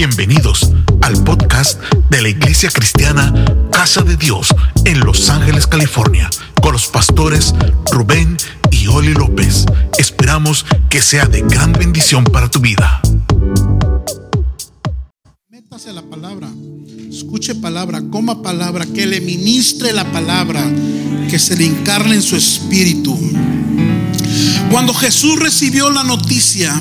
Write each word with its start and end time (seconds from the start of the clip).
Bienvenidos 0.00 0.72
al 1.02 1.22
podcast 1.24 1.78
de 2.08 2.22
la 2.22 2.30
Iglesia 2.30 2.70
Cristiana 2.70 3.34
Casa 3.70 4.00
de 4.00 4.16
Dios 4.16 4.48
en 4.86 4.98
Los 5.00 5.28
Ángeles, 5.28 5.66
California, 5.66 6.30
con 6.62 6.72
los 6.72 6.86
pastores 6.86 7.54
Rubén 7.92 8.38
y 8.70 8.86
Oli 8.86 9.12
López. 9.12 9.66
Esperamos 9.98 10.64
que 10.88 11.02
sea 11.02 11.26
de 11.26 11.42
gran 11.42 11.74
bendición 11.74 12.24
para 12.24 12.48
tu 12.48 12.60
vida. 12.60 13.02
Métase 15.50 15.90
a 15.90 15.92
la 15.92 16.08
palabra, 16.08 16.48
escuche 17.10 17.54
palabra, 17.56 18.00
coma 18.10 18.40
palabra, 18.42 18.86
que 18.86 19.04
le 19.04 19.20
ministre 19.20 19.92
la 19.92 20.10
palabra, 20.10 20.64
que 21.28 21.38
se 21.38 21.58
le 21.58 21.66
encarne 21.66 22.14
en 22.14 22.22
su 22.22 22.36
espíritu. 22.36 23.18
Cuando 24.70 24.94
Jesús 24.94 25.38
recibió 25.38 25.90
la 25.90 26.04
noticia, 26.04 26.80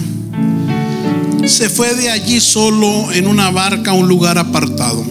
se 1.47 1.69
fue 1.69 1.95
de 1.95 2.09
allí 2.09 2.39
solo 2.39 3.11
en 3.11 3.27
una 3.27 3.49
barca 3.49 3.91
a 3.91 3.93
un 3.93 4.07
lugar 4.07 4.37
apartado. 4.37 5.03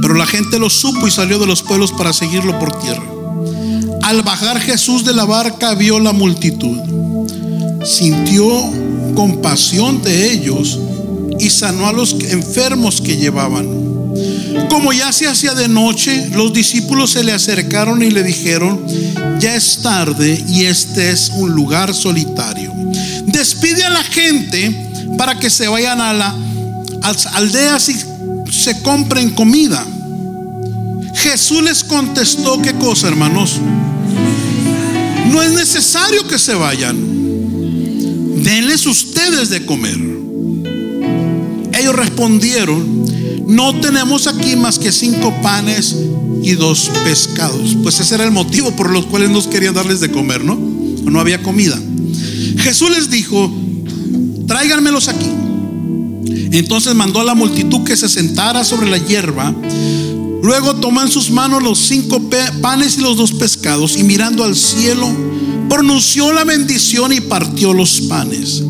Pero 0.00 0.14
la 0.14 0.26
gente 0.26 0.58
lo 0.58 0.70
supo 0.70 1.06
y 1.06 1.10
salió 1.10 1.38
de 1.38 1.46
los 1.46 1.62
pueblos 1.62 1.92
para 1.92 2.12
seguirlo 2.12 2.58
por 2.58 2.78
tierra. 2.80 3.02
Al 4.02 4.22
bajar 4.22 4.60
Jesús 4.60 5.04
de 5.04 5.12
la 5.12 5.24
barca 5.24 5.74
vio 5.74 5.98
la 5.98 6.12
multitud. 6.12 6.78
Sintió 7.84 8.46
compasión 9.14 10.02
de 10.02 10.32
ellos 10.32 10.78
y 11.38 11.50
sanó 11.50 11.86
a 11.86 11.92
los 11.92 12.12
enfermos 12.30 13.00
que 13.00 13.16
llevaban. 13.16 13.66
Como 14.70 14.92
ya 14.92 15.12
se 15.12 15.26
hacía 15.26 15.54
de 15.54 15.68
noche, 15.68 16.30
los 16.32 16.52
discípulos 16.52 17.10
se 17.10 17.24
le 17.24 17.32
acercaron 17.32 18.02
y 18.02 18.10
le 18.10 18.22
dijeron, 18.22 18.80
ya 19.40 19.54
es 19.54 19.80
tarde 19.82 20.42
y 20.48 20.64
este 20.64 21.10
es 21.10 21.30
un 21.30 21.50
lugar 21.50 21.94
solitario. 21.94 22.72
Despide 23.26 23.84
a 23.84 23.90
la 23.90 24.02
gente 24.04 24.86
para 25.16 25.38
que 25.38 25.50
se 25.50 25.68
vayan 25.68 26.00
a 26.00 26.12
las 26.12 27.26
aldeas 27.26 27.88
y 27.88 27.96
se 28.50 28.82
compren 28.82 29.30
comida. 29.30 29.84
Jesús 31.14 31.62
les 31.62 31.82
contestó, 31.84 32.60
¿qué 32.62 32.74
cosa, 32.74 33.08
hermanos? 33.08 33.60
No 35.30 35.42
es 35.42 35.52
necesario 35.52 36.26
que 36.28 36.38
se 36.38 36.54
vayan. 36.54 36.96
Denles 38.42 38.86
ustedes 38.86 39.48
de 39.48 39.66
comer. 39.66 39.98
Ellos 41.72 41.94
respondieron, 41.94 43.04
no 43.46 43.80
tenemos 43.80 44.26
aquí 44.26 44.56
más 44.56 44.78
que 44.78 44.92
cinco 44.92 45.34
panes 45.42 45.96
y 46.42 46.52
dos 46.52 46.90
pescados. 47.04 47.76
Pues 47.82 47.98
ese 48.00 48.14
era 48.14 48.24
el 48.24 48.30
motivo 48.30 48.70
por 48.72 48.90
los 48.90 49.06
cuales 49.06 49.30
nos 49.30 49.46
querían 49.46 49.74
darles 49.74 50.00
de 50.00 50.10
comer, 50.10 50.44
¿no? 50.44 50.54
No 50.56 51.20
había 51.20 51.42
comida. 51.42 51.78
Jesús 52.58 52.90
les 52.90 53.10
dijo, 53.10 53.52
tráiganmelos 54.46 55.08
aquí. 55.08 55.30
Entonces 56.52 56.94
mandó 56.94 57.20
a 57.20 57.24
la 57.24 57.34
multitud 57.34 57.84
que 57.84 57.96
se 57.96 58.08
sentara 58.08 58.64
sobre 58.64 58.88
la 58.88 58.98
hierba. 58.98 59.54
Luego 60.42 60.76
tomó 60.76 61.02
en 61.02 61.10
sus 61.10 61.30
manos 61.30 61.62
los 61.62 61.78
cinco 61.78 62.22
panes 62.60 62.98
y 62.98 63.00
los 63.00 63.16
dos 63.16 63.32
pescados 63.32 63.96
y 63.96 64.04
mirando 64.04 64.44
al 64.44 64.54
cielo, 64.54 65.08
pronunció 65.68 66.32
la 66.32 66.44
bendición 66.44 67.12
y 67.12 67.20
partió 67.20 67.74
los 67.74 68.02
panes. 68.02 68.62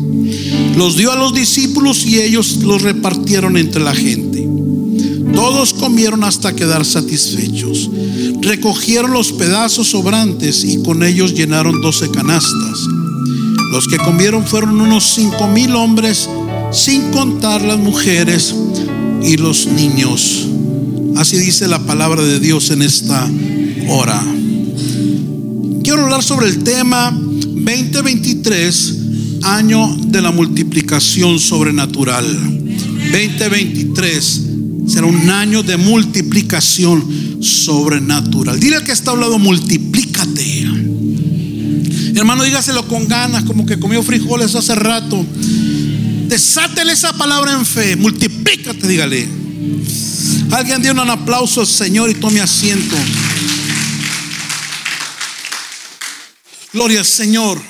Los 0.75 0.97
dio 0.97 1.11
a 1.11 1.15
los 1.15 1.33
discípulos 1.33 2.05
y 2.05 2.19
ellos 2.19 2.57
los 2.57 2.81
repartieron 2.81 3.57
entre 3.57 3.81
la 3.81 3.93
gente. 3.93 4.47
Todos 5.33 5.73
comieron 5.73 6.23
hasta 6.23 6.55
quedar 6.55 6.83
satisfechos. 6.83 7.89
Recogieron 8.41 9.13
los 9.13 9.31
pedazos 9.31 9.87
sobrantes 9.89 10.63
y 10.63 10.81
con 10.81 11.03
ellos 11.03 11.33
llenaron 11.33 11.81
doce 11.81 12.09
canastas. 12.09 12.79
Los 13.71 13.87
que 13.87 13.97
comieron 13.97 14.45
fueron 14.45 14.79
unos 14.79 15.03
cinco 15.15 15.47
mil 15.47 15.75
hombres, 15.75 16.29
sin 16.71 17.11
contar 17.11 17.61
las 17.61 17.77
mujeres 17.77 18.55
y 19.23 19.37
los 19.37 19.67
niños. 19.67 20.47
Así 21.15 21.37
dice 21.37 21.67
la 21.67 21.79
palabra 21.79 22.21
de 22.23 22.39
Dios 22.39 22.69
en 22.71 22.81
esta 22.81 23.29
hora. 23.89 24.23
Quiero 25.83 26.03
hablar 26.03 26.23
sobre 26.23 26.47
el 26.47 26.63
tema 26.63 27.11
2023, 27.11 28.95
año 29.43 29.95
de 30.07 30.21
la 30.21 30.31
multiplicación 30.31 31.39
sobrenatural. 31.39 32.25
2023 33.11 34.41
será 34.87 35.05
un 35.05 35.29
año 35.29 35.63
de 35.63 35.77
multiplicación 35.77 37.03
sobrenatural. 37.41 38.59
Dile 38.59 38.83
que 38.83 38.91
está 38.93 39.11
hablando, 39.11 39.37
multiplícate. 39.37 40.76
Hermano, 42.19 42.43
dígaselo 42.43 42.87
con 42.87 43.07
ganas, 43.07 43.43
como 43.43 43.63
que 43.63 43.79
comió 43.79 44.01
frijoles 44.01 44.55
hace 44.55 44.73
rato. 44.73 45.23
Desátele 46.27 46.93
esa 46.93 47.13
palabra 47.13 47.53
en 47.53 47.63
fe. 47.63 47.95
Multiplícate, 47.95 48.87
dígale. 48.87 49.29
Alguien 50.51 50.81
dio 50.81 50.93
un 50.93 50.99
aplauso 50.99 51.61
al 51.61 51.67
Señor 51.67 52.09
y 52.09 52.15
tome 52.15 52.41
asiento. 52.41 52.95
Gloria 56.73 57.01
al 57.01 57.05
Señor. 57.05 57.61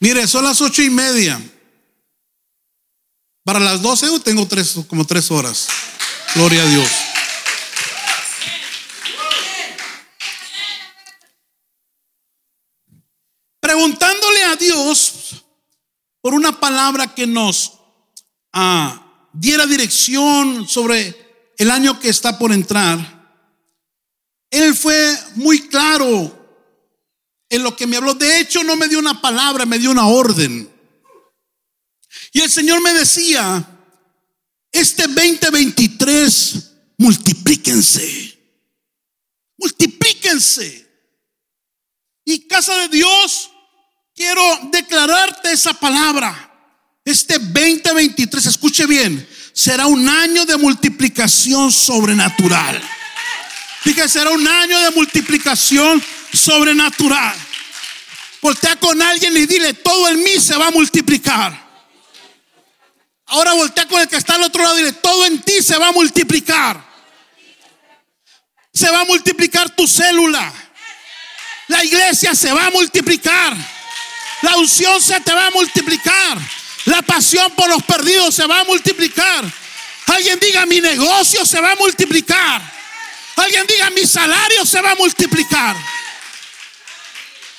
Mire, 0.00 0.26
son 0.26 0.44
las 0.44 0.60
ocho 0.60 0.82
y 0.82 0.90
media. 0.90 1.40
Para 3.44 3.60
las 3.60 3.80
doce 3.80 4.08
tengo 4.24 4.44
tres, 4.48 4.74
como 4.88 5.06
tres 5.06 5.30
horas. 5.30 5.68
Gloria 6.34 6.62
a 6.64 6.66
Dios. 6.66 6.88
preguntándole 13.74 14.44
a 14.44 14.56
Dios 14.56 15.14
por 16.24 16.32
una 16.32 16.58
palabra 16.58 17.14
que 17.14 17.26
nos 17.26 17.74
ah, 18.54 19.28
diera 19.34 19.66
dirección 19.66 20.66
sobre 20.66 21.52
el 21.58 21.70
año 21.70 22.00
que 22.00 22.08
está 22.08 22.38
por 22.38 22.50
entrar. 22.50 22.98
Él 24.50 24.74
fue 24.74 25.18
muy 25.34 25.68
claro 25.68 26.64
en 27.50 27.62
lo 27.62 27.76
que 27.76 27.86
me 27.86 27.98
habló. 27.98 28.14
De 28.14 28.40
hecho, 28.40 28.64
no 28.64 28.74
me 28.74 28.88
dio 28.88 28.98
una 28.98 29.20
palabra, 29.20 29.66
me 29.66 29.78
dio 29.78 29.90
una 29.90 30.06
orden. 30.06 30.66
Y 32.32 32.40
el 32.40 32.50
Señor 32.50 32.80
me 32.80 32.94
decía, 32.94 33.62
este 34.72 35.02
2023, 35.02 36.70
multiplíquense. 36.96 38.38
Multiplíquense. 39.58 40.90
Y 42.24 42.48
casa 42.48 42.74
de 42.78 42.88
Dios 42.88 43.50
quiero 44.14 44.42
declararte 44.70 45.52
esa 45.52 45.74
palabra. 45.74 46.50
Este 47.04 47.38
2023, 47.38 48.46
escuche 48.46 48.86
bien, 48.86 49.28
será 49.52 49.86
un 49.86 50.08
año 50.08 50.46
de 50.46 50.56
multiplicación 50.56 51.70
sobrenatural. 51.70 52.80
Dije, 53.84 54.08
será 54.08 54.30
un 54.30 54.46
año 54.48 54.80
de 54.80 54.90
multiplicación 54.92 56.02
sobrenatural. 56.32 57.36
Voltea 58.40 58.76
con 58.76 59.00
alguien 59.02 59.36
y 59.36 59.46
dile, 59.46 59.74
todo 59.74 60.08
en 60.08 60.22
mí 60.22 60.40
se 60.40 60.56
va 60.56 60.68
a 60.68 60.70
multiplicar. 60.70 61.62
Ahora 63.26 63.52
voltea 63.54 63.86
con 63.86 64.00
el 64.00 64.08
que 64.08 64.16
está 64.16 64.34
al 64.34 64.42
otro 64.42 64.62
lado 64.62 64.78
y 64.78 64.84
dile, 64.84 64.92
todo 64.92 65.26
en 65.26 65.40
ti 65.42 65.62
se 65.62 65.76
va 65.76 65.88
a 65.88 65.92
multiplicar. 65.92 66.82
Se 68.72 68.90
va 68.90 69.00
a 69.00 69.04
multiplicar 69.04 69.70
tu 69.70 69.86
célula. 69.86 70.52
La 71.68 71.84
iglesia 71.84 72.34
se 72.34 72.52
va 72.52 72.66
a 72.66 72.70
multiplicar. 72.70 73.73
La 74.44 74.58
unción 74.58 75.00
se 75.00 75.18
te 75.20 75.32
va 75.32 75.46
a 75.46 75.50
multiplicar. 75.52 76.38
La 76.84 77.00
pasión 77.00 77.50
por 77.52 77.66
los 77.66 77.82
perdidos 77.82 78.34
se 78.34 78.46
va 78.46 78.60
a 78.60 78.64
multiplicar. 78.64 79.42
Alguien 80.06 80.38
diga, 80.38 80.66
mi 80.66 80.82
negocio 80.82 81.46
se 81.46 81.58
va 81.62 81.72
a 81.72 81.76
multiplicar. 81.76 82.60
Alguien 83.36 83.66
diga, 83.66 83.88
mi 83.90 84.06
salario 84.06 84.66
se 84.66 84.82
va 84.82 84.90
a 84.90 84.94
multiplicar. 84.96 85.74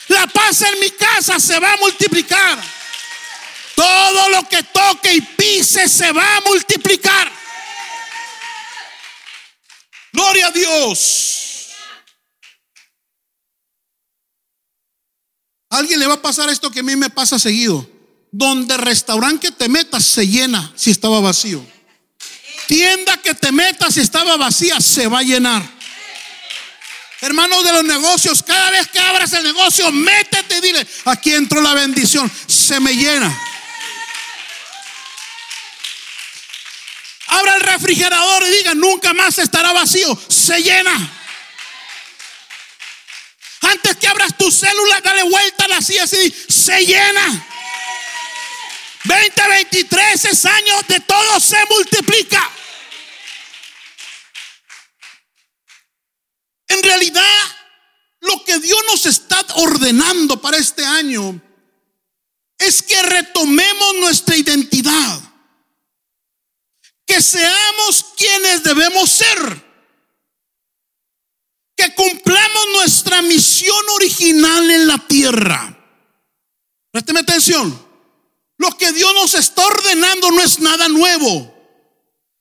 La 0.10 0.28
paz 0.28 0.62
en 0.62 0.80
mi 0.80 0.92
casa 0.92 1.40
se 1.40 1.60
va 1.60 1.74
a 1.74 1.78
multiplicar. 1.78 2.60
Todo 3.74 4.30
lo 4.30 4.48
que 4.48 4.62
toque 4.62 5.12
y 5.12 5.22
pise 5.22 5.90
se 5.90 6.12
va 6.12 6.38
a 6.38 6.42
multiplicar. 6.42 7.32
Gloria 10.14 10.48
a 10.48 10.52
Dios. 10.52 11.45
Alguien 15.78 16.00
le 16.00 16.08
va 16.08 16.16
a 16.16 16.22
pasar 16.22 16.50
esto 16.50 16.72
que 16.72 16.80
a 16.80 16.84
mí 16.84 16.96
me 16.96 17.10
pasa 17.10 17.40
seguido. 17.40 17.90
Donde 18.32 18.78
restaurante 18.78 19.48
que 19.48 19.54
te 19.54 19.70
metas 19.70 20.04
se 20.04 20.28
llena 20.28 20.72
si 20.76 20.92
estaba 20.92 21.20
vacío. 21.20 21.66
Tienda 22.68 23.18
que 23.22 23.36
te 23.36 23.52
metas 23.52 23.94
si 23.94 24.02
estaba 24.02 24.38
vacía 24.38 24.80
se 24.82 25.08
va 25.08 25.20
a 25.20 25.24
llenar. 25.24 25.76
Hermanos 27.22 27.64
de 27.64 27.72
los 27.72 27.84
negocios, 27.84 28.44
cada 28.44 28.72
vez 28.72 28.88
que 28.88 29.00
abras 29.00 29.32
el 29.34 29.44
negocio, 29.44 29.92
métete 29.92 30.58
y 30.58 30.62
dile, 30.62 30.88
aquí 31.06 31.34
entró 31.34 31.62
la 31.62 31.74
bendición, 31.74 32.32
se 32.46 32.80
me 32.80 32.94
llena. 32.94 33.34
Abra 37.28 37.56
el 37.56 37.62
refrigerador 37.62 38.44
y 38.44 38.58
diga, 38.58 38.76
nunca 38.76 39.14
más 39.14 39.40
estará 39.40 39.72
vacío, 39.72 40.18
se 40.28 40.62
llena. 40.62 41.25
Antes 43.72 43.96
que 43.98 44.08
abras 44.08 44.38
tu 44.38 44.52
célula, 44.52 45.02
dale 45.02 45.24
vuelta 45.24 45.66
a 45.66 45.68
la 45.68 45.82
silla 45.82 46.04
así, 46.04 46.34
se 46.50 46.86
llena. 46.86 47.48
2023 49.06 50.26
es 50.26 50.46
año 50.46 50.82
de 50.88 51.00
todo 51.00 51.40
se 51.40 51.58
multiplica. 51.70 52.52
En 56.68 56.84
realidad, 56.84 57.40
lo 58.22 58.44
que 58.44 58.60
Dios 58.60 58.80
nos 58.88 59.06
está 59.06 59.46
ordenando 59.56 60.42
para 60.42 60.58
este 60.58 60.86
año 60.86 61.42
es 62.58 62.82
que 62.82 63.02
retomemos 63.02 63.96
nuestra 63.96 64.36
identidad. 64.36 65.22
Que 67.06 67.22
seamos 67.22 68.06
quienes 68.18 68.64
debemos 68.64 69.10
ser. 69.10 69.65
Que 71.76 71.94
cumplamos 71.94 72.68
nuestra 72.74 73.22
misión 73.22 73.84
original 73.96 74.70
en 74.72 74.88
la 74.88 74.98
tierra. 75.00 75.78
Présteme 76.92 77.20
atención. 77.20 77.86
Lo 78.58 78.72
que 78.78 78.92
Dios 78.94 79.14
nos 79.14 79.34
está 79.34 79.66
ordenando 79.66 80.32
no 80.32 80.42
es 80.42 80.60
nada 80.60 80.88
nuevo, 80.88 81.54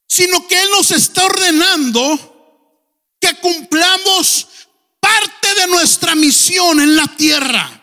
sino 0.06 0.46
que 0.46 0.60
Él 0.60 0.69
nos 0.70 0.92
está 0.92 1.25
ordenando 1.25 2.34
que 3.20 3.34
cumplamos 3.40 4.46
parte 5.00 5.54
de 5.54 5.66
nuestra 5.66 6.14
misión 6.14 6.81
en 6.81 6.94
la 6.94 7.06
tierra. 7.16 7.81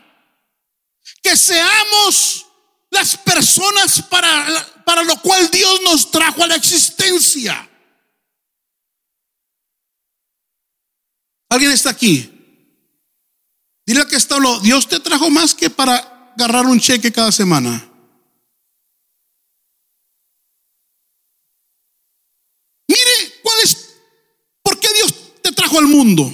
Que 1.22 1.36
seamos 1.36 2.46
las 2.90 3.18
personas 3.18 4.02
para, 4.04 4.84
para 4.86 5.04
lo 5.04 5.20
cual 5.22 5.50
Dios 5.50 5.82
nos 5.84 6.12
trajo 6.12 6.44
a 6.44 6.48
la 6.48 6.56
existencia. 6.56 7.68
¿Alguien 11.52 11.74
está 11.74 11.90
aquí? 11.90 12.32
Dile 13.86 14.08
que 14.08 14.16
está 14.16 14.40
lo, 14.40 14.62
Dios 14.62 14.88
te 14.88 15.02
trajo 15.02 15.30
más 15.30 15.54
que 15.54 15.70
para 15.70 15.98
agarrar 16.34 16.66
un 16.66 16.80
cheque 16.80 17.12
cada 17.12 17.30
semana. 17.30 17.92
Mire, 22.88 23.34
¿cuál 23.44 23.58
es? 23.66 23.96
¿Por 24.64 24.80
qué 24.80 24.88
Dios 24.94 25.14
te 25.42 25.52
trajo 25.52 25.78
al 25.78 25.88
mundo? 25.88 26.32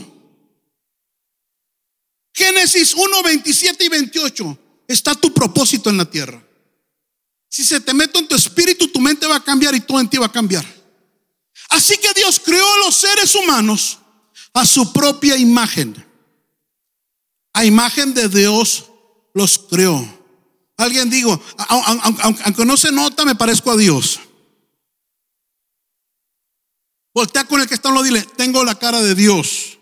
Génesis 2.31 2.93
1, 2.93 3.23
27 3.23 3.85
y 3.85 3.89
28. 3.89 4.59
Está 4.87 5.15
tu 5.15 5.33
propósito 5.33 5.89
en 5.89 5.97
la 5.97 6.05
tierra. 6.05 6.39
Si 7.49 7.65
se 7.65 7.79
te 7.79 7.91
mete 7.95 8.19
en 8.19 8.27
tu 8.27 8.35
espíritu, 8.35 8.89
tu 8.89 9.01
mente 9.01 9.25
va 9.25 9.37
a 9.37 9.43
cambiar 9.43 9.73
y 9.73 9.79
todo 9.79 9.99
en 9.99 10.09
ti 10.09 10.17
va 10.17 10.27
a 10.27 10.31
cambiar. 10.31 10.63
Así 11.69 11.97
que 11.97 12.13
Dios 12.13 12.39
creó 12.39 12.71
a 12.71 12.85
los 12.85 12.95
seres 12.95 13.33
humanos 13.33 13.97
a 14.53 14.65
su 14.65 14.91
propia 14.93 15.37
imagen. 15.37 16.05
A 17.53 17.65
imagen 17.65 18.13
de 18.13 18.27
Dios 18.29 18.85
los 19.33 19.57
creó. 19.57 20.17
Alguien 20.77 21.09
digo, 21.09 21.41
aunque 22.43 22.65
no 22.65 22.77
se 22.77 22.91
nota, 22.91 23.25
me 23.25 23.35
parezco 23.35 23.71
a 23.71 23.77
Dios. 23.77 24.19
Voltea 27.13 27.45
con 27.45 27.59
el 27.59 27.67
que 27.67 27.73
está 27.73 27.89
lo 27.89 28.03
dile, 28.03 28.21
tengo 28.35 28.63
la 28.63 28.77
cara 28.77 29.01
de 29.01 29.15
Dios. 29.15 29.79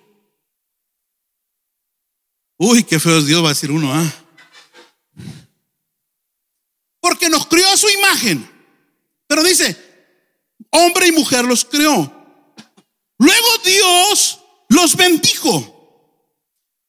Uy, 2.57 2.83
qué 2.83 2.97
feo 2.97 3.17
es 3.17 3.25
Dios, 3.25 3.43
va 3.43 3.47
a 3.47 3.53
decir 3.53 3.71
uno, 3.71 3.93
¿ah? 3.93 4.13
Porque 7.01 7.29
nos 7.29 7.45
crió 7.47 7.69
a 7.69 7.75
su 7.75 7.89
imagen. 7.89 8.49
Pero 9.27 9.43
dice, 9.43 9.75
hombre 10.71 11.07
y 11.07 11.11
mujer 11.11 11.43
los 11.43 11.65
creó. 11.65 12.09
Luego 13.17 13.47
Dios 13.65 14.39
los 14.75 14.95
bendijo 14.95 15.71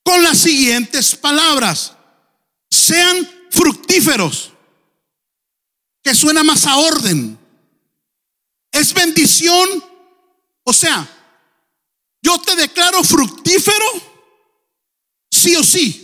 con 0.05 0.23
las 0.23 0.39
siguientes 0.39 1.17
palabras. 1.17 1.95
Sean 2.71 3.29
fructíferos, 3.51 4.53
que 6.03 6.15
suena 6.15 6.45
más 6.45 6.67
a 6.67 6.77
orden. 6.77 7.39
Es 8.71 8.93
bendición 8.93 9.83
o 10.69 10.73
sea, 10.73 11.09
yo 12.21 12.39
te 12.41 12.57
declaro 12.57 13.05
fructífero, 13.05 13.87
sí 15.31 15.55
o 15.55 15.63
sí. 15.63 16.03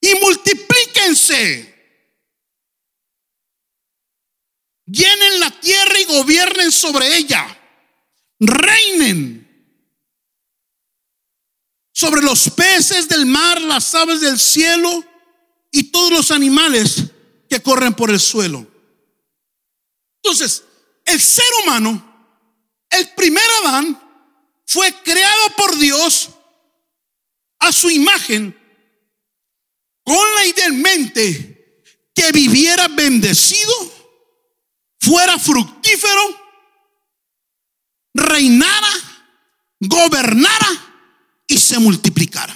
Y 0.00 0.14
multiplíquense. 0.20 1.68
Llenen 4.86 5.40
la 5.40 5.50
tierra 5.50 5.98
y 5.98 6.04
gobiernen 6.04 6.70
sobre 6.70 7.16
ella. 7.16 7.44
Reinen 8.38 9.41
sobre 12.02 12.20
los 12.20 12.50
peces 12.50 13.06
del 13.06 13.26
mar, 13.26 13.60
las 13.60 13.94
aves 13.94 14.20
del 14.20 14.36
cielo 14.36 15.04
y 15.70 15.84
todos 15.84 16.10
los 16.10 16.30
animales 16.32 17.04
que 17.48 17.62
corren 17.62 17.94
por 17.94 18.10
el 18.10 18.18
suelo. 18.18 18.66
Entonces, 20.20 20.64
el 21.04 21.20
ser 21.20 21.46
humano 21.62 22.08
el 22.90 23.08
primer 23.10 23.44
Adán 23.60 24.00
fue 24.66 24.92
creado 25.04 25.50
por 25.56 25.78
Dios 25.78 26.30
a 27.60 27.70
su 27.70 27.88
imagen 27.88 28.58
con 30.02 30.34
la 30.34 30.44
idea 30.44 30.66
en 30.66 30.82
mente 30.82 31.84
que 32.12 32.32
viviera 32.32 32.88
bendecido, 32.88 33.72
fuera 35.00 35.38
fructífero, 35.38 36.36
reinara, 38.12 38.92
gobernara 39.78 40.91
y 41.52 41.58
se 41.58 41.78
multiplicara. 41.78 42.54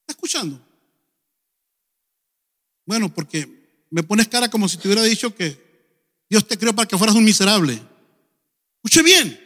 ¿Está 0.00 0.12
escuchando? 0.12 0.60
Bueno, 2.84 3.12
porque 3.12 3.86
me 3.90 4.02
pones 4.02 4.28
cara 4.28 4.50
como 4.50 4.68
si 4.68 4.76
te 4.76 4.86
hubiera 4.86 5.02
dicho 5.02 5.34
que 5.34 5.58
Dios 6.28 6.46
te 6.46 6.58
creó 6.58 6.74
para 6.74 6.86
que 6.86 6.98
fueras 6.98 7.16
un 7.16 7.24
miserable. 7.24 7.80
Escuche 8.76 9.02
bien. 9.02 9.40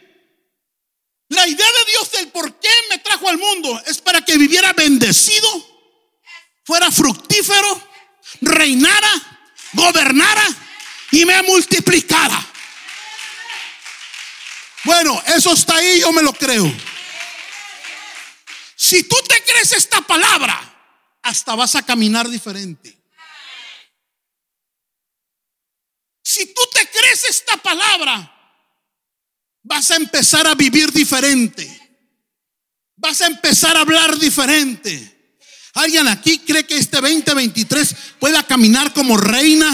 La 1.29 1.47
idea 1.47 1.67
de 1.67 1.91
Dios 1.91 2.11
del 2.11 2.27
por 2.27 2.59
qué 2.59 2.69
me 2.89 2.97
trajo 2.97 3.29
al 3.29 3.37
mundo 3.37 3.81
es 3.87 4.01
para 4.01 4.19
que 4.25 4.37
viviera 4.37 4.73
bendecido, 4.73 5.47
fuera 6.65 6.91
fructífero, 6.91 7.81
reinara, 8.41 9.47
gobernara 9.71 10.43
y 11.11 11.23
me 11.23 11.41
multiplicara. 11.43 12.48
Bueno, 14.89 15.21
eso 15.27 15.53
está 15.53 15.75
ahí, 15.75 15.99
yo 15.99 16.11
me 16.11 16.23
lo 16.23 16.33
creo. 16.33 16.65
Si 18.75 19.03
tú 19.03 19.15
te 19.27 19.43
crees 19.43 19.71
esta 19.73 20.01
palabra, 20.01 20.59
hasta 21.21 21.53
vas 21.53 21.75
a 21.75 21.83
caminar 21.83 22.27
diferente. 22.27 22.99
Si 26.23 26.43
tú 26.55 26.61
te 26.73 26.89
crees 26.89 27.23
esta 27.25 27.57
palabra, 27.57 28.35
vas 29.61 29.91
a 29.91 29.95
empezar 29.97 30.47
a 30.47 30.55
vivir 30.55 30.91
diferente. 30.91 31.69
Vas 32.95 33.21
a 33.21 33.27
empezar 33.27 33.77
a 33.77 33.81
hablar 33.81 34.17
diferente. 34.17 35.37
¿Alguien 35.75 36.07
aquí 36.07 36.39
cree 36.39 36.65
que 36.65 36.77
este 36.77 36.99
2023 36.99 37.95
pueda 38.17 38.41
caminar 38.41 38.91
como 38.91 39.17
reina? 39.17 39.69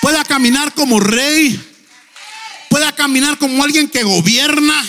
Pueda 0.00 0.24
caminar 0.24 0.72
como 0.72 0.98
rey. 0.98 1.67
Pueda 2.78 2.94
caminar 2.94 3.36
como 3.38 3.64
alguien 3.64 3.90
que 3.90 4.04
gobierna. 4.04 4.86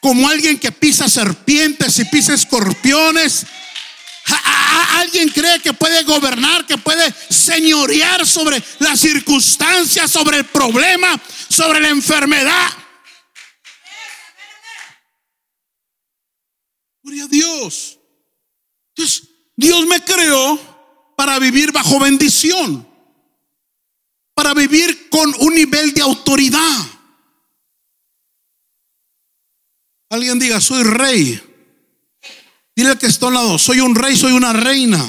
Como 0.00 0.28
alguien 0.28 0.56
que 0.56 0.70
pisa 0.70 1.08
serpientes 1.08 1.98
y 1.98 2.04
pisa 2.04 2.32
escorpiones 2.32 3.44
¿Alguien 4.94 5.28
cree 5.30 5.58
que 5.58 5.72
puede 5.72 6.04
gobernar, 6.04 6.64
que 6.64 6.78
puede 6.78 7.12
señorear 7.28 8.24
sobre 8.24 8.62
las 8.78 9.00
circunstancias, 9.00 10.12
sobre 10.12 10.38
el 10.38 10.44
problema, 10.44 11.20
sobre 11.48 11.80
la 11.80 11.88
enfermedad? 11.88 12.70
Gloria 17.02 17.24
a 17.24 17.28
Dios. 17.28 17.98
Entonces, 18.94 19.28
Dios 19.56 19.86
me 19.86 20.00
creó 20.04 21.14
para 21.16 21.40
vivir 21.40 21.72
bajo 21.72 21.98
bendición, 21.98 22.86
para 24.34 24.54
vivir 24.54 25.08
con 25.10 25.34
un 25.40 25.52
nivel 25.52 25.92
de 25.94 26.02
autoridad. 26.02 26.91
Alguien 30.12 30.38
diga, 30.38 30.60
soy 30.60 30.82
rey. 30.82 31.42
Dile 32.76 32.98
que 32.98 33.06
está 33.06 33.28
al 33.28 33.32
lado, 33.32 33.58
soy 33.58 33.80
un 33.80 33.94
rey, 33.94 34.14
soy 34.14 34.32
una 34.32 34.52
reina. 34.52 35.02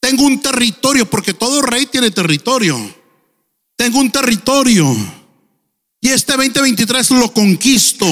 Tengo 0.00 0.22
un 0.24 0.40
territorio, 0.40 1.10
porque 1.10 1.34
todo 1.34 1.60
rey 1.60 1.84
tiene 1.84 2.10
territorio. 2.10 2.78
Tengo 3.76 3.98
un 3.98 4.10
territorio. 4.10 4.96
Y 6.00 6.08
este 6.08 6.32
2023 6.32 7.10
lo 7.10 7.30
conquisto. 7.34 8.06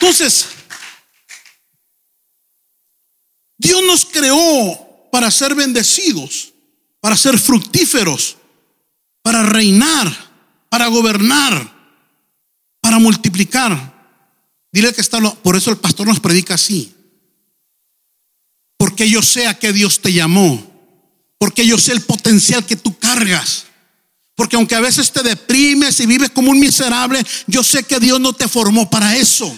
Entonces, 0.00 0.48
Dios 3.56 3.84
nos 3.84 4.04
creó 4.04 5.08
para 5.12 5.30
ser 5.30 5.54
bendecidos, 5.54 6.52
para 7.00 7.16
ser 7.16 7.38
fructíferos, 7.38 8.36
para 9.30 9.44
reinar 9.44 10.30
para 10.70 10.86
gobernar, 10.86 11.70
para 12.80 12.98
multiplicar. 12.98 13.92
Dile 14.72 14.94
que 14.94 15.02
está, 15.02 15.20
por 15.20 15.56
eso 15.56 15.70
el 15.70 15.76
pastor 15.76 16.06
nos 16.06 16.20
predica 16.20 16.54
así. 16.54 16.94
Porque 18.78 19.10
yo 19.10 19.20
sé 19.20 19.46
a 19.46 19.58
qué 19.58 19.72
Dios 19.72 20.00
te 20.00 20.12
llamó. 20.12 20.66
Porque 21.38 21.66
yo 21.66 21.76
sé 21.76 21.92
el 21.92 22.00
potencial 22.00 22.64
que 22.64 22.76
tú 22.76 22.98
cargas. 22.98 23.66
Porque 24.36 24.56
aunque 24.56 24.76
a 24.76 24.80
veces 24.80 25.12
te 25.12 25.22
deprimes 25.22 26.00
y 26.00 26.06
vives 26.06 26.30
como 26.30 26.50
un 26.52 26.60
miserable, 26.60 27.22
yo 27.46 27.62
sé 27.62 27.82
que 27.82 28.00
Dios 28.00 28.20
no 28.20 28.32
te 28.32 28.48
formó 28.48 28.88
para 28.88 29.16
eso. 29.16 29.54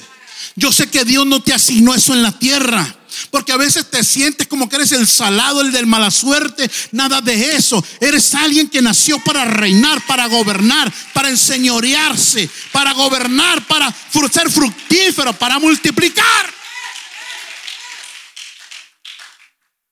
Yo 0.57 0.73
sé 0.73 0.89
que 0.89 1.05
Dios 1.05 1.27
no 1.27 1.41
te 1.41 1.53
asignó 1.53 1.95
eso 1.95 2.15
en 2.15 2.23
la 2.23 2.37
tierra. 2.39 2.97
Porque 3.31 3.53
a 3.53 3.57
veces 3.57 3.91
te 3.91 4.05
sientes 4.05 4.47
como 4.47 4.69
que 4.69 4.77
eres 4.77 4.93
el 4.93 5.07
salado, 5.07 5.61
el 5.61 5.73
del 5.73 5.87
mala 5.87 6.11
suerte. 6.11 6.71
Nada 6.93 7.21
de 7.21 7.57
eso. 7.57 7.83
Eres 8.01 8.35
alguien 8.35 8.69
que 8.69 8.83
nació 8.83 9.19
para 9.25 9.45
reinar, 9.45 10.05
para 10.07 10.27
gobernar, 10.27 10.93
para 11.13 11.29
enseñorearse, 11.29 12.49
para 12.73 12.93
gobernar, 12.93 13.67
para 13.67 13.95
ser 14.33 14.51
fructífero, 14.51 15.33
para 15.35 15.59
multiplicar. 15.59 16.55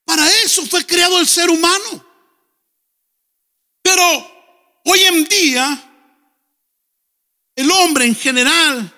Para 0.04 0.28
eso 0.44 0.66
fue 0.66 0.84
creado 0.84 1.20
el 1.20 1.26
ser 1.26 1.48
humano. 1.50 2.04
Pero 3.82 4.02
hoy 4.84 5.00
en 5.04 5.24
día, 5.24 5.92
el 7.54 7.70
hombre 7.70 8.06
en 8.06 8.16
general 8.16 8.92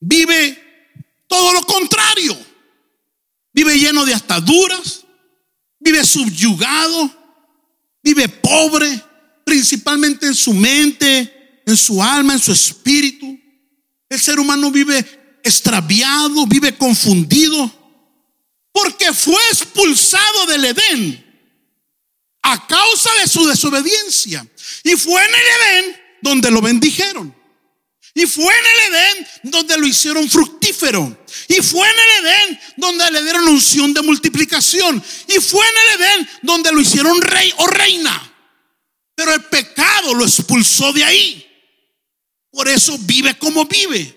vive 0.00 1.24
todo 1.26 1.52
lo 1.52 1.62
contrario. 1.62 2.47
Vive 3.58 3.76
lleno 3.76 4.04
de 4.04 4.14
ataduras, 4.14 5.04
vive 5.80 6.04
subyugado, 6.04 7.10
vive 8.04 8.28
pobre, 8.28 9.02
principalmente 9.44 10.26
en 10.26 10.34
su 10.36 10.54
mente, 10.54 11.60
en 11.66 11.76
su 11.76 12.00
alma, 12.00 12.34
en 12.34 12.38
su 12.38 12.52
espíritu. 12.52 13.36
El 14.08 14.20
ser 14.20 14.38
humano 14.38 14.70
vive 14.70 15.40
extraviado, 15.42 16.46
vive 16.46 16.78
confundido, 16.78 17.68
porque 18.70 19.12
fue 19.12 19.42
expulsado 19.50 20.46
del 20.46 20.64
Edén 20.66 21.50
a 22.42 22.64
causa 22.64 23.10
de 23.20 23.26
su 23.26 23.44
desobediencia. 23.44 24.46
Y 24.84 24.92
fue 24.92 25.20
en 25.20 25.34
el 25.34 25.84
Edén 25.84 25.96
donde 26.22 26.52
lo 26.52 26.62
bendijeron. 26.62 27.34
Y 28.18 28.26
fue 28.26 28.52
en 28.52 28.64
el 28.66 28.94
Edén 28.94 29.28
donde 29.44 29.78
lo 29.78 29.86
hicieron 29.86 30.28
fructífero. 30.28 31.24
Y 31.46 31.62
fue 31.62 31.88
en 31.88 31.94
el 31.94 32.26
Edén 32.26 32.60
donde 32.76 33.08
le 33.12 33.22
dieron 33.22 33.46
unción 33.46 33.94
de 33.94 34.02
multiplicación. 34.02 35.00
Y 35.28 35.34
fue 35.34 35.64
en 35.64 35.74
el 35.76 36.00
Edén 36.00 36.30
donde 36.42 36.72
lo 36.72 36.80
hicieron 36.80 37.22
rey 37.22 37.54
o 37.58 37.66
reina. 37.68 38.34
Pero 39.14 39.32
el 39.32 39.44
pecado 39.44 40.14
lo 40.14 40.24
expulsó 40.24 40.92
de 40.92 41.04
ahí. 41.04 41.46
Por 42.50 42.66
eso 42.66 42.98
vive 43.02 43.38
como 43.38 43.66
vive. 43.66 44.12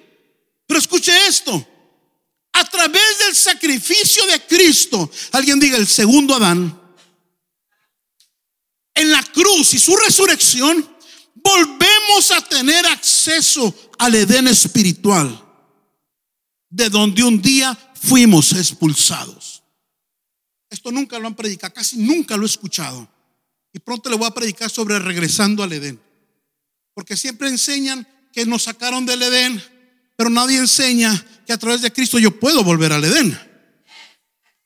Pero 0.65 0.79
escuche 0.79 1.13
esto. 1.27 1.63
A 2.53 2.65
través 2.65 3.20
del 3.20 3.36
sacrificio 3.36 4.25
de 4.25 4.41
Cristo, 4.48 5.12
alguien 5.31 5.60
diga 5.60 5.77
el 5.77 5.86
segundo 5.86 6.34
Adán, 6.34 6.75
en 8.96 9.12
la 9.12 9.22
cruz 9.25 9.75
y 9.75 9.77
su 9.77 9.96
resurrección, 9.96 10.91
volvemos 11.36 12.31
a 12.31 12.41
tener 12.41 12.86
acceso 12.88 13.90
al 14.01 14.15
Edén 14.15 14.48
espiritual, 14.48 15.46
de 16.72 16.89
donde 16.89 17.24
un 17.24 17.39
día 17.39 17.77
fuimos 17.93 18.51
expulsados. 18.53 19.62
Esto 20.72 20.91
nunca 20.91 21.20
lo 21.20 21.27
han 21.27 21.36
predicado, 21.36 21.72
casi 21.72 21.98
nunca 21.98 22.36
lo 22.36 22.41
he 22.41 22.48
escuchado. 22.48 23.08
Y 23.72 23.77
pronto 23.77 24.10
le 24.10 24.15
voy 24.15 24.25
a 24.25 24.34
predicar 24.34 24.72
sobre 24.72 24.98
regresando 24.98 25.62
al 25.62 25.72
Edén. 25.74 26.01
Porque 26.96 27.15
siempre 27.15 27.48
enseñan 27.50 28.08
que 28.34 28.43
nos 28.43 28.63
sacaron 28.63 29.05
del 29.05 29.22
Edén, 29.22 29.63
pero 30.15 30.31
nadie 30.31 30.58
enseña 30.58 31.24
que 31.46 31.53
a 31.53 31.60
través 31.60 31.84
de 31.84 31.93
Cristo 31.93 32.17
yo 32.17 32.39
puedo 32.39 32.63
volver 32.63 32.93
al 32.93 33.03
Edén. 33.03 33.39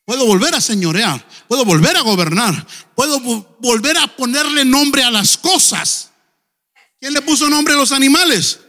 Puedo 0.06 0.24
volver 0.24 0.54
a 0.54 0.62
señorear, 0.62 1.28
puedo 1.46 1.66
volver 1.66 1.94
a 1.98 2.00
gobernar, 2.00 2.66
puedo 2.94 3.20
volver 3.60 3.98
a 3.98 4.16
ponerle 4.16 4.64
nombre 4.64 5.02
a 5.02 5.10
las 5.10 5.36
cosas. 5.36 6.10
¿Quién 6.98 7.12
le 7.12 7.20
puso 7.20 7.50
nombre 7.50 7.74
a 7.74 7.76
los 7.76 7.92
animales? 7.92 8.60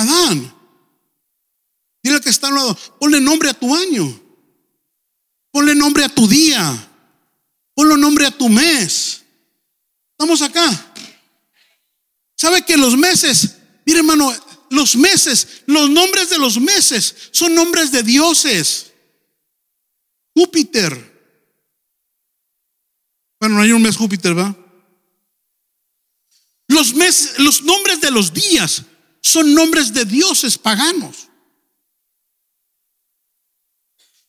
Adán. 0.00 0.54
Dile 2.02 2.20
que 2.20 2.30
está 2.30 2.48
al 2.48 2.54
lado, 2.54 2.78
ponle 2.98 3.20
nombre 3.20 3.50
a 3.50 3.54
tu 3.54 3.74
año. 3.74 4.20
Ponle 5.52 5.74
nombre 5.74 6.04
a 6.04 6.08
tu 6.08 6.26
día. 6.26 6.88
Ponle 7.74 7.96
nombre 7.96 8.26
a 8.26 8.30
tu 8.30 8.48
mes. 8.48 9.22
Estamos 10.12 10.42
acá. 10.42 10.92
¿Sabe 12.36 12.62
que 12.62 12.76
los 12.76 12.96
meses, 12.96 13.56
mire 13.84 13.98
hermano, 13.98 14.32
los 14.70 14.96
meses, 14.96 15.62
los 15.66 15.90
nombres 15.90 16.30
de 16.30 16.38
los 16.38 16.58
meses 16.58 17.14
son 17.32 17.54
nombres 17.54 17.92
de 17.92 18.02
dioses? 18.02 18.92
Júpiter. 20.34 21.10
Bueno, 23.40 23.56
no 23.56 23.62
hay 23.62 23.72
un 23.72 23.82
mes 23.82 23.96
Júpiter, 23.96 24.38
¿va? 24.38 24.56
Los, 26.68 26.94
meses, 26.94 27.38
los 27.38 27.62
nombres 27.62 28.00
de 28.00 28.10
los 28.10 28.32
días 28.32 28.84
son 29.20 29.54
nombres 29.54 29.92
de 29.92 30.04
dioses 30.04 30.56
paganos. 30.56 31.28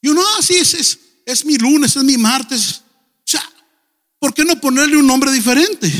Y 0.02 0.10
uno, 0.10 0.24
así 0.40 0.56
ah, 0.58 0.62
es, 0.62 1.00
es, 1.26 1.46
mi 1.46 1.58
lunes, 1.58 1.96
es 1.96 2.04
mi 2.04 2.18
martes. 2.18 2.82
O 3.20 3.24
sea, 3.24 3.48
¿por 4.20 4.34
qué 4.34 4.44
no 4.44 4.60
ponerle 4.60 4.98
un 4.98 5.06
nombre 5.06 5.32
diferente? 5.32 5.92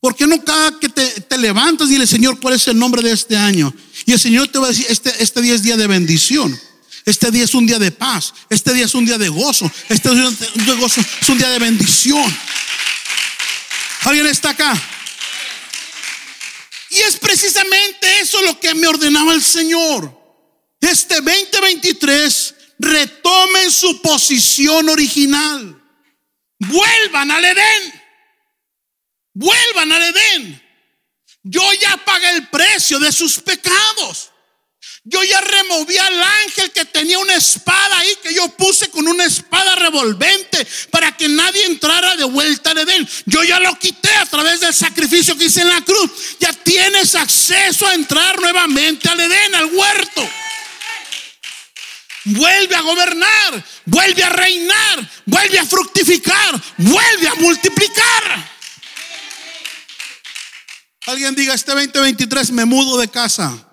¿Por 0.00 0.16
qué 0.16 0.26
no 0.26 0.42
cada 0.42 0.78
que 0.80 0.88
te, 0.88 1.38
levantas 1.38 1.88
y 1.88 1.92
dile, 1.92 2.06
Señor, 2.06 2.40
cuál 2.40 2.54
es 2.54 2.66
el 2.68 2.78
nombre 2.78 3.02
de 3.02 3.12
este 3.12 3.36
año? 3.36 3.72
Y 4.06 4.12
el 4.12 4.18
Señor 4.18 4.48
te 4.48 4.58
va 4.58 4.66
a 4.66 4.70
decir, 4.70 4.86
este, 4.88 5.22
este 5.22 5.42
día 5.42 5.54
es 5.54 5.62
día 5.62 5.76
de 5.76 5.86
bendición. 5.86 6.58
Este 7.04 7.30
día 7.30 7.44
es 7.44 7.54
un 7.54 7.66
día 7.66 7.78
de 7.78 7.90
paz. 7.90 8.32
Este 8.48 8.72
día 8.72 8.86
es 8.86 8.94
un 8.94 9.04
día 9.04 9.18
de 9.18 9.28
gozo. 9.28 9.70
Este 9.88 10.10
día 10.14 10.28
es 10.28 11.28
un 11.28 11.38
día 11.38 11.50
de 11.50 11.58
bendición. 11.58 12.24
¿Alguien 14.02 14.26
está 14.26 14.50
acá? 14.50 14.99
Y 16.90 17.00
es 17.00 17.16
precisamente 17.16 18.20
eso 18.20 18.42
lo 18.42 18.58
que 18.58 18.74
me 18.74 18.88
ordenaba 18.88 19.32
el 19.32 19.42
Señor. 19.42 20.18
Este 20.80 21.16
2023 21.16 22.54
retomen 22.78 23.70
su 23.70 24.02
posición 24.02 24.88
original. 24.88 25.80
Vuelvan 26.58 27.30
al 27.30 27.44
Edén. 27.44 28.02
Vuelvan 29.34 29.92
al 29.92 30.02
Edén. 30.02 30.62
Yo 31.42 31.62
ya 31.74 31.96
pagué 32.04 32.30
el 32.30 32.48
precio 32.48 32.98
de 32.98 33.12
sus 33.12 33.38
pecados. 33.38 34.29
Yo 35.10 35.24
ya 35.24 35.40
removí 35.40 35.98
al 35.98 36.22
ángel 36.22 36.70
que 36.70 36.84
tenía 36.84 37.18
una 37.18 37.34
espada 37.34 37.98
ahí, 37.98 38.16
que 38.22 38.32
yo 38.32 38.48
puse 38.50 38.90
con 38.90 39.08
una 39.08 39.24
espada 39.24 39.74
revolvente 39.74 40.64
para 40.92 41.16
que 41.16 41.28
nadie 41.28 41.64
entrara 41.64 42.14
de 42.14 42.22
vuelta 42.22 42.70
al 42.70 42.78
Edén. 42.78 43.08
Yo 43.26 43.42
ya 43.42 43.58
lo 43.58 43.76
quité 43.76 44.14
a 44.14 44.26
través 44.26 44.60
del 44.60 44.72
sacrificio 44.72 45.36
que 45.36 45.46
hice 45.46 45.62
en 45.62 45.68
la 45.68 45.80
cruz. 45.80 46.12
Ya 46.38 46.52
tienes 46.52 47.16
acceso 47.16 47.88
a 47.88 47.94
entrar 47.94 48.40
nuevamente 48.40 49.08
al 49.08 49.18
Edén, 49.18 49.52
al 49.56 49.64
huerto. 49.74 50.30
Vuelve 52.26 52.76
a 52.76 52.80
gobernar, 52.82 53.64
vuelve 53.86 54.22
a 54.22 54.28
reinar, 54.28 55.10
vuelve 55.26 55.58
a 55.58 55.66
fructificar, 55.66 56.62
vuelve 56.76 57.26
a 57.26 57.34
multiplicar. 57.34 58.50
Alguien 61.06 61.34
diga, 61.34 61.54
este 61.54 61.72
2023 61.72 62.52
me 62.52 62.64
mudo 62.64 62.96
de 62.96 63.08
casa. 63.08 63.69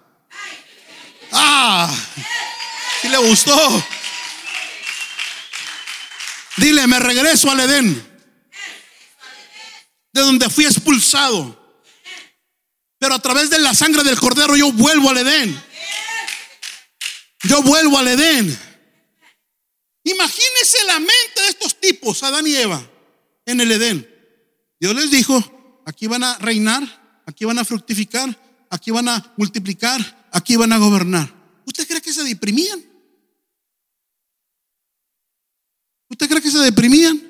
Ah, 1.31 1.93
si 3.01 3.10
le 3.10 3.17
gustó. 3.17 3.84
Dile, 6.57 6.88
me 6.88 7.00
regreso 7.00 7.51
al 7.51 7.60
Edén. 7.60 8.19
De 10.12 10.22
donde 10.22 10.50
fui 10.50 10.65
expulsado. 10.65 11.55
Pero 13.00 13.13
a 13.13 13.19
través 13.19 13.50
de 13.50 13.60
la 13.60 13.74
sangre 13.74 14.03
del 14.03 14.19
cordero 14.19 14.55
yo 14.55 14.72
vuelvo 14.72 15.10
al 15.10 15.17
Edén. 15.17 15.63
Yo 17.43 17.62
vuelvo 17.62 18.00
al 18.00 18.07
Edén. 18.07 18.60
Imagínese 20.03 20.84
la 20.86 21.00
mente 21.00 21.41
de 21.41 21.50
estos 21.50 21.79
tipos, 21.79 22.24
Adán 22.24 22.48
y 22.48 22.55
Eva, 22.55 22.81
en 23.46 23.60
el 23.60 23.72
Edén. 23.72 24.10
Dios 24.79 24.96
les 24.96 25.12
dijo, 25.12 25.81
aquí 25.86 26.07
van 26.07 26.24
a 26.24 26.38
reinar, 26.38 27.22
aquí 27.25 27.43
van 27.43 27.60
a 27.60 27.65
fructificar, 27.65 28.29
aquí 28.69 28.89
van 28.91 29.10
a 29.10 29.34
multiplicar, 29.36 30.26
aquí 30.38 30.53
iban 30.53 30.72
a 30.72 30.77
gobernar. 30.77 31.34
¿Usted 31.65 31.88
cree 31.88 32.01
que 32.01 32.13
se 32.13 32.24
deprimían? 32.24 32.84
¿Usted 36.10 36.29
cree 36.29 36.41
que 36.41 36.51
se 36.51 36.60
deprimían? 36.60 37.22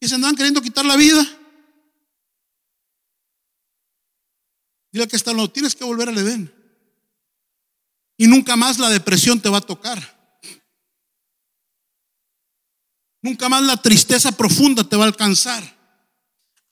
¿Que 0.00 0.08
se 0.08 0.14
andaban 0.14 0.36
queriendo 0.36 0.62
quitar 0.62 0.84
la 0.84 0.96
vida? 0.96 1.26
Dile 4.90 5.06
que 5.06 5.16
está, 5.16 5.32
no, 5.32 5.50
tienes 5.50 5.74
que 5.74 5.84
volver 5.84 6.08
al 6.08 6.18
Edén. 6.18 6.54
Y 8.16 8.26
nunca 8.26 8.56
más 8.56 8.78
la 8.78 8.88
depresión 8.88 9.40
te 9.40 9.48
va 9.48 9.58
a 9.58 9.62
tocar. 9.62 10.16
Nunca 13.20 13.48
más 13.48 13.62
la 13.62 13.76
tristeza 13.76 14.32
profunda 14.32 14.88
te 14.88 14.96
va 14.96 15.04
a 15.04 15.08
alcanzar. 15.08 15.76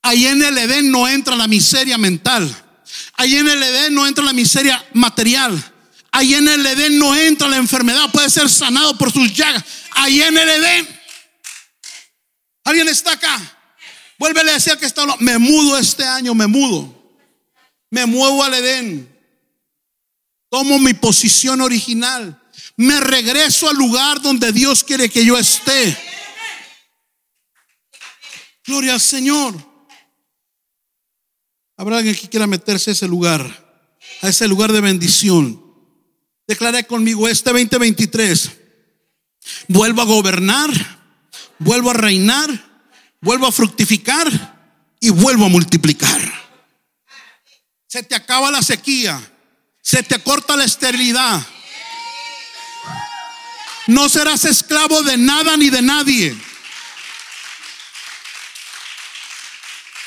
Ahí 0.00 0.26
en 0.26 0.42
el 0.42 0.56
Edén 0.56 0.90
no 0.90 1.08
entra 1.08 1.36
la 1.36 1.48
miseria 1.48 1.98
mental. 1.98 2.65
Ahí 3.14 3.36
en 3.36 3.48
el 3.48 3.62
Edén 3.62 3.94
no 3.94 4.06
entra 4.06 4.24
la 4.24 4.32
miseria 4.32 4.84
material. 4.92 5.72
Ahí 6.12 6.34
en 6.34 6.48
el 6.48 6.64
Edén 6.64 6.98
no 6.98 7.14
entra 7.14 7.48
la 7.48 7.56
enfermedad. 7.56 8.10
Puede 8.10 8.30
ser 8.30 8.48
sanado 8.48 8.96
por 8.96 9.12
sus 9.12 9.32
llagas. 9.32 9.64
Ahí 9.92 10.22
en 10.22 10.36
el 10.36 10.48
Edén. 10.48 11.00
¿Alguien 12.64 12.88
está 12.88 13.12
acá? 13.12 13.38
Vuélvele 14.18 14.50
a 14.50 14.54
decir 14.54 14.76
que 14.78 14.86
está. 14.86 15.04
Me 15.20 15.38
mudo 15.38 15.78
este 15.78 16.04
año, 16.04 16.34
me 16.34 16.46
mudo. 16.46 16.92
Me 17.90 18.06
muevo 18.06 18.42
al 18.42 18.54
Edén. 18.54 19.14
Tomo 20.50 20.78
mi 20.78 20.94
posición 20.94 21.60
original. 21.60 22.40
Me 22.76 23.00
regreso 23.00 23.68
al 23.68 23.76
lugar 23.76 24.20
donde 24.20 24.52
Dios 24.52 24.84
quiere 24.84 25.08
que 25.08 25.24
yo 25.24 25.36
esté. 25.38 25.96
Gloria 28.66 28.94
al 28.94 29.00
Señor. 29.00 29.75
Habrá 31.76 31.98
alguien 31.98 32.14
que 32.14 32.28
quiera 32.28 32.46
meterse 32.46 32.90
a 32.90 32.92
ese 32.94 33.06
lugar, 33.06 33.42
a 34.22 34.28
ese 34.28 34.48
lugar 34.48 34.72
de 34.72 34.80
bendición. 34.80 35.62
Declaré 36.46 36.86
conmigo 36.86 37.28
este 37.28 37.50
2023. 37.50 38.50
Vuelvo 39.68 40.02
a 40.02 40.06
gobernar, 40.06 40.70
vuelvo 41.58 41.90
a 41.90 41.94
reinar, 41.94 42.48
vuelvo 43.20 43.46
a 43.46 43.52
fructificar 43.52 44.26
y 45.00 45.10
vuelvo 45.10 45.46
a 45.46 45.50
multiplicar. 45.50 46.20
Se 47.86 48.02
te 48.02 48.14
acaba 48.14 48.50
la 48.50 48.62
sequía, 48.62 49.20
se 49.82 50.02
te 50.02 50.18
corta 50.20 50.56
la 50.56 50.64
esterilidad. 50.64 51.46
No 53.86 54.08
serás 54.08 54.44
esclavo 54.44 55.02
de 55.02 55.16
nada 55.16 55.56
ni 55.56 55.70
de 55.70 55.82
nadie. 55.82 56.36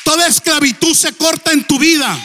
Toda 0.10 0.26
esclavitud 0.26 0.96
se 0.96 1.14
corta 1.14 1.52
en 1.52 1.64
tu 1.66 1.78
vida. 1.78 2.18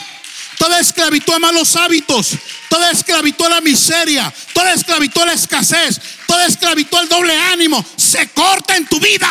Toda 0.57 0.79
esclavitud 0.79 1.31
a 1.35 1.37
malos 1.37 1.75
hábitos. 1.75 2.31
Toda 2.67 2.89
esclavitud 2.89 3.45
a 3.45 3.49
la 3.49 3.61
miseria. 3.61 4.33
Toda 4.55 4.73
esclavitud 4.73 5.21
a 5.21 5.27
la 5.27 5.33
escasez. 5.33 6.01
Toda 6.25 6.47
esclavitud 6.47 6.97
al 6.97 7.07
doble 7.07 7.37
ánimo. 7.37 7.85
Se 7.95 8.27
corta 8.29 8.75
en 8.75 8.87
tu 8.87 8.99
vida. 8.99 9.29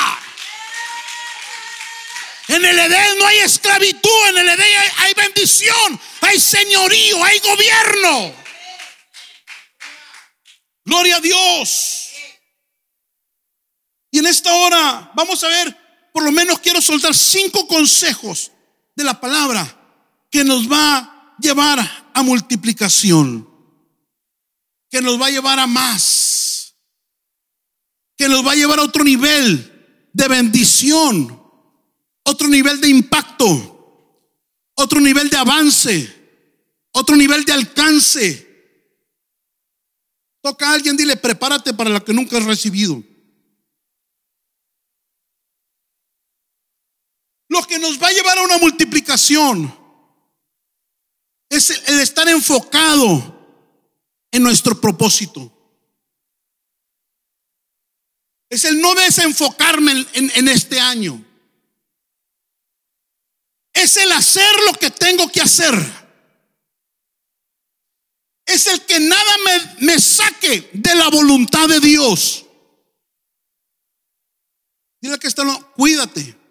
En 2.47 2.65
el 2.65 2.79
Edén 2.79 3.19
no 3.19 3.27
hay 3.27 3.39
esclavitud. 3.39 4.29
En 4.29 4.39
el 4.39 4.49
Edén 4.49 4.93
hay, 4.99 5.15
bendición. 5.15 6.01
Hay 6.21 6.39
señorío. 6.39 7.25
Hay 7.25 7.41
gobierno. 7.41 8.37
Gloria 10.85 11.17
a 11.17 11.21
Dios. 11.21 12.11
Y 14.13 14.21
en 14.21 14.27
esta 14.27 14.55
hora 14.55 15.11
vamos 15.13 15.43
a 15.43 15.49
ver 15.49 15.84
por 16.15 16.23
lo 16.23 16.31
menos 16.31 16.61
quiero 16.61 16.81
soltar 16.81 17.13
cinco 17.13 17.67
consejos 17.67 18.53
de 18.95 19.03
la 19.03 19.21
palabra 19.21 19.67
que 20.31 20.45
nos 20.45 20.71
va 20.71 20.99
a 20.99 21.37
llevar 21.41 22.13
a 22.15 22.23
multiplicación, 22.23 23.49
que 24.89 25.03
nos 25.03 25.21
va 25.21 25.27
a 25.27 25.31
llevar 25.31 25.59
a 25.59 25.67
más, 25.67 26.77
que 28.17 28.29
nos 28.29 28.47
va 28.47 28.53
a 28.53 28.55
llevar 28.55 28.79
a 28.79 28.85
otro 28.85 29.03
nivel 29.03 30.09
de 30.13 30.29
bendición, 30.29 31.43
otro 32.23 32.47
nivel 32.47 32.81
de 32.81 32.91
impacto, 32.91 34.23
otro 34.77 35.01
nivel 35.01 35.29
de 35.29 35.37
avance, 35.37 36.15
otro 36.93 37.17
nivel 37.17 37.45
de 37.45 37.55
alcance. 37.55 38.79
Toca 40.41 40.71
a 40.71 40.75
alguien, 40.75 40.97
dile, 40.97 41.17
prepárate 41.17 41.75
para 41.75 41.91
lo 41.91 42.05
que 42.05 42.15
nunca 42.15 42.39
has 42.39 42.45
recibido. 42.45 43.03
Lo 47.55 47.63
que 47.63 47.79
nos 47.79 48.03
va 48.03 48.09
a 48.09 48.13
llevar 48.13 48.37
a 48.37 48.43
una 48.43 48.59
multiplicación 48.59 49.73
es 51.49 51.71
el 51.87 52.01
estar 52.01 52.29
enfocado 52.29 53.63
en 54.33 54.43
nuestro 54.43 54.81
propósito. 54.81 55.53
Es 58.51 58.65
el 58.65 58.81
no 58.81 58.93
desenfocarme 58.97 60.05
en, 60.15 60.49
este 60.49 60.81
año. 60.81 61.25
Es 63.73 63.99
el 63.99 64.11
hacer 64.11 64.51
lo 64.67 64.73
que 64.73 64.91
tengo 64.91 65.31
que 65.31 65.41
hacer. 65.41 65.75
Es 68.47 68.67
el 68.67 68.85
que 68.85 68.99
nada 68.99 69.33
me, 69.79 70.01
saque 70.01 70.71
de 70.73 70.95
la 70.97 71.09
voluntad 71.09 71.69
de 71.69 71.79
Dios. 71.79 72.47
Dile 75.01 75.21
que 75.21 75.29
está, 75.29 75.45
cuídate. 75.77 76.43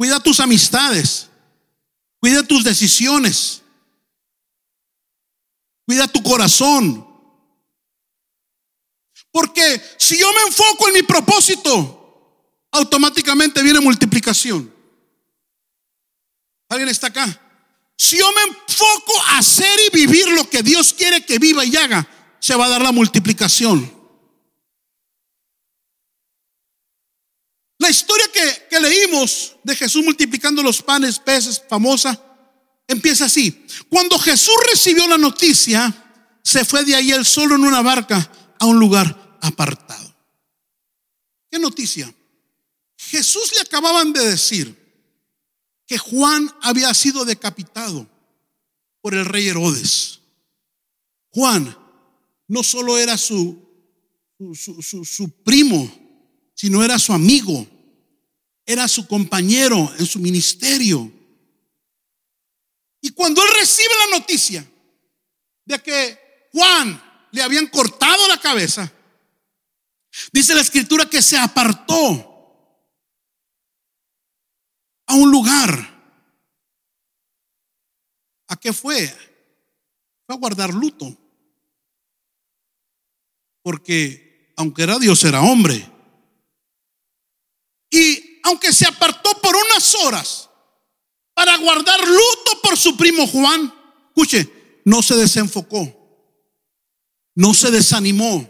Cuida 0.00 0.18
tus 0.18 0.40
amistades. 0.40 1.28
Cuida 2.20 2.42
tus 2.42 2.64
decisiones. 2.64 3.60
Cuida 5.86 6.08
tu 6.08 6.22
corazón. 6.22 7.06
Porque 9.30 9.78
si 9.98 10.18
yo 10.18 10.32
me 10.32 10.40
enfoco 10.48 10.88
en 10.88 10.94
mi 10.94 11.02
propósito, 11.02 12.40
automáticamente 12.72 13.62
viene 13.62 13.78
multiplicación. 13.80 14.74
¿Alguien 16.70 16.88
está 16.88 17.08
acá? 17.08 17.38
Si 17.98 18.16
yo 18.16 18.32
me 18.32 18.54
enfoco 18.54 19.20
a 19.26 19.36
hacer 19.36 19.78
y 19.86 19.94
vivir 19.94 20.28
lo 20.28 20.48
que 20.48 20.62
Dios 20.62 20.94
quiere 20.94 21.26
que 21.26 21.38
viva 21.38 21.62
y 21.62 21.76
haga, 21.76 22.08
se 22.38 22.54
va 22.54 22.64
a 22.64 22.70
dar 22.70 22.80
la 22.80 22.92
multiplicación. 22.92 23.99
Historia 27.90 28.26
que, 28.68 28.80
leímos 28.80 29.56
de 29.64 29.74
Jesús 29.74 30.04
multiplicando 30.04 30.62
los 30.62 30.80
panes, 30.80 31.18
peces, 31.18 31.60
famosa, 31.68 32.18
empieza 32.86 33.24
así. 33.24 33.66
Cuando 33.88 34.16
Jesús 34.16 34.54
recibió 34.70 35.08
la 35.08 35.18
noticia, 35.18 36.38
se 36.42 36.64
fue 36.64 36.84
de 36.84 36.94
ahí 36.94 37.10
él 37.10 37.26
solo 37.26 37.56
en 37.56 37.64
una 37.64 37.82
barca 37.82 38.30
a 38.60 38.66
un 38.66 38.78
lugar 38.78 39.38
apartado. 39.42 40.14
¿Qué 41.50 41.58
noticia? 41.58 42.14
Jesús 42.96 43.50
le 43.56 43.62
acababan 43.62 44.12
de 44.12 44.24
decir 44.24 44.76
que 45.84 45.98
Juan 45.98 46.48
había 46.62 46.94
sido 46.94 47.24
decapitado 47.24 48.08
por 49.00 49.14
el 49.14 49.24
rey 49.24 49.48
Herodes. 49.48 50.20
Juan 51.30 51.76
no 52.46 52.62
solo 52.62 52.98
era 52.98 53.18
su, 53.18 53.58
su, 54.54 54.80
su, 54.80 55.04
su 55.04 55.30
primo, 55.42 55.90
sino 56.54 56.84
era 56.84 56.96
su 57.00 57.12
amigo, 57.12 57.66
era 58.72 58.86
su 58.86 59.08
compañero 59.08 59.92
en 59.98 60.06
su 60.06 60.20
ministerio. 60.20 61.10
Y 63.00 63.10
cuando 63.10 63.42
él 63.42 63.48
recibe 63.58 63.88
la 63.98 64.18
noticia 64.18 64.64
de 65.64 65.82
que 65.82 66.48
Juan 66.52 67.28
le 67.32 67.42
habían 67.42 67.66
cortado 67.66 68.28
la 68.28 68.40
cabeza, 68.40 68.92
dice 70.32 70.54
la 70.54 70.60
escritura 70.60 71.10
que 71.10 71.20
se 71.20 71.36
apartó 71.36 72.28
a 75.06 75.14
un 75.14 75.32
lugar. 75.32 75.90
¿A 78.46 78.56
qué 78.56 78.72
fue? 78.72 79.08
Fue 80.26 80.36
a 80.36 80.38
guardar 80.38 80.72
luto. 80.72 81.16
Porque 83.62 84.54
aunque 84.56 84.84
era 84.84 84.96
Dios, 85.00 85.24
era 85.24 85.42
hombre. 85.42 85.90
Y 87.90 88.29
aunque 88.44 88.72
se 88.72 88.86
apartó 88.86 89.30
por 89.40 89.54
unas 89.54 89.94
horas 89.96 90.48
para 91.34 91.56
guardar 91.56 92.00
luto 92.00 92.60
por 92.62 92.76
su 92.76 92.96
primo 92.96 93.26
Juan, 93.26 93.72
escuche, 94.08 94.80
no 94.84 95.02
se 95.02 95.14
desenfocó, 95.16 95.88
no 97.34 97.54
se 97.54 97.70
desanimó, 97.70 98.48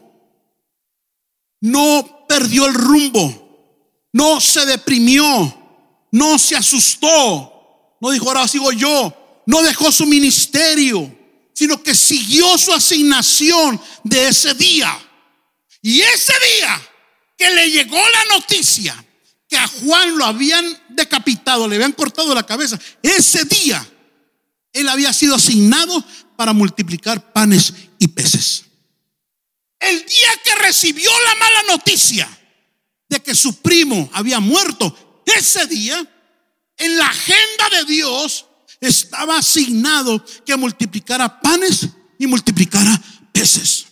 no 1.61 2.26
perdió 2.29 2.66
el 2.66 2.74
rumbo, 2.74 4.09
no 4.12 4.40
se 4.40 4.66
deprimió, 4.66 5.26
no 6.12 6.38
se 6.38 6.57
asustó, 6.57 7.96
no 8.00 8.11
dijo 8.11 8.29
ahora 8.29 8.48
sigo 8.48 8.72
yo, 8.72 9.42
no 9.46 9.62
dejó 9.62 9.92
su 9.92 10.07
ministerio, 10.07 11.16
sino 11.53 11.83
que 11.83 11.94
siguió 11.94 12.57
su 12.57 12.72
asignación 12.72 13.81
de 14.03 14.29
ese 14.29 14.55
día. 14.55 14.98
Y 15.83 16.00
ese 16.00 16.33
día 16.57 16.81
que 17.37 17.50
le 17.50 17.70
llegó 17.70 17.98
la 17.98 18.37
noticia 18.37 19.05
que 19.50 19.56
a 19.56 19.66
Juan 19.66 20.16
lo 20.16 20.24
habían 20.24 20.64
decapitado, 20.90 21.66
le 21.66 21.74
habían 21.74 21.92
cortado 21.92 22.32
la 22.34 22.46
cabeza, 22.46 22.78
ese 23.02 23.44
día 23.44 23.84
él 24.72 24.88
había 24.88 25.12
sido 25.12 25.34
asignado 25.34 26.02
para 26.36 26.52
multiplicar 26.52 27.32
panes 27.32 27.74
y 27.98 28.06
peces. 28.08 28.64
El 29.80 29.98
día 29.98 30.28
que 30.44 30.54
recibió 30.54 31.10
la 31.24 31.34
mala 31.34 31.62
noticia 31.74 32.28
de 33.08 33.20
que 33.20 33.34
su 33.34 33.60
primo 33.60 34.08
había 34.12 34.38
muerto, 34.38 35.22
ese 35.26 35.66
día 35.66 35.98
en 36.76 36.96
la 36.96 37.06
agenda 37.06 37.68
de 37.72 37.84
Dios 37.86 38.46
estaba 38.80 39.38
asignado 39.38 40.24
que 40.46 40.56
multiplicara 40.56 41.40
panes 41.40 41.88
y 42.20 42.26
multiplicara 42.28 43.02
peces. 43.32 43.86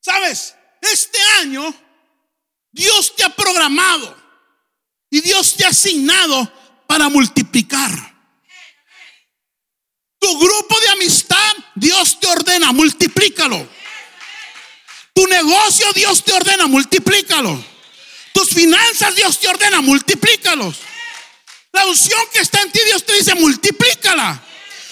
¿Sabes? 0.00 0.54
Este 0.80 1.18
año 1.40 1.74
Dios 2.76 3.16
te 3.16 3.24
ha 3.24 3.30
programado 3.30 4.14
y 5.08 5.22
Dios 5.22 5.56
te 5.56 5.64
ha 5.64 5.68
asignado 5.68 6.52
para 6.86 7.08
multiplicar. 7.08 7.90
Tu 10.18 10.38
grupo 10.38 10.78
de 10.80 10.88
amistad, 10.90 11.56
Dios 11.74 12.20
te 12.20 12.26
ordena, 12.26 12.72
multiplícalo. 12.72 13.66
Tu 15.14 15.26
negocio, 15.26 15.90
Dios 15.94 16.22
te 16.22 16.34
ordena, 16.34 16.66
multiplícalo. 16.66 17.64
Tus 18.34 18.50
finanzas, 18.50 19.16
Dios 19.16 19.40
te 19.40 19.48
ordena, 19.48 19.80
multiplícalos. 19.80 20.76
La 21.72 21.86
unción 21.86 22.20
que 22.30 22.40
está 22.40 22.60
en 22.60 22.72
ti, 22.72 22.80
Dios 22.84 23.06
te 23.06 23.14
dice, 23.14 23.34
multiplícala. 23.36 24.42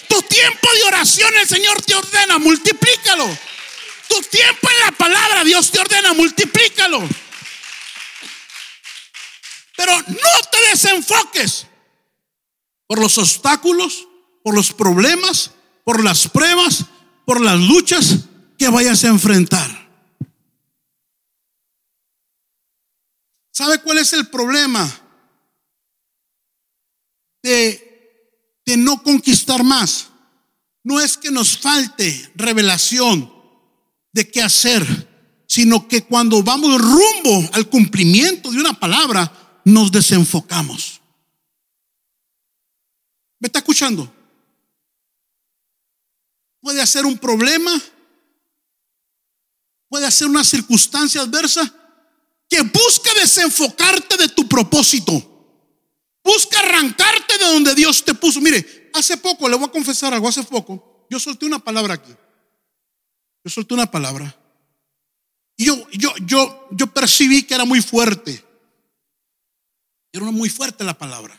Tu 0.09 0.23
tiempo 0.23 0.69
de 0.73 0.85
oración, 0.85 1.37
el 1.37 1.47
Señor 1.47 1.83
te 1.83 1.95
ordena, 1.95 2.39
multiplícalo. 2.39 3.27
Tu 4.09 4.23
tiempo 4.23 4.71
en 4.71 4.81
la 4.87 4.93
palabra, 4.93 5.45
Dios 5.45 5.71
te 5.71 5.81
ordena, 5.81 6.15
multiplícalo. 6.15 7.07
Pero 9.77 9.93
no 9.97 10.49
te 10.51 10.71
desenfoques 10.71 11.67
por 12.87 13.01
los 13.01 13.19
obstáculos, 13.19 14.07
por 14.43 14.55
los 14.55 14.73
problemas, 14.73 15.51
por 15.85 16.03
las 16.03 16.29
pruebas, 16.29 16.85
por 17.25 17.41
las 17.41 17.59
luchas 17.59 18.21
que 18.59 18.69
vayas 18.69 19.05
a 19.05 19.09
enfrentar. 19.09 19.85
¿Sabe 23.51 23.81
cuál 23.81 23.99
es 23.99 24.13
el 24.13 24.29
problema 24.29 24.91
de, 27.43 28.61
de 28.67 28.77
no 28.77 29.03
conquistar 29.03 29.63
más? 29.63 30.09
No 30.83 31.01
es 31.01 31.17
que 31.17 31.31
nos 31.31 31.57
falte 31.57 32.31
revelación 32.35 33.33
de 34.13 34.31
qué 34.31 34.43
hacer, 34.43 35.45
sino 35.47 35.89
que 35.89 36.05
cuando 36.05 36.43
vamos 36.43 36.81
rumbo 36.81 37.49
al 37.53 37.69
cumplimiento 37.69 38.51
de 38.51 38.59
una 38.59 38.79
palabra, 38.79 39.44
nos 39.65 39.91
desenfocamos. 39.91 41.01
¿Me 43.39 43.47
está 43.47 43.59
escuchando? 43.59 44.13
Puede 46.61 46.87
ser 46.87 47.05
un 47.05 47.19
problema, 47.19 47.71
puede 49.89 50.11
ser 50.11 50.29
una 50.29 50.45
circunstancia 50.45 51.21
adversa 51.21 51.63
que 52.49 52.63
busca 52.63 53.13
desenfocarte 53.21 54.17
de 54.17 54.29
tu 54.29 54.49
propósito. 54.49 55.13
Busca 56.23 56.59
arrancarte 56.61 57.39
de 57.39 57.45
donde 57.45 57.75
Dios 57.75 58.03
te 58.03 58.15
puso. 58.15 58.41
Mire, 58.41 58.91
hace 58.95 59.17
poco, 59.19 59.49
le 59.49 59.57
voy 59.57 59.67
a 59.67 59.73
confesar 59.73 60.15
algo, 60.15 60.29
hace 60.29 60.43
poco, 60.45 61.07
yo 61.11 61.19
solté 61.19 61.45
una 61.47 61.59
palabra 61.59 61.95
aquí. 61.95 62.13
Yo 63.45 63.51
solté 63.51 63.75
una 63.75 63.91
palabra. 63.91 64.35
Y 65.57 65.67
yo, 65.67 65.87
yo, 65.93 66.15
yo, 66.27 66.69
yo 66.71 66.87
percibí 66.87 67.43
que 67.43 67.55
era 67.55 67.65
muy 67.65 67.83
fuerte. 67.83 68.44
Era 70.15 70.31
muy 70.31 70.49
fuerte 70.49 70.85
la 70.85 70.97
palabra. 70.97 71.37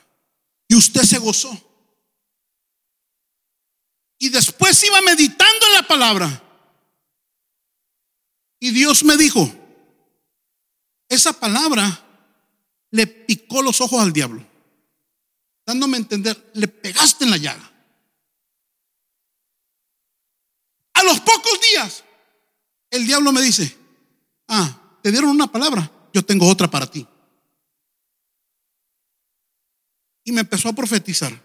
Y 0.68 0.76
usted 0.76 1.04
se 1.04 1.18
gozó. 1.18 1.50
Y 4.20 4.28
después 4.28 4.84
iba 4.84 5.02
meditando 5.02 5.66
en 5.68 5.74
la 5.76 5.88
palabra. 5.88 6.44
Y 8.60 8.72
Dios 8.72 9.06
me 9.06 9.16
dijo, 9.16 9.50
esa 11.08 11.32
palabra 11.32 12.04
le 12.92 13.08
picó 13.08 13.62
los 13.62 13.80
ojos 13.80 14.02
al 14.02 14.12
diablo, 14.12 14.46
dándome 15.66 15.96
a 15.96 16.00
entender, 16.00 16.52
le 16.54 16.68
pegaste 16.68 17.24
en 17.24 17.32
la 17.32 17.38
llaga. 17.38 17.72
A 20.96 21.04
los 21.04 21.20
pocos 21.22 21.62
días, 21.62 22.04
el 22.90 23.06
diablo 23.06 23.32
me 23.32 23.42
dice, 23.42 23.78
ah, 24.48 25.00
te 25.02 25.12
dieron 25.12 25.30
una 25.30 25.48
palabra, 25.50 25.90
yo 26.14 26.26
tengo 26.26 26.50
otra 26.50 26.70
para 26.70 26.90
ti. 26.90 27.06
Y 30.26 30.34
me 30.34 30.42
empezó 30.42 30.68
a 30.68 30.74
profetizar, 30.74 31.42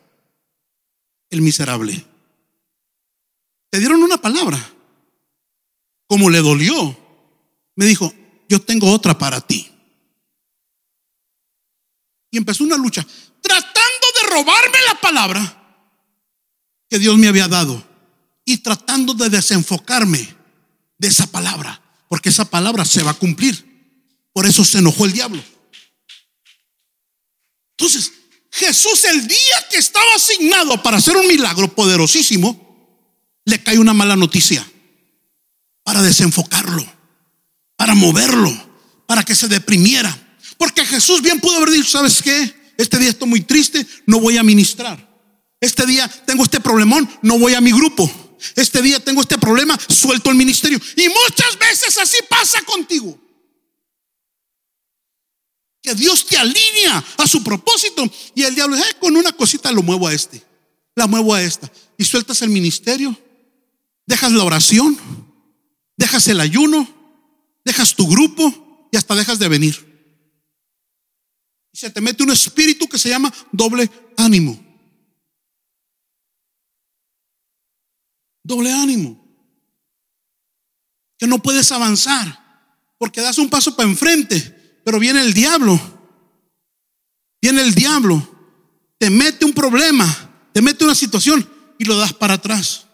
el 1.30 1.42
miserable. 1.42 2.04
Te 3.70 3.78
dieron 3.78 4.02
una 4.02 4.16
palabra. 4.16 4.58
Como 6.08 6.28
le 6.28 6.40
dolió, 6.40 6.98
me 7.76 7.84
dijo, 7.84 8.12
yo 8.48 8.60
tengo 8.60 8.90
otra 8.90 9.16
para 9.16 9.40
ti. 9.40 9.70
Y 12.32 12.38
empezó 12.38 12.64
una 12.64 12.76
lucha, 12.76 13.06
tratando 13.40 14.06
de 14.14 14.28
robarme 14.30 14.78
la 14.88 15.00
palabra 15.00 15.56
que 16.88 16.98
Dios 16.98 17.16
me 17.16 17.28
había 17.28 17.46
dado 17.46 17.86
y 18.44 18.58
tratando 18.58 19.14
de 19.14 19.28
desenfocarme 19.28 20.36
de 20.98 21.08
esa 21.08 21.26
palabra, 21.28 21.80
porque 22.08 22.30
esa 22.30 22.44
palabra 22.44 22.84
se 22.84 23.02
va 23.02 23.12
a 23.12 23.18
cumplir. 23.18 23.68
Por 24.32 24.46
eso 24.46 24.64
se 24.64 24.78
enojó 24.78 25.06
el 25.06 25.12
diablo. 25.12 25.42
Entonces, 27.78 28.12
Jesús 28.50 29.04
el 29.04 29.26
día 29.26 29.66
que 29.70 29.78
estaba 29.78 30.14
asignado 30.14 30.82
para 30.82 30.98
hacer 30.98 31.16
un 31.16 31.26
milagro 31.26 31.72
poderosísimo, 31.74 32.68
le 33.44 33.62
cae 33.62 33.78
una 33.78 33.94
mala 33.94 34.16
noticia 34.16 34.66
para 35.82 36.02
desenfocarlo, 36.02 36.84
para 37.76 37.94
moverlo, 37.94 38.52
para 39.06 39.24
que 39.24 39.34
se 39.34 39.48
deprimiera. 39.48 40.16
Porque 40.58 40.84
Jesús 40.84 41.22
bien 41.22 41.40
pudo 41.40 41.56
haber 41.56 41.70
dicho, 41.70 41.90
¿sabes 41.90 42.22
qué? 42.22 42.54
Este 42.76 42.98
día 42.98 43.10
estoy 43.10 43.28
muy 43.28 43.40
triste, 43.42 43.86
no 44.06 44.20
voy 44.20 44.36
a 44.36 44.42
ministrar. 44.42 45.08
Este 45.60 45.86
día 45.86 46.08
tengo 46.26 46.44
este 46.44 46.60
problemón, 46.60 47.08
no 47.22 47.38
voy 47.38 47.54
a 47.54 47.60
mi 47.60 47.72
grupo. 47.72 48.10
Este 48.56 48.80
día 48.80 48.98
tengo 49.00 49.20
este 49.20 49.38
problema, 49.38 49.78
suelto 49.88 50.30
el 50.30 50.36
ministerio. 50.36 50.80
Y 50.96 51.08
muchas 51.08 51.58
veces 51.58 51.96
así 51.98 52.18
pasa 52.28 52.62
contigo. 52.62 53.18
Dios 55.94 56.26
te 56.26 56.36
alinea 56.36 57.04
a 57.18 57.26
su 57.26 57.42
propósito 57.42 58.04
y 58.34 58.42
el 58.42 58.54
diablo, 58.54 58.76
dice 58.76 58.96
con 59.00 59.16
una 59.16 59.32
cosita 59.32 59.72
lo 59.72 59.82
muevo 59.82 60.06
a 60.06 60.14
este, 60.14 60.42
la 60.94 61.06
muevo 61.06 61.34
a 61.34 61.42
esta. 61.42 61.70
Y 61.96 62.04
sueltas 62.04 62.42
el 62.42 62.50
ministerio 62.50 63.16
dejas 64.10 64.32
la 64.32 64.42
oración, 64.42 64.98
dejas 65.96 66.26
el 66.26 66.40
ayuno, 66.40 66.88
dejas 67.64 67.94
tu 67.94 68.08
grupo 68.08 68.88
y 68.90 68.96
hasta 68.96 69.14
dejas 69.14 69.38
de 69.38 69.48
venir. 69.48 69.90
Y 71.72 71.78
se 71.78 71.90
te 71.90 72.00
mete 72.00 72.24
un 72.24 72.32
espíritu 72.32 72.88
que 72.88 72.98
se 72.98 73.08
llama 73.08 73.32
doble 73.52 73.88
ánimo. 74.16 74.58
Doble 78.42 78.72
ánimo. 78.72 79.16
Que 81.16 81.28
no 81.28 81.40
puedes 81.40 81.70
avanzar 81.70 82.40
porque 82.98 83.20
das 83.20 83.38
un 83.38 83.48
paso 83.48 83.76
para 83.76 83.88
enfrente, 83.88 84.59
pero 84.84 84.98
viene 84.98 85.20
el 85.20 85.34
diablo. 85.34 85.80
Viene 87.42 87.62
el 87.62 87.74
diablo, 87.74 88.22
te 88.98 89.08
mete 89.08 89.44
un 89.44 89.52
problema, 89.52 90.06
te 90.52 90.60
mete 90.60 90.84
una 90.84 90.94
situación 90.94 91.48
y 91.78 91.84
lo 91.84 91.96
das 91.96 92.12
para 92.12 92.34
atrás. 92.34 92.86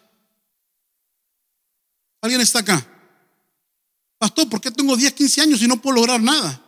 ¿Alguien 2.21 2.41
está 2.41 2.61
acá? 2.61 2.87
Pastor, 4.19 4.49
¿por 4.49 4.61
qué 4.61 4.71
tengo 4.71 4.97
10, 4.97 5.13
15 5.13 5.41
años 5.43 5.63
y 5.63 5.69
no 5.69 5.81
puedo 5.83 5.97
lograr 5.97 6.23
nada? 6.23 6.63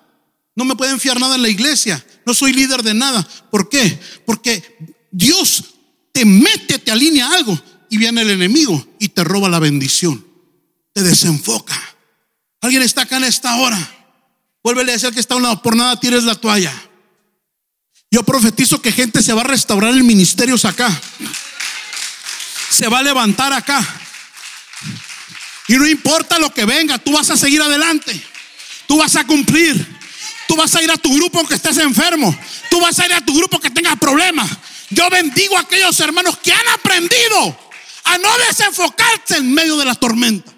No 0.56 0.64
me 0.64 0.74
pueden 0.74 0.98
fiar 0.98 1.20
nada 1.20 1.36
en 1.36 1.42
la 1.42 1.48
iglesia. 1.48 2.04
No 2.26 2.34
soy 2.34 2.52
líder 2.52 2.82
de 2.82 2.94
nada. 2.94 3.26
¿Por 3.50 3.68
qué? 3.68 3.98
Porque 4.26 5.06
Dios 5.12 5.64
te 6.12 6.24
mete, 6.24 6.80
te 6.80 6.90
alinea 6.90 7.32
algo 7.32 7.58
y 7.88 7.96
viene 7.96 8.22
el 8.22 8.30
enemigo 8.30 8.86
y 8.98 9.08
te 9.08 9.22
roba 9.22 9.48
la 9.48 9.60
bendición. 9.60 10.26
Te 10.92 11.02
desenfoca. 11.04 11.80
¿Alguien 12.60 12.82
está 12.82 13.02
acá 13.02 13.18
en 13.18 13.24
esta 13.24 13.54
hora? 13.56 13.97
Vuelve 14.68 14.82
a 14.82 14.96
decir 14.96 15.14
que 15.14 15.20
está 15.20 15.32
a 15.32 15.38
un 15.38 15.44
lado. 15.44 15.62
Por 15.62 15.74
nada 15.74 15.98
tires 15.98 16.24
la 16.24 16.34
toalla. 16.34 16.74
Yo 18.10 18.22
profetizo 18.22 18.82
que 18.82 18.92
gente 18.92 19.22
se 19.22 19.32
va 19.32 19.40
a 19.40 19.44
restaurar 19.44 19.94
en 19.94 20.06
ministerios 20.06 20.66
acá. 20.66 20.94
Se 22.70 22.86
va 22.86 22.98
a 22.98 23.02
levantar 23.02 23.50
acá. 23.54 23.80
Y 25.68 25.76
no 25.78 25.86
importa 25.86 26.38
lo 26.38 26.52
que 26.52 26.66
venga, 26.66 26.98
tú 26.98 27.12
vas 27.12 27.30
a 27.30 27.38
seguir 27.38 27.62
adelante. 27.62 28.22
Tú 28.86 28.98
vas 28.98 29.16
a 29.16 29.26
cumplir. 29.26 29.98
Tú 30.46 30.54
vas 30.54 30.74
a 30.74 30.82
ir 30.82 30.90
a 30.90 30.98
tu 30.98 31.14
grupo 31.14 31.38
aunque 31.38 31.54
estés 31.54 31.78
enfermo. 31.78 32.38
Tú 32.68 32.78
vas 32.78 32.98
a 32.98 33.06
ir 33.06 33.14
a 33.14 33.22
tu 33.22 33.34
grupo 33.34 33.58
que 33.58 33.70
tengas 33.70 33.98
problemas. 33.98 34.50
Yo 34.90 35.08
bendigo 35.08 35.56
a 35.56 35.60
aquellos 35.60 35.98
hermanos 36.00 36.36
que 36.42 36.52
han 36.52 36.68
aprendido 36.74 37.58
a 38.04 38.18
no 38.18 38.28
desenfocarse 38.46 39.38
en 39.38 39.50
medio 39.50 39.78
de 39.78 39.86
la 39.86 39.94
tormenta. 39.94 40.52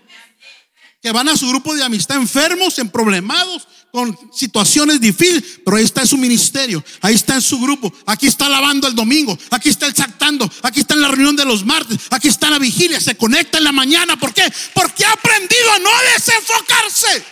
Que 1.01 1.13
van 1.13 1.29
a 1.29 1.37
su 1.37 1.49
grupo 1.49 1.77
de 1.77 1.85
amistad 1.85 2.17
enfermos, 2.17 2.77
en 2.81 2.91
problemados, 2.91 3.69
con 3.93 4.17
situaciones 4.33 5.01
difíciles, 5.01 5.61
pero 5.65 5.77
ahí 5.77 5.85
está 5.85 6.03
en 6.03 6.07
su 6.07 6.17
ministerio, 6.17 6.85
ahí 7.01 7.15
está 7.15 7.35
en 7.35 7.43
su 7.43 7.59
grupo, 7.59 7.93
aquí 8.07 8.27
está 8.27 8.49
lavando 8.49 8.87
el 8.87 8.95
domingo, 8.95 9.37
aquí 9.51 9.69
está 9.69 9.87
el 9.87 9.95
sactando, 9.95 10.51
aquí 10.63 10.81
está 10.81 10.95
en 10.95 11.03
la 11.03 11.09
reunión 11.09 11.37
de 11.37 11.45
los 11.45 11.65
martes, 11.65 11.99
aquí 12.11 12.29
está 12.29 12.47
en 12.47 12.53
la 12.53 12.59
vigilia, 12.59 13.01
se 13.01 13.17
conecta 13.17 13.59
en 13.59 13.65
la 13.65 13.73
mañana. 13.73 14.17
¿Por 14.17 14.33
qué? 14.33 14.43
Porque 14.75 15.05
ha 15.05 15.13
aprendido 15.13 15.73
a 15.73 15.79
no 15.79 15.91
desenfocarse 16.15 17.25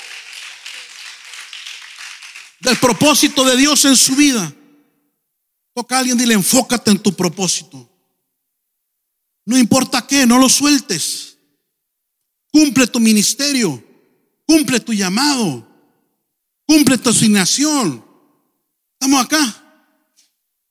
del 2.61 2.77
propósito 2.79 3.45
de 3.45 3.57
Dios 3.57 3.85
en 3.85 3.97
su 3.97 4.17
vida. 4.17 4.53
Toca 5.75 5.97
a 5.97 5.99
alguien 6.01 6.17
y 6.19 6.23
dile, 6.23 6.35
enfócate 6.35 6.91
en 6.91 6.99
tu 6.99 7.15
propósito. 7.15 7.89
No 9.45 9.57
importa 9.57 10.07
qué, 10.07 10.27
no 10.27 10.39
lo 10.39 10.49
sueltes. 10.49 11.39
Cumple 12.51 12.87
tu 12.89 12.99
ministerio, 12.99 13.83
cumple 14.45 14.81
tu 14.81 14.93
llamado. 14.93 15.68
Cumple 16.69 16.99
tu 16.99 17.09
asignación. 17.09 18.05
Estamos 18.93 19.25
acá. 19.25 19.65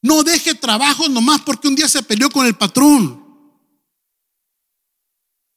No 0.03 0.23
deje 0.23 0.53
trabajo 0.53 1.09
nomás 1.09 1.41
porque 1.41 1.67
un 1.67 1.75
día 1.75 1.89
se 1.89 2.03
peleó 2.03 2.29
con 2.29 2.45
el 2.45 2.55
patrón. 2.55 3.25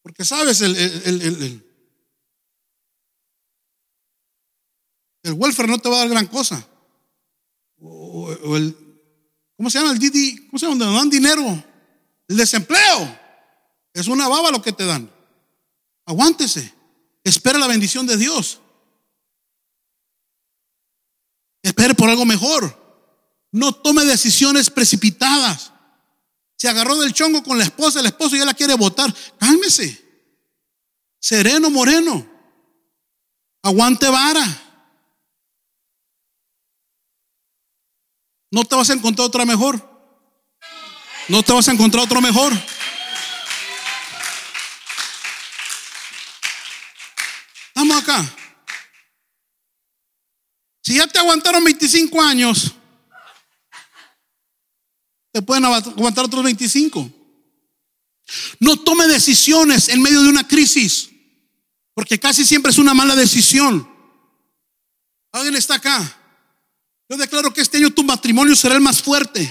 Porque 0.03 0.25
sabes, 0.25 0.63
el, 0.63 0.75
el, 0.75 1.23
el, 1.23 1.65
el, 5.25 5.33
welfare 5.35 5.69
no 5.69 5.79
te 5.79 5.91
va 5.91 5.97
a 5.97 5.99
dar 6.01 6.09
gran 6.09 6.27
cosa. 6.27 6.67
O, 7.79 8.57
el, 8.57 8.75
¿cómo 9.59 9.69
se 9.69 9.79
llama 9.79 9.93
el 9.93 9.99
Didi? 9.99 10.47
¿Cómo 10.47 10.59
se 10.59 10.67
llama? 10.67 10.83
Donde 10.83 10.99
dan 10.99 11.11
dinero. 11.11 11.65
El 12.29 12.37
desempleo. 12.39 13.21
Es 13.93 14.09
una 14.09 14.27
baba 14.27 14.51
lo 14.51 14.63
que 14.63 14.73
te 14.73 14.87
dan. 14.87 15.13
Aguántese. 16.07 16.73
Espera 17.23 17.59
la 17.59 17.67
bendición 17.67 18.07
de 18.07 18.17
Dios. 18.17 18.63
Espere 21.63 21.95
por 21.95 22.09
algo 22.09 22.25
mejor. 22.25 22.79
No 23.53 23.73
tome 23.73 24.05
decisiones 24.05 24.71
precipitadas. 24.71 25.73
Se 26.57 26.69
agarró 26.69 26.97
del 26.97 27.13
chongo 27.13 27.43
con 27.43 27.59
la 27.59 27.65
esposa, 27.65 28.01
el 28.01 28.07
esposo 28.07 28.37
ya 28.37 28.45
la 28.45 28.55
quiere 28.55 28.75
votar. 28.75 29.13
Cálmese. 29.39 29.99
Sereno, 31.19 31.71
moreno. 31.71 32.27
Aguante 33.63 34.09
vara. 34.09 34.45
No 38.51 38.65
te 38.65 38.75
vas 38.75 38.91
a 38.91 38.95
encontrar 38.95 39.27
otra 39.27 39.45
mejor. 39.45 39.89
No 41.29 41.43
te 41.43 41.53
vas 41.53 41.69
a 41.69 41.73
encontrar 41.73 42.05
otro 42.05 42.21
mejor. 42.21 42.53
Estamos 47.69 48.03
acá. 48.03 48.37
Si 50.91 50.97
ya 50.97 51.07
te 51.07 51.21
aguantaron 51.21 51.63
25 51.63 52.21
años, 52.21 52.73
te 55.31 55.41
pueden 55.41 55.65
aguantar 55.65 56.25
otros 56.25 56.43
25. 56.43 57.09
No 58.59 58.77
tome 58.77 59.07
decisiones 59.07 59.89
en 59.89 60.03
medio 60.03 60.21
de 60.21 60.29
una 60.29 60.49
crisis, 60.49 61.09
porque 61.95 62.19
casi 62.19 62.45
siempre 62.45 62.73
es 62.73 62.79
una 62.79 62.93
mala 62.93 63.15
decisión. 63.15 63.89
¿Alguien 65.31 65.55
está 65.55 65.77
acá? 65.77 66.19
Yo 67.09 67.17
declaro 67.17 67.55
que 67.55 67.61
este 67.61 67.77
año 67.79 67.91
tu 67.91 68.03
matrimonio 68.03 68.57
será 68.57 68.75
el 68.75 68.81
más 68.81 69.01
fuerte. 69.01 69.49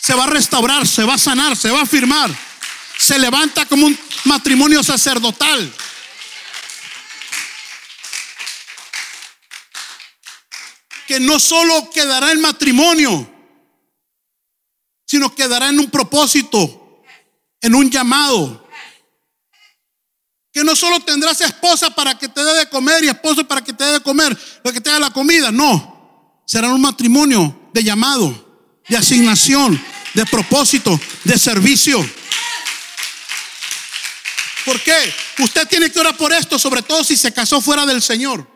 Se 0.00 0.14
va 0.14 0.22
a 0.22 0.28
restaurar, 0.28 0.86
se 0.86 1.02
va 1.02 1.14
a 1.14 1.18
sanar, 1.18 1.56
se 1.56 1.72
va 1.72 1.80
a 1.80 1.86
firmar. 1.86 2.30
Se 2.98 3.18
levanta 3.18 3.66
como 3.66 3.86
un 3.86 3.98
matrimonio 4.26 4.80
sacerdotal. 4.84 5.74
Que 11.12 11.20
no 11.20 11.38
solo 11.38 11.90
quedará 11.90 12.32
el 12.32 12.38
matrimonio, 12.38 13.30
sino 15.04 15.34
quedará 15.34 15.68
en 15.68 15.78
un 15.78 15.90
propósito, 15.90 17.02
en 17.60 17.74
un 17.74 17.90
llamado. 17.90 18.66
Que 20.50 20.64
no 20.64 20.74
solo 20.74 21.00
tendrás 21.00 21.42
esposa 21.42 21.94
para 21.94 22.16
que 22.18 22.28
te 22.28 22.42
dé 22.42 22.54
de 22.54 22.68
comer 22.70 23.04
y 23.04 23.08
esposo 23.08 23.46
para 23.46 23.62
que 23.62 23.74
te 23.74 23.84
dé 23.84 23.92
de 23.92 24.00
comer, 24.00 24.34
para 24.62 24.72
que 24.72 24.80
te 24.80 24.88
haga 24.88 25.00
la 25.00 25.10
comida, 25.10 25.52
no. 25.52 26.40
Será 26.46 26.68
un 26.68 26.80
matrimonio 26.80 27.68
de 27.74 27.84
llamado, 27.84 28.72
de 28.88 28.96
asignación, 28.96 29.78
de 30.14 30.24
propósito, 30.24 30.98
de 31.24 31.38
servicio. 31.38 31.98
¿Por 34.64 34.80
qué? 34.80 35.14
Usted 35.40 35.68
tiene 35.68 35.92
que 35.92 36.00
orar 36.00 36.16
por 36.16 36.32
esto, 36.32 36.58
sobre 36.58 36.80
todo 36.80 37.04
si 37.04 37.18
se 37.18 37.34
casó 37.34 37.60
fuera 37.60 37.84
del 37.84 38.00
Señor. 38.00 38.51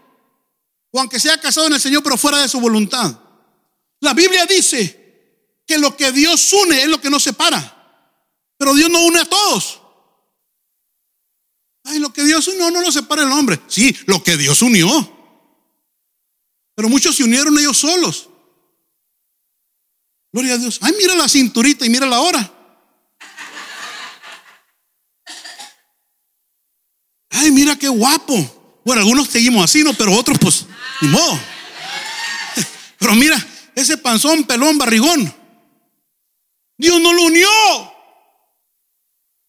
O 0.90 1.01
aunque 1.01 1.20
sea 1.20 1.40
casado 1.40 1.66
en 1.66 1.75
el 1.75 1.81
Señor, 1.81 2.03
pero 2.03 2.16
fuera 2.16 2.40
de 2.40 2.49
su 2.49 2.61
voluntad. 2.61 3.18
La 4.01 4.14
Biblia 4.14 4.46
dice 4.46 5.61
que 5.66 5.79
lo 5.79 5.96
que 5.96 6.12
Dios 6.12 6.53
une 6.53 6.83
es 6.83 6.88
lo 6.88 7.01
que 7.01 7.11
nos 7.11 7.22
separa. 7.22 7.72
Pero 8.57 8.75
Dios 8.75 8.90
no 8.90 9.05
une 9.05 9.20
a 9.20 9.25
todos. 9.25 9.83
Ay, 11.85 11.99
lo 11.99 12.12
que 12.12 12.25
Dios 12.25 12.46
unió 12.49 12.70
no 12.70 12.81
lo 12.81 12.90
separa 12.90 13.22
el 13.22 13.33
hombre. 13.33 13.61
Sí, 13.68 13.96
lo 14.07 14.22
que 14.22 14.37
Dios 14.37 14.62
unió. 14.62 14.88
Pero 16.75 16.88
muchos 16.88 17.16
se 17.16 17.25
unieron 17.25 17.59
ellos 17.59 17.79
solos. 17.79 18.29
Gloria 20.33 20.55
a 20.55 20.59
Dios. 20.59 20.79
Ay, 20.83 20.92
mira 20.99 21.14
la 21.14 21.29
cinturita 21.29 21.87
y 21.87 21.90
mira 21.90 22.07
la 22.07 22.20
hora. 22.20 22.53
Ay, 27.31 27.51
mira 27.51 27.77
qué 27.77 27.88
guapo. 27.88 28.65
Bueno, 28.87 29.01
algunos 29.01 29.27
seguimos 29.27 29.64
así, 29.64 29.83
¿no? 29.83 29.94
Pero 29.94 30.12
otros, 30.12 30.38
pues, 30.38 30.64
ni 31.01 31.09
modo. 31.09 31.40
Pero 32.99 33.16
mira, 33.16 33.37
ese 33.75 33.99
panzón, 33.99 34.44
pelón, 34.44 34.79
barrigón. 34.79 35.35
Dios 36.79 37.01
no 37.01 37.12
lo 37.12 37.22
unió. 37.22 37.49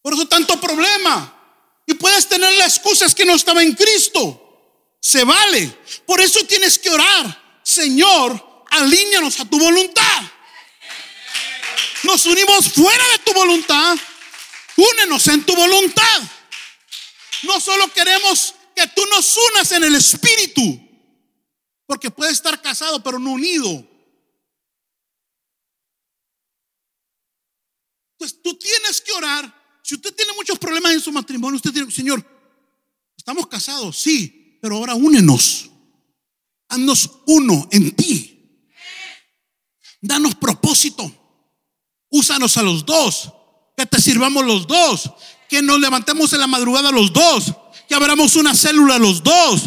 Por 0.01 0.15
eso 0.15 0.27
tanto 0.27 0.59
problema. 0.59 1.35
Y 1.85 1.93
puedes 1.93 2.27
tener 2.27 2.51
la 2.53 2.65
excusa 2.65 3.05
es 3.05 3.13
que 3.13 3.25
no 3.25 3.35
estaba 3.35 3.61
en 3.61 3.75
Cristo. 3.75 4.95
Se 4.99 5.23
vale. 5.23 5.71
Por 6.07 6.19
eso 6.19 6.43
tienes 6.45 6.79
que 6.79 6.89
orar. 6.89 7.59
Señor, 7.61 8.65
alíñanos 8.71 9.39
a 9.39 9.45
tu 9.45 9.59
voluntad. 9.59 10.23
Nos 12.01 12.25
unimos 12.25 12.73
fuera 12.73 13.03
de 13.11 13.19
tu 13.19 13.33
voluntad. 13.33 13.99
Únenos 14.77 15.27
en 15.27 15.43
tu 15.43 15.55
voluntad. 15.55 16.23
No 17.43 17.59
solo 17.59 17.87
queremos 17.93 18.55
que 18.77 18.87
tú 18.89 19.01
nos 19.09 19.35
unas 19.51 19.71
en 19.71 19.83
el 19.83 19.95
espíritu. 19.95 20.61
Porque 21.87 22.11
puede 22.11 22.31
estar 22.31 22.61
casado 22.61 23.01
pero 23.01 23.17
no 23.17 23.31
unido. 23.31 23.69
Entonces 28.13 28.41
tú 28.43 28.55
tienes 28.57 29.01
que 29.01 29.11
orar. 29.13 29.81
Si 29.83 29.95
usted 29.95 30.13
tiene 30.13 30.33
muchos 30.33 30.59
problemas 30.59 30.93
en 30.93 30.99
su 30.99 31.11
matrimonio, 31.11 31.55
usted 31.55 31.71
tiene, 31.71 31.91
Señor, 31.91 32.23
estamos 33.15 33.47
casados, 33.47 33.97
sí, 33.97 34.59
pero 34.61 34.75
ahora 34.75 34.95
únenos. 34.95 35.71
Haznos 36.69 37.09
uno 37.25 37.67
en 37.71 37.95
ti. 37.95 38.61
Danos 40.01 40.35
propósito. 40.35 41.09
Úsanos 42.09 42.57
a 42.57 42.63
los 42.63 42.85
dos. 42.85 43.31
Que 43.75 43.85
te 43.85 44.01
sirvamos 44.01 44.45
los 44.45 44.67
dos. 44.67 45.09
Que 45.47 45.61
nos 45.61 45.79
levantemos 45.79 46.33
en 46.33 46.41
la 46.41 46.47
madrugada 46.47 46.91
los 46.91 47.13
dos. 47.13 47.55
Que 47.87 47.95
abramos 47.95 48.35
una 48.35 48.53
célula 48.53 48.97
los 48.97 49.23
dos. 49.23 49.63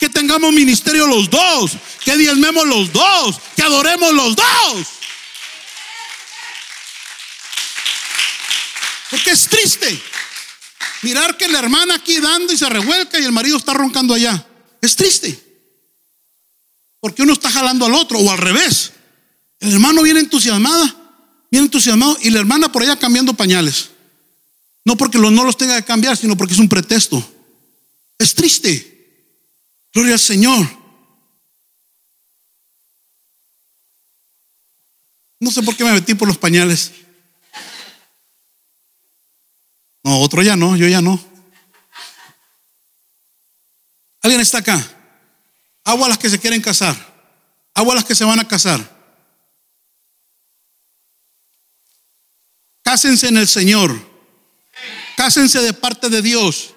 Que 0.00 0.08
tengamos 0.08 0.52
ministerio 0.52 1.06
los 1.06 1.28
dos. 1.30 1.72
Que 2.04 2.16
diezmemos 2.16 2.66
los 2.66 2.92
dos. 2.92 3.36
Que 3.54 3.62
adoremos 3.62 4.12
los 4.12 4.36
dos. 4.36 4.86
Porque 9.10 9.30
es 9.30 9.48
triste 9.48 10.02
mirar 11.06 11.36
que 11.36 11.46
la 11.46 11.60
hermana 11.60 11.94
aquí 11.94 12.18
dando 12.18 12.52
y 12.52 12.56
se 12.56 12.68
revuelca 12.68 13.20
y 13.20 13.24
el 13.24 13.30
marido 13.30 13.56
está 13.56 13.72
roncando 13.72 14.12
allá. 14.14 14.44
Es 14.80 14.96
triste. 14.96 15.38
Porque 17.00 17.22
uno 17.22 17.32
está 17.32 17.48
jalando 17.50 17.86
al 17.86 17.94
otro 17.94 18.18
o 18.18 18.30
al 18.30 18.38
revés. 18.38 18.92
El 19.60 19.72
hermano 19.74 20.02
viene 20.02 20.20
entusiasmada, 20.20 20.94
viene 21.50 21.66
entusiasmado 21.66 22.18
y 22.22 22.30
la 22.30 22.40
hermana 22.40 22.72
por 22.72 22.82
allá 22.82 22.96
cambiando 22.96 23.34
pañales. 23.34 23.90
No 24.84 24.96
porque 24.96 25.18
no 25.18 25.44
los 25.44 25.56
tenga 25.56 25.80
que 25.80 25.86
cambiar, 25.86 26.16
sino 26.16 26.36
porque 26.36 26.54
es 26.54 26.60
un 26.60 26.68
pretexto. 26.68 27.24
Es 28.18 28.34
triste. 28.34 28.92
Gloria 29.92 30.14
al 30.14 30.20
Señor. 30.20 30.66
No 35.38 35.50
sé 35.50 35.62
por 35.62 35.76
qué 35.76 35.84
me 35.84 35.92
metí 35.92 36.14
por 36.14 36.28
los 36.28 36.38
pañales. 36.38 36.92
No, 40.02 40.20
otro 40.20 40.42
ya 40.42 40.56
no, 40.56 40.76
yo 40.76 40.86
ya 40.86 41.02
no. 41.02 41.22
¿Alguien 44.22 44.40
está 44.40 44.58
acá? 44.58 44.84
Agua 45.84 46.06
a 46.06 46.08
las 46.10 46.18
que 46.18 46.30
se 46.30 46.38
quieren 46.38 46.62
casar. 46.62 46.96
Agua 47.74 47.92
a 47.92 47.96
las 47.96 48.04
que 48.04 48.14
se 48.14 48.24
van 48.24 48.40
a 48.40 48.48
casar. 48.48 48.96
Cásense 52.82 53.28
en 53.28 53.36
el 53.36 53.48
Señor. 53.48 54.00
Cásense 55.16 55.60
de 55.60 55.72
parte 55.72 56.08
de 56.08 56.22
Dios. 56.22 56.75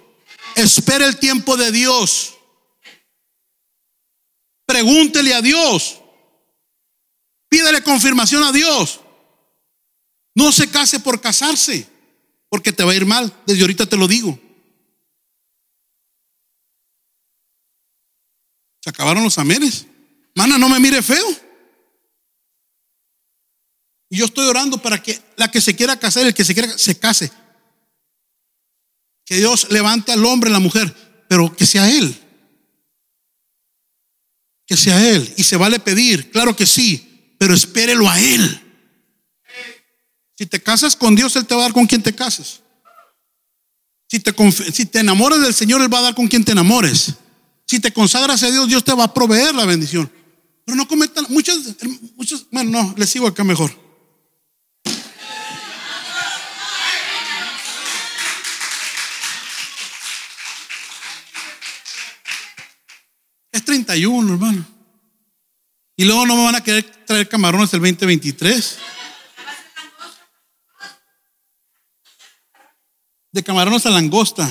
Espere 0.56 1.06
el 1.06 1.18
tiempo 1.18 1.58
de 1.58 1.72
Dios. 1.72 2.36
Pregúntele 4.66 5.34
a 5.34 5.42
Dios. 5.42 6.00
Pídele 7.50 7.82
confirmación 7.82 8.44
a 8.44 8.52
Dios. 8.52 9.00
No 10.36 10.52
se 10.52 10.70
case 10.70 11.00
por 11.00 11.20
casarse 11.20 11.88
porque 12.50 12.72
te 12.72 12.84
va 12.84 12.92
a 12.92 12.96
ir 12.96 13.06
mal. 13.06 13.36
Desde 13.46 13.62
ahorita 13.62 13.86
te 13.88 13.98
lo 13.98 14.08
digo. 14.08 14.40
Se 18.82 18.90
acabaron 18.90 19.24
los 19.24 19.38
amenes. 19.38 19.86
Mana, 20.36 20.58
no 20.58 20.70
me 20.70 20.80
mire 20.80 21.02
feo. 21.02 21.28
Yo 24.10 24.26
estoy 24.26 24.48
orando 24.48 24.82
para 24.82 25.02
que 25.02 25.22
la 25.36 25.52
que 25.52 25.62
se 25.62 25.76
quiera 25.76 26.00
casar, 26.00 26.26
el 26.26 26.34
que 26.34 26.46
se 26.46 26.54
quiera, 26.54 26.78
se 26.78 26.98
case. 26.98 27.32
Que 29.30 29.36
Dios 29.36 29.68
levante 29.70 30.12
al 30.12 30.26
hombre, 30.26 30.50
la 30.50 30.58
mujer, 30.58 30.92
pero 31.28 31.56
que 31.56 31.68
sea 31.68 31.88
Él. 31.88 32.20
Que 34.66 34.76
sea 34.76 35.08
Él. 35.08 35.32
Y 35.38 35.44
se 35.44 35.56
vale 35.56 35.80
pedir, 35.80 36.32
claro 36.32 36.56
que 36.56 36.66
sí, 36.66 37.36
pero 37.38 37.54
espérelo 37.54 38.10
a 38.10 38.20
Él. 38.20 38.60
Si 40.36 40.48
te 40.48 40.60
casas 40.60 40.96
con 40.96 41.14
Dios, 41.14 41.36
Él 41.36 41.46
te 41.46 41.54
va 41.54 41.62
a 41.62 41.64
dar 41.66 41.74
con 41.74 41.86
quien 41.86 42.02
te 42.02 42.16
cases. 42.16 42.62
Si 44.08 44.20
te, 44.20 44.34
si 44.74 44.90
enamoras 44.94 45.42
del 45.42 45.54
Señor, 45.54 45.80
Él 45.82 45.94
va 45.94 46.00
a 46.00 46.04
dar 46.04 46.16
con 46.16 46.28
quien 46.28 46.44
te 46.44 46.54
enamores. 46.54 47.14
Si 47.68 47.80
te 47.80 47.94
consagras 47.94 48.42
a 48.42 48.50
Dios, 48.50 48.68
Dios 48.68 48.84
te 48.84 48.96
va 48.96 49.04
a 49.04 49.14
proveer 49.14 49.54
la 49.54 49.66
bendición. 49.66 50.12
Pero 50.66 50.76
no 50.76 50.88
cometan 50.88 51.28
muchas, 51.30 51.60
muchas, 52.16 52.48
bueno, 52.50 52.72
no, 52.72 52.96
les 52.98 53.12
sigo 53.12 53.28
acá 53.28 53.44
mejor. 53.44 53.89
31, 63.90 64.34
hermano. 64.34 64.68
Y 65.96 66.06
luego 66.06 66.28
no 66.28 66.36
me 66.36 66.44
van 66.44 66.54
a 66.54 66.64
querer 66.64 66.84
traer 67.08 67.28
camarones 67.28 67.74
el 67.74 67.80
2023. 67.80 68.78
De 73.32 73.44
camarones 73.44 73.88
a 73.88 73.90
langosta. 73.90 74.48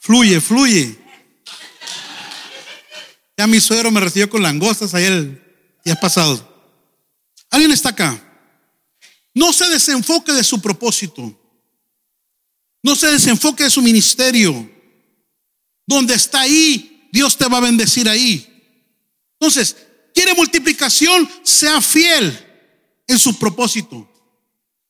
Fluye, 0.00 0.40
fluye. 0.40 0.98
Ya 3.36 3.46
mi 3.46 3.60
suegro 3.60 3.92
me 3.92 4.00
recibió 4.00 4.28
con 4.28 4.42
langostas 4.42 4.94
ayer 4.94 5.80
ha 5.86 5.94
pasado. 5.94 6.36
¿Alguien 7.50 7.70
está 7.70 7.90
acá? 7.90 8.20
No 9.32 9.52
se 9.52 9.68
desenfoque 9.70 10.32
de 10.32 10.42
su 10.42 10.60
propósito. 10.60 11.40
No 12.82 12.96
se 12.96 13.12
desenfoque 13.12 13.62
de 13.62 13.70
su 13.70 13.80
ministerio. 13.80 14.68
Donde 15.86 16.14
está 16.14 16.40
ahí, 16.40 16.93
Dios 17.14 17.36
te 17.36 17.46
va 17.46 17.58
a 17.58 17.60
bendecir 17.60 18.08
ahí. 18.08 18.44
Entonces, 19.38 19.76
quiere 20.12 20.34
multiplicación, 20.34 21.30
sea 21.44 21.80
fiel 21.80 22.36
en 23.06 23.20
su 23.20 23.38
propósito. 23.38 24.10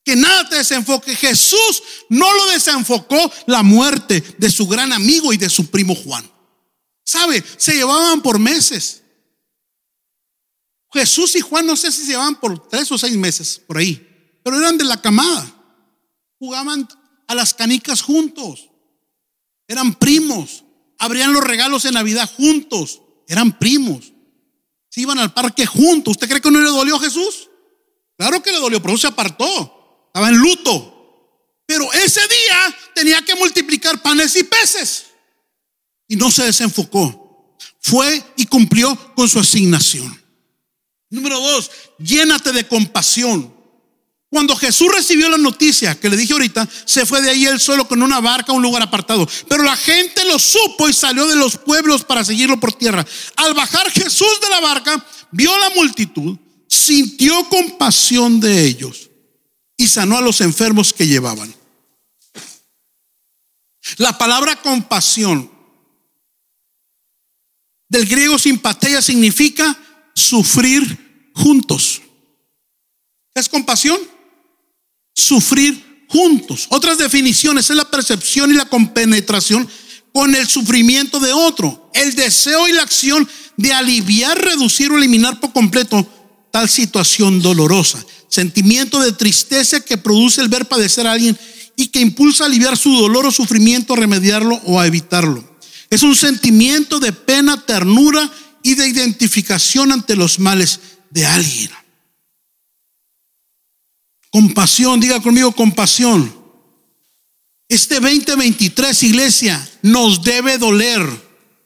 Que 0.02 0.16
nada 0.16 0.48
te 0.48 0.56
desenfoque. 0.56 1.14
Jesús 1.14 1.82
no 2.08 2.32
lo 2.32 2.46
desenfocó 2.46 3.30
la 3.46 3.62
muerte 3.62 4.24
de 4.38 4.50
su 4.50 4.66
gran 4.66 4.94
amigo 4.94 5.34
y 5.34 5.37
de 5.37 5.50
su 5.50 5.66
primo 5.66 5.94
Juan. 5.94 6.26
¿Sabe? 7.04 7.44
Se 7.58 7.74
llevaban 7.74 8.22
por 8.22 8.38
meses. 8.38 9.02
Jesús 10.94 11.37
y 11.37 11.42
Juan 11.42 11.66
no 11.66 11.76
sé 11.76 11.92
si 11.92 12.06
se 12.06 12.12
llevaban 12.12 12.40
por 12.40 12.70
tres 12.70 12.90
o 12.90 12.96
seis 12.96 13.18
meses, 13.18 13.60
por 13.66 13.76
ahí, 13.76 14.40
pero 14.42 14.58
eran 14.58 14.78
de 14.78 14.84
la 14.84 15.02
camada. 15.02 15.46
Jugaban 16.38 16.88
a 17.26 17.34
las 17.34 17.52
canicas 17.52 18.00
juntos. 18.00 18.70
Eran 19.68 19.94
primos. 19.94 20.63
Abrían 21.04 21.34
los 21.34 21.44
regalos 21.44 21.84
en 21.84 21.92
Navidad 21.92 22.30
juntos. 22.34 23.02
Eran 23.28 23.58
primos. 23.58 24.14
Se 24.88 25.02
iban 25.02 25.18
al 25.18 25.34
parque 25.34 25.66
juntos. 25.66 26.12
¿Usted 26.12 26.26
cree 26.26 26.40
que 26.40 26.50
no 26.50 26.60
le 26.60 26.70
dolió 26.70 26.96
a 26.96 27.00
Jesús? 27.00 27.50
Claro 28.16 28.42
que 28.42 28.50
le 28.50 28.58
dolió, 28.58 28.80
pero 28.80 28.96
se 28.96 29.06
apartó. 29.06 30.06
Estaba 30.06 30.30
en 30.30 30.38
luto. 30.38 31.60
Pero 31.66 31.92
ese 31.92 32.22
día 32.22 32.76
tenía 32.94 33.22
que 33.22 33.34
multiplicar 33.34 34.00
panes 34.00 34.34
y 34.36 34.44
peces. 34.44 35.04
Y 36.08 36.16
no 36.16 36.30
se 36.30 36.44
desenfocó. 36.44 37.54
Fue 37.80 38.24
y 38.36 38.46
cumplió 38.46 38.96
con 39.14 39.28
su 39.28 39.38
asignación. 39.38 40.22
Número 41.10 41.38
dos, 41.38 41.70
llénate 41.98 42.50
de 42.50 42.66
compasión. 42.66 43.53
Cuando 44.35 44.57
Jesús 44.57 44.88
recibió 44.92 45.31
la 45.31 45.38
noticia 45.38 45.94
que 45.94 46.09
le 46.09 46.16
dije 46.16 46.33
ahorita, 46.33 46.68
se 46.87 47.07
fue 47.07 47.23
de 47.23 47.31
ahí 47.31 47.47
él 47.47 47.61
solo 47.61 47.87
con 47.87 48.03
una 48.03 48.18
barca 48.18 48.51
a 48.51 48.57
un 48.57 48.62
lugar 48.62 48.83
apartado. 48.83 49.29
Pero 49.49 49.62
la 49.62 49.77
gente 49.77 50.25
lo 50.25 50.40
supo 50.40 50.88
y 50.88 50.92
salió 50.92 51.29
de 51.29 51.37
los 51.37 51.57
pueblos 51.57 52.03
para 52.03 52.25
seguirlo 52.25 52.59
por 52.59 52.73
tierra. 52.73 53.07
Al 53.37 53.55
bajar 53.55 53.88
Jesús 53.92 54.40
de 54.42 54.49
la 54.49 54.59
barca, 54.59 55.07
vio 55.31 55.57
la 55.57 55.70
multitud, 55.70 56.37
sintió 56.66 57.49
compasión 57.49 58.40
de 58.40 58.64
ellos 58.64 59.09
y 59.77 59.87
sanó 59.87 60.18
a 60.18 60.20
los 60.20 60.40
enfermos 60.40 60.92
que 60.92 61.07
llevaban. 61.07 61.55
La 63.99 64.18
palabra 64.18 64.61
compasión 64.61 65.49
del 67.88 68.05
griego 68.05 68.37
simpatía 68.37 69.01
significa 69.01 69.79
sufrir 70.12 71.31
juntos. 71.37 72.03
¿Qué 73.33 73.40
es 73.40 73.49
compasión? 73.49 74.13
Sufrir 75.14 76.05
juntos. 76.09 76.66
Otras 76.70 76.98
definiciones 76.98 77.70
es 77.70 77.77
la 77.77 77.90
percepción 77.90 78.50
y 78.50 78.55
la 78.55 78.66
compenetración 78.66 79.68
con 80.12 80.35
el 80.35 80.46
sufrimiento 80.46 81.18
de 81.18 81.33
otro. 81.33 81.90
El 81.94 82.14
deseo 82.14 82.68
y 82.68 82.72
la 82.72 82.83
acción 82.83 83.29
de 83.57 83.72
aliviar, 83.72 84.38
reducir 84.38 84.90
o 84.90 84.98
eliminar 84.98 85.40
por 85.40 85.53
completo 85.53 86.07
tal 86.50 86.68
situación 86.68 87.42
dolorosa. 87.42 88.05
Sentimiento 88.29 89.00
de 89.00 89.12
tristeza 89.12 89.81
que 89.81 89.96
produce 89.96 90.40
el 90.40 90.48
ver 90.48 90.66
padecer 90.66 91.07
a 91.07 91.12
alguien 91.12 91.38
y 91.77 91.88
que 91.88 92.00
impulsa 92.00 92.44
a 92.44 92.46
aliviar 92.46 92.77
su 92.77 92.92
dolor 92.96 93.27
o 93.27 93.33
sufrimiento, 93.33 93.94
a 93.94 93.96
remediarlo 93.96 94.61
o 94.64 94.81
a 94.81 94.87
evitarlo. 94.87 95.44
Es 95.90 96.03
un 96.03 96.14
sentimiento 96.14 97.00
de 97.00 97.12
pena, 97.12 97.64
ternura 97.64 98.31
y 98.62 98.74
de 98.74 98.88
identificación 98.88 99.92
ante 99.92 100.16
los 100.16 100.38
males 100.38 100.81
de 101.11 101.27
alguien. 101.27 101.70
Compasión, 104.35 104.99
diga 104.99 105.20
conmigo 105.20 105.53
compasión. 105.53 106.35
Este 107.68 108.01
2023, 108.01 109.05
iglesia, 109.05 109.70
nos 109.83 110.25
debe 110.25 110.59
doler. 110.59 111.09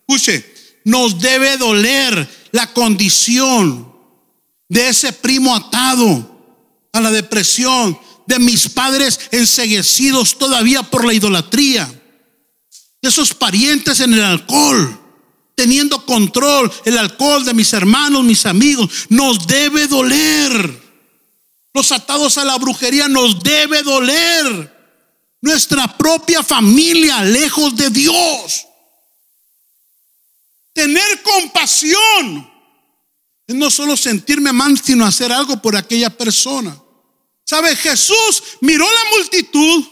Escuche, 0.07 0.45
nos 0.85 1.19
debe 1.19 1.57
doler 1.57 2.29
la 2.53 2.67
condición 2.75 3.91
de 4.69 4.91
ese 4.91 5.15
primo 5.15 5.57
atado 5.57 6.61
a 6.93 7.01
la 7.01 7.11
depresión, 7.11 7.99
de 8.27 8.39
mis 8.39 8.69
padres 8.69 9.19
enseguecidos 9.31 10.37
todavía 10.37 10.83
por 10.83 11.07
la 11.07 11.15
idolatría, 11.15 11.87
de 13.01 13.09
esos 13.09 13.33
parientes 13.33 14.01
en 14.01 14.13
el 14.13 14.23
alcohol 14.23 15.01
teniendo 15.55 16.05
control 16.05 16.71
el 16.85 16.99
alcohol 16.99 17.47
de 17.47 17.55
mis 17.55 17.73
hermanos, 17.73 18.23
mis 18.25 18.45
amigos. 18.45 18.91
Nos 19.09 19.47
debe 19.47 19.89
doler. 19.89 20.88
Los 21.73 21.93
atados 21.93 22.39
a 22.39 22.45
la 22.45 22.57
brujería 22.57 23.09
nos 23.09 23.41
debe 23.41 23.83
doler. 23.83 24.77
Nuestra 25.41 25.97
propia 25.97 26.43
familia 26.43 27.23
lejos 27.23 27.77
de 27.77 27.91
Dios. 27.91 28.67
Tener 30.73 31.23
compasión 31.23 32.51
es 33.47 33.55
no 33.55 33.71
solo 33.71 33.97
sentirme 33.97 34.53
mal, 34.53 34.79
sino 34.83 35.07
hacer 35.07 35.33
algo 35.33 35.61
por 35.63 35.77
aquella 35.77 36.11
persona. 36.11 36.77
¿Sabe? 37.45 37.75
Jesús 37.77 38.43
miró 38.61 38.85
la 38.85 39.17
multitud, 39.17 39.85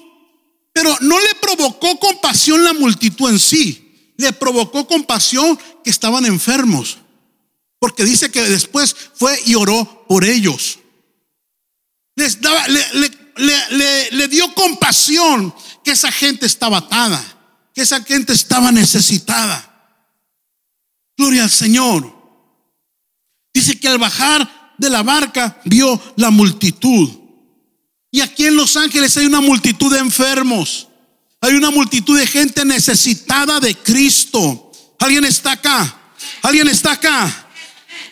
pero 0.72 0.96
no 1.00 1.18
le 1.20 1.34
provocó 1.36 1.98
compasión 1.98 2.62
la 2.64 2.72
multitud 2.72 3.30
en 3.30 3.38
sí 3.38 3.86
le 4.16 4.32
provocó 4.32 4.86
compasión 4.86 5.58
que 5.84 5.90
estaban 5.90 6.24
enfermos. 6.24 6.98
Porque 7.78 8.04
dice 8.04 8.30
que 8.30 8.42
después 8.42 8.96
fue 9.14 9.38
y 9.44 9.54
oró 9.54 10.04
por 10.08 10.24
ellos. 10.24 10.78
Les 12.16 12.40
daba, 12.40 12.66
le, 12.68 14.10
le 14.10 14.28
dio 14.28 14.52
compasión 14.54 15.54
que 15.84 15.92
esa 15.92 16.10
gente 16.10 16.46
estaba 16.46 16.78
atada, 16.78 17.22
que 17.72 17.82
esa 17.82 18.02
gente 18.02 18.32
estaba 18.32 18.72
necesitada. 18.72 19.72
Gloria 21.16 21.44
al 21.44 21.50
Señor. 21.50 22.14
Dice 23.54 23.78
que 23.78 23.88
al 23.88 23.98
bajar 23.98 24.74
de 24.76 24.90
la 24.90 25.02
barca 25.02 25.60
vio 25.64 26.00
la 26.16 26.30
multitud. 26.30 27.08
Y 28.10 28.20
aquí 28.20 28.46
en 28.46 28.56
Los 28.56 28.76
Ángeles 28.76 29.16
hay 29.16 29.26
una 29.26 29.40
multitud 29.40 29.92
de 29.92 29.98
enfermos. 29.98 30.88
Hay 31.40 31.54
una 31.54 31.70
multitud 31.70 32.18
de 32.18 32.26
gente 32.26 32.64
necesitada 32.64 33.60
de 33.60 33.74
Cristo. 33.74 34.72
¿Alguien 34.98 35.24
está 35.24 35.52
acá? 35.52 36.00
¿Alguien 36.42 36.68
está 36.68 36.92
acá? 36.92 37.48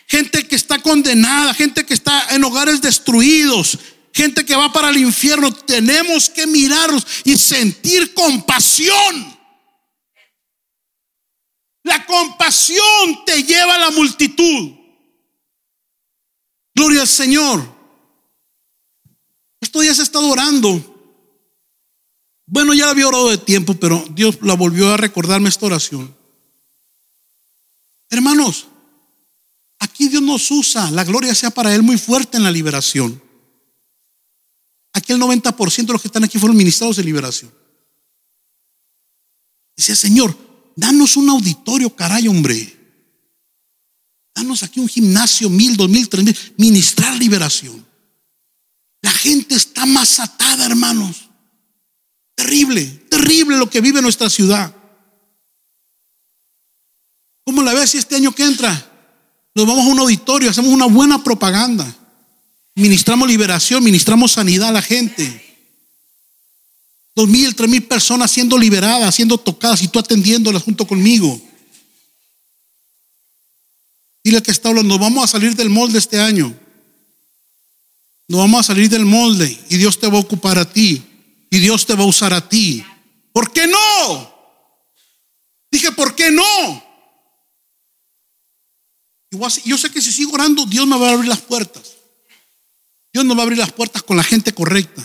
Gente 0.07 0.47
que 0.47 0.57
está 0.57 0.79
condenada, 0.79 1.55
gente 1.55 1.85
que 1.85 1.95
está 1.95 2.35
en 2.35 2.45
hogares 2.45 2.81
destruidos, 2.81 3.79
gente 4.15 4.47
que 4.47 4.57
va 4.57 4.73
para 4.73 4.89
el 4.89 4.97
infierno. 4.97 5.53
Tenemos 5.53 6.31
que 6.31 6.47
mirarlos 6.47 7.07
y 7.25 7.37
sentir 7.37 8.15
compasión. 8.15 9.35
La 11.83 12.07
compasión 12.07 13.25
te 13.27 13.43
lleva 13.43 13.75
a 13.75 13.79
la 13.79 13.91
multitud. 13.91 14.73
Gloria 16.75 17.03
al 17.03 17.09
Señor. 17.09 17.75
Esto 19.61 19.83
ya 19.83 19.95
se 19.95 20.03
está 20.03 20.19
orando 20.21 20.95
bueno, 22.47 22.75
ya 22.75 22.91
había 22.91 23.09
orado 23.09 23.31
de 23.31 23.39
tiempo, 23.39 23.75
pero 23.75 24.05
Dios 24.11 24.39
la 24.43 24.55
volvió 24.55 24.93
a 24.93 24.97
recordarme 24.97 25.49
esta 25.49 25.67
oración. 25.67 26.15
Hermanos, 28.11 28.67
aquí 29.79 30.09
Dios 30.09 30.23
nos 30.23 30.51
usa, 30.51 30.91
la 30.91 31.05
gloria 31.05 31.35
sea 31.35 31.51
para 31.51 31.75
Él 31.75 31.83
muy 31.83 31.97
fuerte 31.97 32.37
en 32.37 32.45
la 32.45 32.51
liberación. 32.51 33.21
Aquí 34.95 35.13
el 35.13 35.21
90% 35.21 35.87
de 35.87 35.93
los 35.93 36.01
que 36.01 36.09
están 36.09 36.25
aquí 36.25 36.39
fueron 36.39 36.57
ministrados 36.57 36.97
de 36.97 37.05
liberación. 37.05 37.53
Dice, 39.77 39.95
Señor, 39.97 40.37
danos 40.77 41.17
un 41.17 41.29
auditorio, 41.29 41.95
caray, 41.95 42.29
hombre. 42.29 42.81
Danos 44.35 44.63
aquí 44.63 44.81
un 44.81 44.89
gimnasio, 44.89 45.51
mil, 45.51 45.77
dos 45.77 45.89
mil, 45.89 46.09
tres 46.09 46.25
mil, 46.25 46.37
ministrar 46.57 47.17
liberación. 47.19 47.85
La 49.03 49.11
gente 49.11 49.55
está 49.55 49.85
más 49.85 50.21
atada, 50.21 50.65
hermanos. 50.65 51.29
Terrible, 52.35 52.85
terrible 53.11 53.59
lo 53.59 53.69
que 53.69 53.81
vive 53.81 54.01
nuestra 54.01 54.31
ciudad. 54.31 54.75
¿Cómo 57.45 57.63
la 57.63 57.75
ves 57.75 57.91
si 57.91 57.99
este 57.99 58.17
año 58.17 58.33
que 58.33 58.45
entra 58.45 58.91
nos 59.55 59.67
vamos 59.67 59.87
a 59.87 59.89
un 59.89 60.01
auditorio, 60.01 60.51
hacemos 60.51 60.73
una 60.73 60.87
buena 60.87 61.23
propaganda, 61.23 61.87
ministramos 62.75 63.29
liberación, 63.29 63.83
ministramos 63.83 64.33
sanidad 64.33 64.69
a 64.69 64.73
la 64.73 64.83
gente? 64.83 65.41
Dos 67.15 67.29
mil, 67.29 67.55
tres 67.55 67.71
mil 67.71 67.85
personas 67.85 68.31
siendo 68.31 68.59
liberadas, 68.59 69.15
siendo 69.15 69.39
tocadas 69.39 69.83
y 69.83 69.89
tú 69.89 69.99
atendiéndolas 69.99 70.63
junto 70.63 70.87
conmigo. 70.87 71.41
Dile 74.25 74.43
que 74.43 74.51
está 74.51 74.71
hablando, 74.71 74.99
vamos 74.99 75.25
a 75.25 75.29
salir 75.29 75.55
del 75.55 75.71
molde 75.71 75.99
este 75.99 76.21
año. 76.21 76.55
No 78.27 78.39
vamos 78.39 78.61
a 78.61 78.63
salir 78.65 78.89
del 78.89 79.05
molde 79.05 79.59
y 79.69 79.77
Dios 79.77 80.01
te 80.01 80.09
va 80.09 80.17
a 80.17 80.23
ocupar 80.23 80.59
a 80.59 80.71
ti 80.71 81.03
y 81.51 81.59
Dios 81.59 81.87
te 81.87 81.95
va 81.95 82.03
a 82.03 82.07
usar 82.07 82.33
a 82.33 82.49
ti. 82.49 82.85
¿Por 83.33 83.53
qué 83.53 83.67
no? 83.67 84.35
Dije, 85.71 85.93
¿por 85.93 86.15
qué 86.15 86.31
no? 86.31 86.85
Yo 89.65 89.77
sé 89.77 89.91
que 89.91 90.01
si 90.01 90.13
sigo 90.13 90.33
orando, 90.33 90.65
Dios 90.65 90.87
me 90.87 90.97
va 90.97 91.11
a 91.11 91.13
abrir 91.13 91.29
las 91.29 91.41
puertas. 91.41 91.94
Dios 93.15 93.25
nos 93.25 93.37
va 93.37 93.43
a 93.43 93.45
abrir 93.45 93.59
las 93.59 93.71
puertas 93.71 94.03
con 94.03 94.17
la 94.17 94.25
gente 94.25 94.53
correcta. 94.53 95.01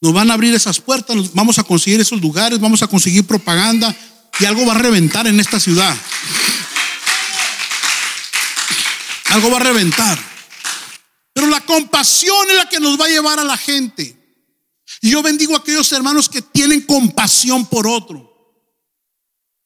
Nos 0.00 0.12
van 0.12 0.30
a 0.30 0.34
abrir 0.34 0.54
esas 0.54 0.80
puertas, 0.80 1.34
vamos 1.34 1.58
a 1.58 1.64
conseguir 1.64 2.00
esos 2.00 2.20
lugares, 2.20 2.60
vamos 2.60 2.80
a 2.84 2.86
conseguir 2.86 3.26
propaganda 3.26 3.92
y 4.38 4.44
algo 4.44 4.64
va 4.64 4.74
a 4.74 4.78
reventar 4.78 5.26
en 5.26 5.40
esta 5.40 5.58
ciudad. 5.58 5.96
Algo 9.30 9.50
va 9.50 9.56
a 9.56 9.64
reventar. 9.64 10.16
Pero 11.32 11.48
la 11.48 11.60
compasión 11.60 12.48
es 12.50 12.56
la 12.56 12.68
que 12.68 12.78
nos 12.78 12.98
va 12.98 13.06
a 13.06 13.08
llevar 13.08 13.40
a 13.40 13.44
la 13.44 13.56
gente. 13.56 14.16
Y 15.00 15.10
yo 15.10 15.20
bendigo 15.20 15.56
a 15.56 15.58
aquellos 15.58 15.90
hermanos 15.90 16.28
que 16.28 16.40
tienen 16.40 16.82
compasión 16.82 17.66
por 17.66 17.88
otro. 17.88 18.28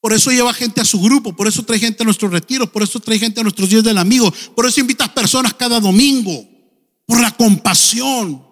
Por 0.01 0.15
eso 0.15 0.31
lleva 0.31 0.55
gente 0.55 0.81
a 0.81 0.87
su 0.87 0.99
grupo, 1.03 1.37
por 1.37 1.49
eso 1.49 1.63
trae 1.65 1.79
gente 1.79 2.03
a 2.03 2.07
nuestros 2.07 2.33
retiros, 2.33 2.71
por 2.71 2.83
eso 2.83 2.99
trae 2.99 3.19
gente 3.19 3.41
a 3.41 3.43
nuestros 3.43 3.69
días 3.69 3.85
del 3.85 3.99
amigo, 3.99 4.33
por 4.57 4.67
eso 4.67 4.81
invitas 4.81 5.11
personas 5.11 5.53
cada 5.53 5.79
domingo, 5.79 6.52
por 7.07 7.21
la 7.21 7.31
compasión. 7.31 8.47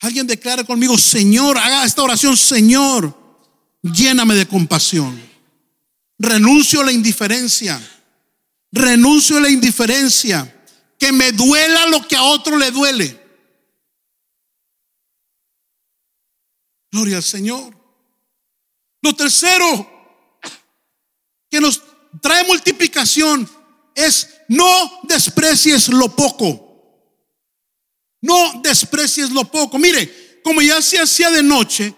Alguien 0.00 0.26
declara 0.26 0.64
conmigo, 0.64 0.98
Señor, 0.98 1.58
haga 1.58 1.84
esta 1.84 2.02
oración, 2.02 2.36
Señor, 2.36 3.16
lléname 3.82 4.34
de 4.34 4.46
compasión. 4.46 5.20
Renuncio 6.18 6.80
a 6.80 6.84
la 6.84 6.92
indiferencia, 6.92 7.80
renuncio 8.70 9.38
a 9.38 9.40
la 9.40 9.50
indiferencia, 9.50 10.64
que 10.98 11.12
me 11.12 11.32
duela 11.32 11.86
lo 11.86 12.06
que 12.06 12.16
a 12.16 12.22
otro 12.22 12.56
le 12.56 12.70
duele. 12.70 13.20
Gloria 16.92 17.16
al 17.16 17.22
Señor. 17.22 17.74
Lo 19.00 19.16
tercero 19.16 19.88
que 21.50 21.60
nos 21.60 21.82
trae 22.20 22.44
multiplicación 22.44 23.48
es 23.94 24.28
no 24.48 25.00
desprecies 25.04 25.88
lo 25.88 26.14
poco. 26.14 26.61
No 28.22 28.60
desprecies 28.62 29.30
lo 29.30 29.44
poco. 29.44 29.78
Mire, 29.78 30.40
como 30.42 30.62
ya 30.62 30.80
se 30.80 30.98
hacía 30.98 31.30
de 31.30 31.42
noche, 31.42 31.94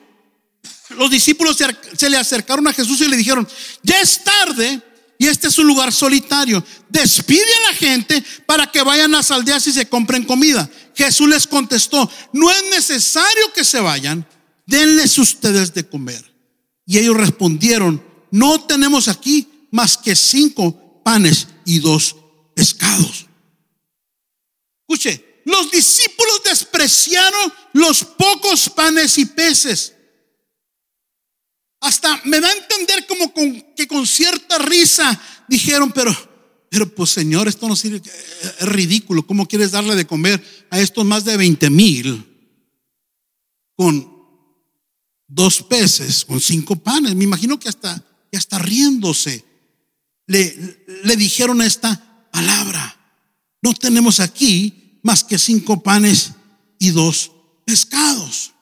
los 0.91 1.11
discípulos 1.11 1.57
se 1.97 2.11
le 2.11 2.16
acercaron 2.16 2.66
a 2.66 2.72
Jesús 2.72 3.01
y 3.01 3.09
le 3.09 3.16
dijeron, 3.16 3.47
ya 3.83 4.01
es 4.01 4.25
tarde 4.25 4.83
y 5.18 5.27
este 5.27 5.49
es 5.49 5.59
un 5.59 5.66
lugar 5.66 5.93
solitario. 5.93 6.64
Despide 6.89 7.43
a 7.43 7.70
la 7.70 7.77
gente 7.77 8.25
para 8.47 8.70
que 8.70 8.83
vayan 8.83 9.14
a 9.14 9.18
las 9.18 9.31
aldeas 9.31 9.66
y 9.66 9.72
se 9.72 9.89
compren 9.89 10.25
comida. 10.25 10.68
Jesús 10.95 11.29
les 11.29 11.47
contestó, 11.47 12.11
no 12.33 12.51
es 12.51 12.62
necesario 12.70 13.53
que 13.55 13.64
se 13.64 13.81
vayan, 13.81 14.27
denles 14.66 15.18
ustedes 15.18 15.75
de 15.75 15.87
comer. 15.87 16.33
Y 16.87 16.99
ellos 16.99 17.16
respondieron, 17.16 18.03
no 18.31 18.61
tenemos 18.66 19.09
aquí 19.09 19.49
más 19.70 19.97
que 19.97 20.16
cinco 20.16 21.03
panes 21.05 21.49
y 21.64 21.81
dos 21.81 22.16
pescados. 22.55 23.27
Escuche, 24.83 25.34
los 25.45 25.70
discípulos 25.70 26.42
despreciaron 26.45 27.53
los 27.72 28.05
pocos 28.05 28.70
panes 28.70 29.18
y 29.18 29.26
peces. 29.26 29.95
Hasta 31.80 32.20
me 32.24 32.40
da 32.40 32.49
a 32.49 32.53
entender 32.53 33.07
como 33.07 33.32
con, 33.32 33.74
que 33.76 33.86
con 33.86 34.07
cierta 34.07 34.59
risa 34.59 35.20
dijeron, 35.49 35.92
pero, 35.92 36.14
pero 36.70 36.95
pues 36.95 37.11
Señor, 37.11 37.47
esto 37.47 37.68
no 37.68 37.76
sirve, 37.76 38.01
es 38.42 38.68
ridículo. 38.68 39.26
¿Cómo 39.26 39.47
quieres 39.47 39.72
darle 39.72 39.95
de 39.95 40.07
comer 40.07 40.42
a 40.70 40.80
estos 40.80 41.05
más 41.05 41.24
de 41.24 41.36
20 41.36 41.68
mil 41.70 42.30
con 43.76 44.14
dos 45.26 45.62
peces, 45.62 46.24
con 46.24 46.40
cinco 46.40 46.76
panes. 46.76 47.14
Me 47.14 47.24
imagino 47.24 47.59
que 47.59 47.68
hasta, 47.68 48.03
que 48.30 48.38
hasta 48.38 48.59
riéndose 48.59 49.45
le, 50.26 50.84
le 51.05 51.16
dijeron 51.16 51.61
esta 51.62 52.28
palabra. 52.30 52.97
No 53.62 53.74
tenemos 53.74 54.20
aquí 54.20 54.84
más 55.05 55.22
que 55.22 55.38
cinco 55.38 55.82
panes 55.82 56.32
y 56.78 56.90
dos 56.90 57.30
pescados. 57.64 58.52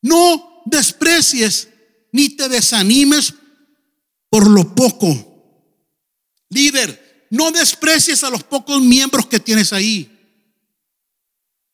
No 0.00 0.62
desprecies 0.64 1.68
ni 2.10 2.30
te 2.30 2.48
desanimes 2.48 3.34
por 4.30 4.48
lo 4.48 4.74
poco. 4.74 5.06
Líder, 6.48 7.26
no 7.30 7.50
desprecies 7.50 8.24
a 8.24 8.30
los 8.30 8.42
pocos 8.42 8.80
miembros 8.80 9.26
que 9.26 9.38
tienes 9.38 9.74
ahí. 9.74 10.10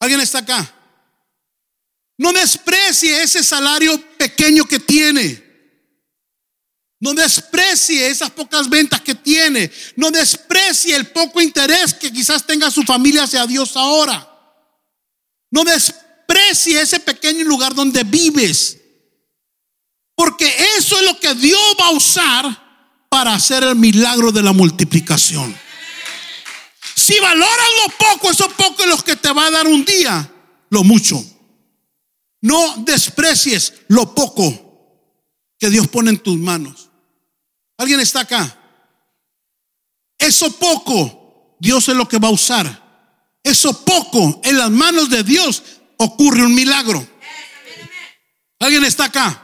¿Alguien 0.01 0.21
está 0.21 0.39
acá? 0.39 0.75
No 2.19 2.33
desprecie 2.33 3.23
ese 3.23 3.45
salario 3.45 4.03
pequeño 4.17 4.65
que 4.65 4.81
tiene. 4.81 5.44
No 7.05 7.13
desprecie 7.13 8.09
esas 8.09 8.31
pocas 8.31 8.67
ventas 8.71 9.03
que 9.03 9.15
tiene. 9.15 9.71
No 9.95 10.11
desprecie 10.11 10.97
el 10.97 11.09
poco 11.09 11.43
interés 11.43 11.93
que 11.93 12.11
quizás 12.11 12.47
tenga 12.47 12.71
su 12.71 12.83
familia 12.83 13.25
hacia 13.25 13.47
Dios 13.47 13.77
ahora. 13.77 14.27
No 15.51 15.65
desprecie 15.65 16.81
ese 16.81 17.01
pequeño 17.01 17.45
lugar 17.45 17.75
donde 17.75 18.05
vives. 18.05 18.79
Porque 20.17 20.51
eso 20.79 20.99
es 20.99 21.05
lo 21.05 21.21
que 21.21 21.35
Dios 21.35 21.61
va 21.79 21.89
a 21.89 21.91
usar 21.91 23.07
para 23.11 23.35
hacer 23.35 23.65
el 23.65 23.77
milagro 23.77 24.33
de 24.33 24.43
la 24.43 24.55
multiplicación. 24.55 25.55
Si 26.95 27.21
valoras 27.21 27.69
lo 27.85 27.93
poco, 27.99 28.31
eso 28.31 28.49
poco 28.49 28.83
es 28.83 28.89
lo 28.89 28.97
que 28.97 29.17
te 29.17 29.31
va 29.31 29.49
a 29.49 29.51
dar 29.51 29.67
un 29.67 29.85
día, 29.85 30.33
lo 30.71 30.83
mucho. 30.83 31.23
No 32.41 32.77
desprecies 32.79 33.75
lo 33.89 34.15
poco 34.15 35.21
que 35.59 35.69
Dios 35.69 35.87
pone 35.89 36.09
en 36.09 36.19
tus 36.19 36.39
manos. 36.39 36.93
¿Alguien 37.77 38.01
está 38.01 38.21
acá? 38.21 38.59
Eso 40.19 40.51
poco, 40.59 41.57
Dios 41.59 41.89
es 41.89 41.97
lo 41.97 42.09
que 42.09 42.19
va 42.19 42.29
a 42.29 42.33
usar. 42.33 42.83
Eso 43.43 43.85
poco, 43.85 44.41
en 44.45 44.59
las 44.59 44.71
manos 44.71 45.11
de 45.11 45.23
Dios 45.23 45.63
ocurre 45.99 46.45
un 46.45 46.55
milagro. 46.55 47.07
¿Alguien 48.61 48.85
está 48.85 49.05
acá? 49.05 49.41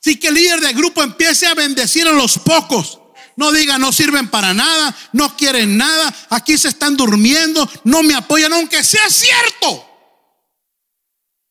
Si 0.00 0.16
que 0.16 0.28
el 0.28 0.34
líder 0.34 0.60
del 0.60 0.74
grupo 0.74 1.02
empiece 1.02 1.46
a 1.46 1.54
bendecir 1.54 2.06
a 2.06 2.12
los 2.12 2.38
pocos. 2.38 2.98
No 3.36 3.52
diga, 3.52 3.78
no 3.78 3.92
sirven 3.92 4.28
para 4.28 4.52
nada, 4.52 4.96
no 5.12 5.36
quieren 5.36 5.76
nada, 5.76 6.12
aquí 6.30 6.58
se 6.58 6.68
están 6.68 6.96
durmiendo, 6.96 7.70
no 7.84 8.02
me 8.02 8.14
apoyan, 8.14 8.52
aunque 8.52 8.82
sea 8.82 9.08
cierto. 9.08 9.84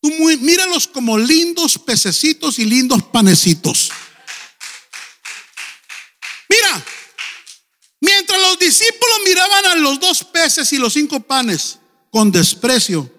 Tú 0.01 0.09
míralos 0.41 0.88
como 0.88 1.18
lindos 1.18 1.80
pececitos 1.80 2.59
y 2.59 2.65
lindos 2.65 3.03
panecitos. 3.03 3.89
Mientras 7.99 8.39
los 8.41 8.59
discípulos 8.59 9.20
miraban 9.26 9.65
a 9.65 9.76
los 9.76 9.99
dos 9.99 10.24
peces 10.24 10.72
y 10.74 10.78
los 10.78 10.93
cinco 10.93 11.20
panes 11.20 11.80
con 12.11 12.32
desprecio, 12.32 13.11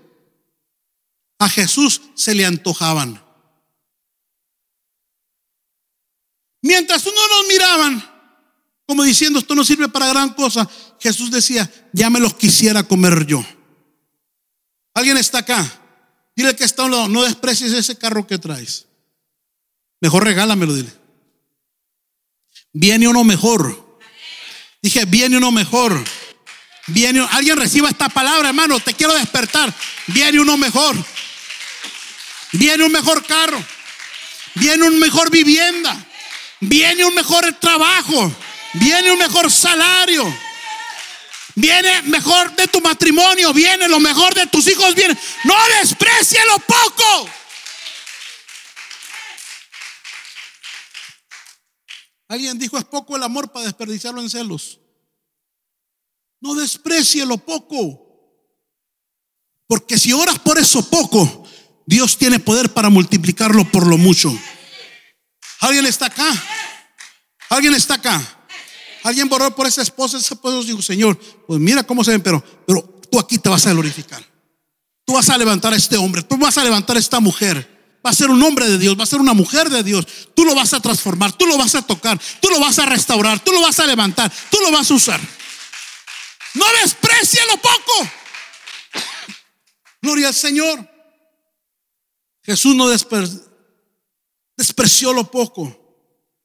a 1.39 1.49
Jesús 1.49 2.01
se 2.15 2.35
le 2.35 2.45
antojaban. 2.45 3.23
Mientras 6.63 7.07
uno 7.07 7.17
los 7.29 7.49
miraban, 7.49 8.19
como 8.87 9.05
diciendo, 9.05 9.39
esto 9.39 9.55
no 9.55 9.65
sirve 9.65 9.89
para 9.89 10.09
gran 10.09 10.35
cosa, 10.35 10.69
Jesús 10.99 11.31
decía, 11.31 11.71
ya 11.93 12.11
me 12.11 12.21
los 12.21 12.35
quisiera 12.35 12.83
comer 12.83 13.27
yo. 13.27 13.45
¿Alguien 14.95 15.17
está 15.17 15.39
acá? 15.39 15.83
Dile 16.35 16.57
que 16.57 16.65
está 16.65 16.83
a 16.83 16.87
un 16.87 16.91
lado, 16.93 17.09
no 17.09 17.23
desprecies 17.25 17.73
ese 17.73 17.97
carro 17.97 18.27
que 18.27 18.39
traes. 18.39 18.87
Mejor 20.01 20.25
regálamelo, 20.25 20.75
dile. 20.75 21.08
Viene 22.73 23.09
uno 23.09 23.25
mejor. 23.25 23.87
Dije, 24.83 25.05
viene 25.07 25.37
uno 25.37 25.51
mejor. 25.51 26.05
Viene, 26.87 27.27
alguien 27.33 27.57
reciba 27.57 27.89
esta 27.89 28.09
palabra, 28.09 28.49
hermano. 28.49 28.81
Te 28.81 28.95
quiero 28.95 29.15
despertar. 29.15 29.73
Viene 30.07 30.41
uno 30.41 30.57
mejor. 30.57 30.97
Viene 32.53 32.85
un 32.85 32.93
mejor 32.93 33.25
carro. 33.27 33.63
Viene 34.55 34.85
un 34.85 34.99
mejor 34.99 35.31
vivienda. 35.31 35.97
Viene 36.61 37.05
un 37.05 37.15
mejor 37.15 37.53
trabajo. 37.61 38.33
Viene 38.75 39.13
un 39.13 39.19
mejor 39.19 39.51
salario. 39.51 40.33
Viene 41.55 42.03
mejor 42.03 42.55
de 42.55 42.69
tu 42.69 42.81
matrimonio, 42.81 43.53
viene 43.53 43.89
lo 43.89 43.99
mejor 43.99 44.33
de 44.33 44.47
tus 44.47 44.69
hijos, 44.69 44.95
viene. 44.95 45.19
No 45.43 45.57
desprecie 45.81 46.39
lo 46.47 46.57
poco. 46.61 47.29
Alguien 52.29 52.59
dijo, 52.59 52.77
es 52.79 52.85
poco 52.85 53.17
el 53.17 53.23
amor 53.23 53.51
para 53.51 53.65
desperdiciarlo 53.65 54.21
en 54.21 54.29
celos. 54.29 54.81
No 56.41 56.55
desprecie 56.55 57.25
lo 57.25 57.39
poco. 57.39 58.05
Porque 59.67 59.99
si 59.99 60.13
oras 60.13 60.39
por 60.39 60.59
eso 60.59 60.89
poco, 60.89 61.45
Dios 61.87 62.19
tiene 62.19 62.39
poder 62.39 62.73
para 62.73 62.91
multiplicarlo 62.91 63.65
por 63.71 63.87
lo 63.87 63.99
mucho. 63.99 64.31
¿Alguien 65.61 65.87
está 65.87 66.07
acá? 66.07 66.31
¿Alguien 67.49 67.75
está 67.75 67.95
acá? 67.95 68.47
Alguien 69.05 69.29
borró 69.29 69.55
por 69.55 69.67
esa 69.67 69.83
esposa, 69.83 70.19
ese 70.19 70.35
esposo 70.35 70.63
dijo, 70.65 70.83
Señor, 70.83 71.19
pues 71.47 71.59
mira 71.61 71.83
cómo 71.83 72.05
se 72.05 72.11
ven, 72.11 72.23
pero, 72.23 72.45
pero 72.67 72.83
tú 73.11 73.19
aquí 73.19 73.39
te 73.39 73.49
vas 73.49 73.67
a 73.67 73.73
glorificar. 73.73 74.23
Tú 75.05 75.15
vas 75.15 75.31
a 75.31 75.39
levantar 75.39 75.73
a 75.73 75.77
este 75.77 75.97
hombre, 75.97 76.23
tú 76.23 76.37
vas 76.37 76.59
a 76.59 76.65
levantar 76.65 76.97
a 76.97 77.01
esta 77.01 77.21
mujer. 77.21 77.78
Va 78.05 78.11
a 78.11 78.15
ser 78.15 78.31
un 78.31 78.43
hombre 78.43 78.69
de 78.69 78.79
Dios, 78.79 78.99
va 78.99 79.03
a 79.03 79.07
ser 79.07 79.21
una 79.21 79.35
mujer 79.35 79.69
de 79.71 79.83
Dios. 79.83 80.07
Tú 80.35 80.45
lo 80.45 80.55
vas 80.55 80.73
a 80.73 80.81
transformar, 80.81 81.33
tú 81.33 81.47
lo 81.47 81.59
vas 81.59 81.75
a 81.75 81.83
tocar, 81.83 82.19
tú 82.41 82.49
lo 82.49 82.61
vas 82.61 82.79
a 82.79 82.87
restaurar, 82.87 83.41
tú 83.41 83.53
lo 83.53 83.61
vas 83.61 83.79
a 83.81 83.87
levantar, 83.87 84.33
tú 84.51 84.59
lo 84.61 84.71
vas 84.71 84.91
a 84.91 84.95
usar. 84.95 85.21
No 86.55 86.65
desprecie 86.83 87.41
lo 87.51 87.57
poco. 87.61 88.11
Gloria 90.03 90.29
al 90.29 90.35
Señor. 90.35 90.89
Jesús 92.43 92.75
no 92.75 92.89
despreció 94.57 95.13
lo 95.13 95.31
poco, 95.31 95.79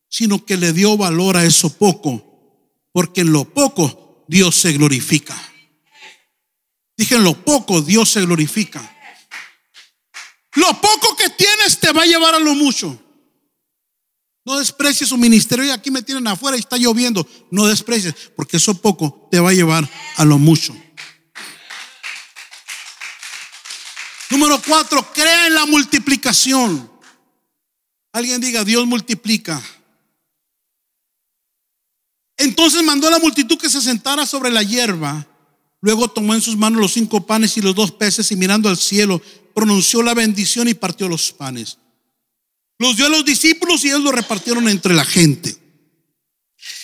sino 0.09 0.43
que 0.43 0.57
le 0.57 0.73
dio 0.73 0.97
valor 0.97 1.37
a 1.37 1.45
eso 1.45 1.77
poco, 1.77 2.81
porque 2.91 3.21
en 3.21 3.31
lo 3.31 3.45
poco 3.45 4.25
Dios 4.27 4.55
se 4.55 4.73
glorifica. 4.73 5.33
Dije, 6.97 7.15
en 7.15 7.23
lo 7.23 7.33
poco 7.33 7.81
Dios 7.81 8.09
se 8.09 8.21
glorifica. 8.21 8.92
Lo 10.55 10.81
poco 10.81 11.15
que 11.15 11.29
tienes 11.29 11.79
te 11.79 11.91
va 11.91 12.03
a 12.03 12.05
llevar 12.05 12.35
a 12.35 12.39
lo 12.39 12.53
mucho. 12.53 12.99
No 14.45 14.59
desprecies 14.59 15.09
su 15.09 15.17
ministerio. 15.17 15.65
Y 15.65 15.69
aquí 15.69 15.89
me 15.89 16.01
tienen 16.01 16.27
afuera 16.27 16.57
y 16.57 16.59
está 16.59 16.77
lloviendo. 16.77 17.27
No 17.49 17.65
desprecies, 17.65 18.13
porque 18.35 18.57
eso 18.57 18.75
poco 18.75 19.27
te 19.31 19.39
va 19.39 19.49
a 19.49 19.53
llevar 19.53 19.89
a 20.17 20.25
lo 20.25 20.37
mucho. 20.37 20.75
Número 24.29 24.61
cuatro, 24.65 25.13
crea 25.13 25.47
en 25.47 25.53
la 25.53 25.65
multiplicación. 25.65 26.91
Alguien 28.11 28.41
diga, 28.41 28.63
Dios 28.63 28.85
multiplica. 28.85 29.61
Entonces 32.37 32.83
mandó 32.83 33.07
a 33.07 33.11
la 33.11 33.19
multitud 33.19 33.57
que 33.57 33.69
se 33.69 33.81
sentara 33.81 34.25
sobre 34.25 34.49
la 34.49 34.63
hierba. 34.63 35.25
Luego 35.83 36.07
tomó 36.07 36.33
en 36.33 36.41
sus 36.41 36.55
manos 36.55 36.79
los 36.79 36.93
cinco 36.93 37.25
panes 37.25 37.57
y 37.57 37.61
los 37.61 37.75
dos 37.75 37.91
peces 37.91 38.31
y 38.31 38.37
mirando 38.37 38.69
al 38.69 38.77
cielo 38.77 39.21
pronunció 39.53 40.01
la 40.01 40.13
bendición 40.13 40.69
y 40.69 40.73
partió 40.73 41.09
los 41.09 41.33
panes. 41.33 41.77
Los 42.79 42.95
dio 42.95 43.07
a 43.07 43.09
los 43.09 43.25
discípulos 43.25 43.83
y 43.83 43.89
ellos 43.89 43.99
los 43.99 44.15
repartieron 44.15 44.69
entre 44.69 44.93
la 44.93 45.03
gente. 45.03 45.53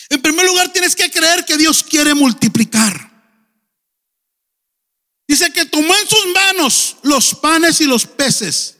En 0.09 0.21
primer 0.21 0.45
lugar, 0.45 0.73
tienes 0.73 0.97
que 0.97 1.09
creer 1.09 1.45
que 1.45 1.55
Dios 1.55 1.81
quiere 1.81 2.13
multiplicar. 2.13 3.09
Dice 5.25 5.49
que 5.53 5.63
tomó 5.63 5.95
en 5.95 6.07
sus 6.09 6.25
manos 6.33 6.97
los 7.03 7.33
panes 7.35 7.79
y 7.79 7.85
los 7.85 8.05
peces. 8.05 8.79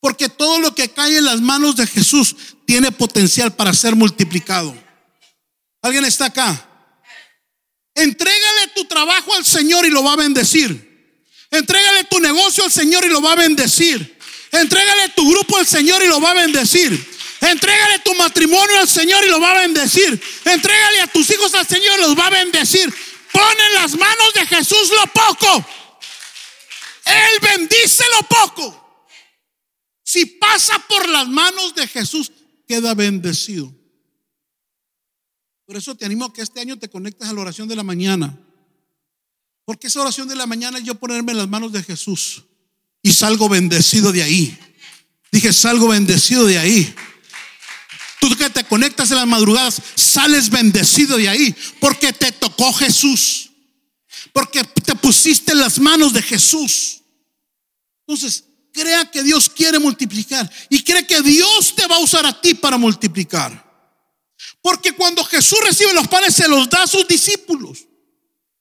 Porque 0.00 0.30
todo 0.30 0.58
lo 0.58 0.74
que 0.74 0.88
cae 0.88 1.18
en 1.18 1.26
las 1.26 1.42
manos 1.42 1.76
de 1.76 1.86
Jesús 1.86 2.34
tiene 2.64 2.90
potencial 2.92 3.54
para 3.54 3.74
ser 3.74 3.94
multiplicado. 3.94 4.74
¿Alguien 5.82 6.06
está 6.06 6.26
acá? 6.26 6.70
Entrégale 7.94 8.68
tu 8.74 8.84
trabajo 8.86 9.34
al 9.34 9.44
Señor 9.44 9.86
y 9.86 9.90
lo 9.90 10.02
va 10.02 10.14
a 10.14 10.16
bendecir. 10.16 10.94
Entrégale 11.50 12.04
tu 12.04 12.18
negocio 12.18 12.64
al 12.64 12.72
Señor 12.72 13.04
y 13.04 13.08
lo 13.08 13.22
va 13.22 13.32
a 13.32 13.36
bendecir. 13.36 14.18
Entrégale 14.50 15.10
tu 15.10 15.28
grupo 15.30 15.56
al 15.56 15.66
Señor 15.66 16.02
y 16.02 16.08
lo 16.08 16.20
va 16.20 16.32
a 16.32 16.34
bendecir. 16.34 17.14
Entrégale 17.40 17.98
tu 18.00 18.14
matrimonio 18.14 18.78
al 18.78 18.88
Señor 18.88 19.24
y 19.24 19.28
lo 19.28 19.40
va 19.40 19.52
a 19.52 19.60
bendecir. 19.60 20.20
Entrégale 20.44 21.00
a 21.02 21.06
tus 21.06 21.30
hijos 21.30 21.54
al 21.54 21.66
Señor 21.66 21.98
y 21.98 22.02
los 22.02 22.18
va 22.18 22.26
a 22.26 22.30
bendecir. 22.30 22.92
Pon 23.32 23.60
en 23.68 23.74
las 23.74 23.94
manos 23.96 24.34
de 24.34 24.46
Jesús 24.46 24.90
lo 24.90 25.06
poco. 25.12 25.66
Él 27.04 27.40
bendice 27.40 28.04
lo 28.12 28.26
poco. 28.26 28.80
Si 30.02 30.26
pasa 30.26 30.78
por 30.88 31.08
las 31.08 31.26
manos 31.28 31.74
de 31.74 31.86
Jesús, 31.86 32.30
queda 32.66 32.94
bendecido. 32.94 33.72
Por 35.66 35.76
eso 35.76 35.94
te 35.94 36.04
animo 36.04 36.26
a 36.26 36.32
que 36.32 36.42
este 36.42 36.60
año 36.60 36.78
te 36.78 36.88
conectes 36.88 37.28
a 37.28 37.32
la 37.32 37.40
oración 37.40 37.68
de 37.68 37.76
la 37.76 37.82
mañana. 37.82 38.38
Porque 39.64 39.86
esa 39.86 40.00
oración 40.00 40.28
de 40.28 40.36
la 40.36 40.46
mañana 40.46 40.78
es 40.78 40.84
yo 40.84 40.94
ponerme 40.94 41.32
en 41.32 41.38
las 41.38 41.48
manos 41.48 41.72
de 41.72 41.82
Jesús 41.82 42.44
y 43.02 43.12
salgo 43.12 43.48
bendecido 43.48 44.12
de 44.12 44.22
ahí. 44.22 44.58
Dije, 45.32 45.52
salgo 45.52 45.88
bendecido 45.88 46.44
de 46.44 46.58
ahí. 46.58 46.94
Tú 48.20 48.34
que 48.36 48.50
te 48.50 48.64
conectas 48.64 49.10
en 49.10 49.16
las 49.16 49.26
madrugadas, 49.26 49.80
sales 49.94 50.50
bendecido 50.50 51.16
de 51.16 51.28
ahí 51.28 51.54
porque 51.80 52.12
te 52.12 52.32
tocó 52.32 52.72
Jesús. 52.72 53.50
Porque 54.32 54.64
te 54.64 54.94
pusiste 54.96 55.52
en 55.52 55.60
las 55.60 55.78
manos 55.78 56.12
de 56.12 56.22
Jesús. 56.22 57.02
Entonces, 58.06 58.44
crea 58.72 59.10
que 59.10 59.22
Dios 59.22 59.48
quiere 59.48 59.78
multiplicar 59.78 60.50
y 60.68 60.82
cree 60.82 61.06
que 61.06 61.22
Dios 61.22 61.74
te 61.74 61.86
va 61.86 61.96
a 61.96 62.00
usar 62.00 62.26
a 62.26 62.38
ti 62.40 62.52
para 62.54 62.76
multiplicar. 62.76 63.63
Porque 64.64 64.92
cuando 64.92 65.22
Jesús 65.24 65.58
recibe 65.62 65.92
los 65.92 66.08
panes, 66.08 66.34
se 66.34 66.48
los 66.48 66.70
da 66.70 66.84
a 66.84 66.86
sus 66.86 67.06
discípulos. 67.06 67.86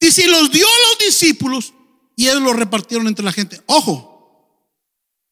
Y 0.01 0.11
si 0.11 0.27
los 0.27 0.51
dio 0.51 0.67
a 0.67 0.89
los 0.89 0.97
discípulos 1.07 1.73
y 2.17 2.27
ellos 2.27 2.41
los 2.41 2.57
repartieron 2.57 3.07
entre 3.07 3.23
la 3.23 3.31
gente. 3.31 3.61
Ojo, 3.67 4.59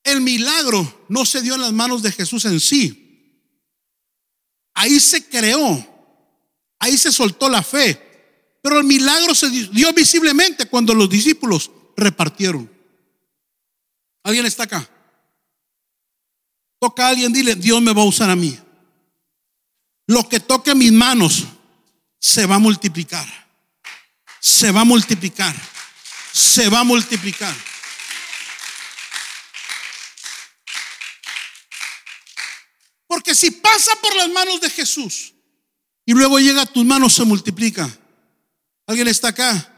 el 0.02 0.22
milagro 0.22 1.06
no 1.10 1.26
se 1.26 1.42
dio 1.42 1.56
en 1.56 1.62
las 1.62 1.74
manos 1.74 2.02
de 2.02 2.14
Jesús 2.14 2.46
en 2.46 2.62
sí. 2.62 3.38
Ahí 4.74 4.98
se 5.02 5.26
creó, 5.28 5.86
ahí 6.80 6.98
se 6.98 7.12
soltó 7.12 7.50
la 7.50 7.64
fe. 7.64 8.58
Pero 8.64 8.80
el 8.80 8.86
milagro 8.86 9.36
se 9.36 9.50
dio 9.50 9.92
visiblemente 9.92 10.68
cuando 10.68 10.94
los 10.94 11.10
discípulos 11.10 11.70
repartieron. 11.98 12.72
¿Alguien 14.24 14.46
está 14.46 14.64
acá? 14.64 14.90
Toca 16.80 17.08
a 17.08 17.10
alguien, 17.10 17.34
dile, 17.34 17.56
Dios 17.56 17.82
me 17.82 17.92
va 17.94 18.04
a 18.04 18.06
usar 18.06 18.30
a 18.30 18.38
mí 18.38 18.58
lo 20.08 20.28
que 20.28 20.40
toque 20.40 20.76
mis 20.76 20.92
manos 20.92 21.46
se 22.20 22.46
va 22.46 22.56
a 22.56 22.60
multiplicar. 22.60 23.28
Se 24.40 24.72
va 24.72 24.82
a 24.82 24.86
multiplicar. 24.86 25.56
Se 26.34 26.70
va 26.70 26.80
a 26.80 26.84
multiplicar. 26.84 27.54
Porque 33.08 33.36
si 33.36 33.52
pasa 33.52 33.92
por 34.02 34.16
las 34.16 34.30
manos 34.30 34.62
de 34.62 34.70
Jesús 34.70 35.34
y 36.06 36.14
luego 36.14 36.40
llega 36.40 36.62
a 36.62 36.66
tus 36.66 36.86
manos, 36.86 37.14
se 37.14 37.26
multiplica. 37.26 37.90
¿Alguien 38.88 39.08
está 39.08 39.30
acá? 39.30 39.74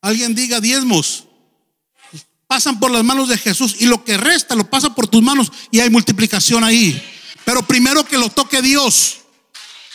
Alguien 0.00 0.34
diga 0.34 0.60
diezmos. 0.60 1.26
Pasan 2.46 2.78
por 2.80 2.90
las 2.90 3.04
manos 3.04 3.28
de 3.28 3.38
Jesús 3.38 3.76
y 3.78 3.86
lo 3.86 4.04
que 4.04 4.16
resta 4.16 4.54
lo 4.54 4.68
pasa 4.68 4.94
por 4.94 5.06
tus 5.06 5.22
manos 5.22 5.50
y 5.70 5.80
hay 5.80 5.90
multiplicación 5.90 6.64
ahí. 6.64 7.02
Pero 7.44 7.62
primero 7.66 8.04
que 8.04 8.18
lo 8.18 8.28
toque 8.28 8.60
Dios. 8.60 9.21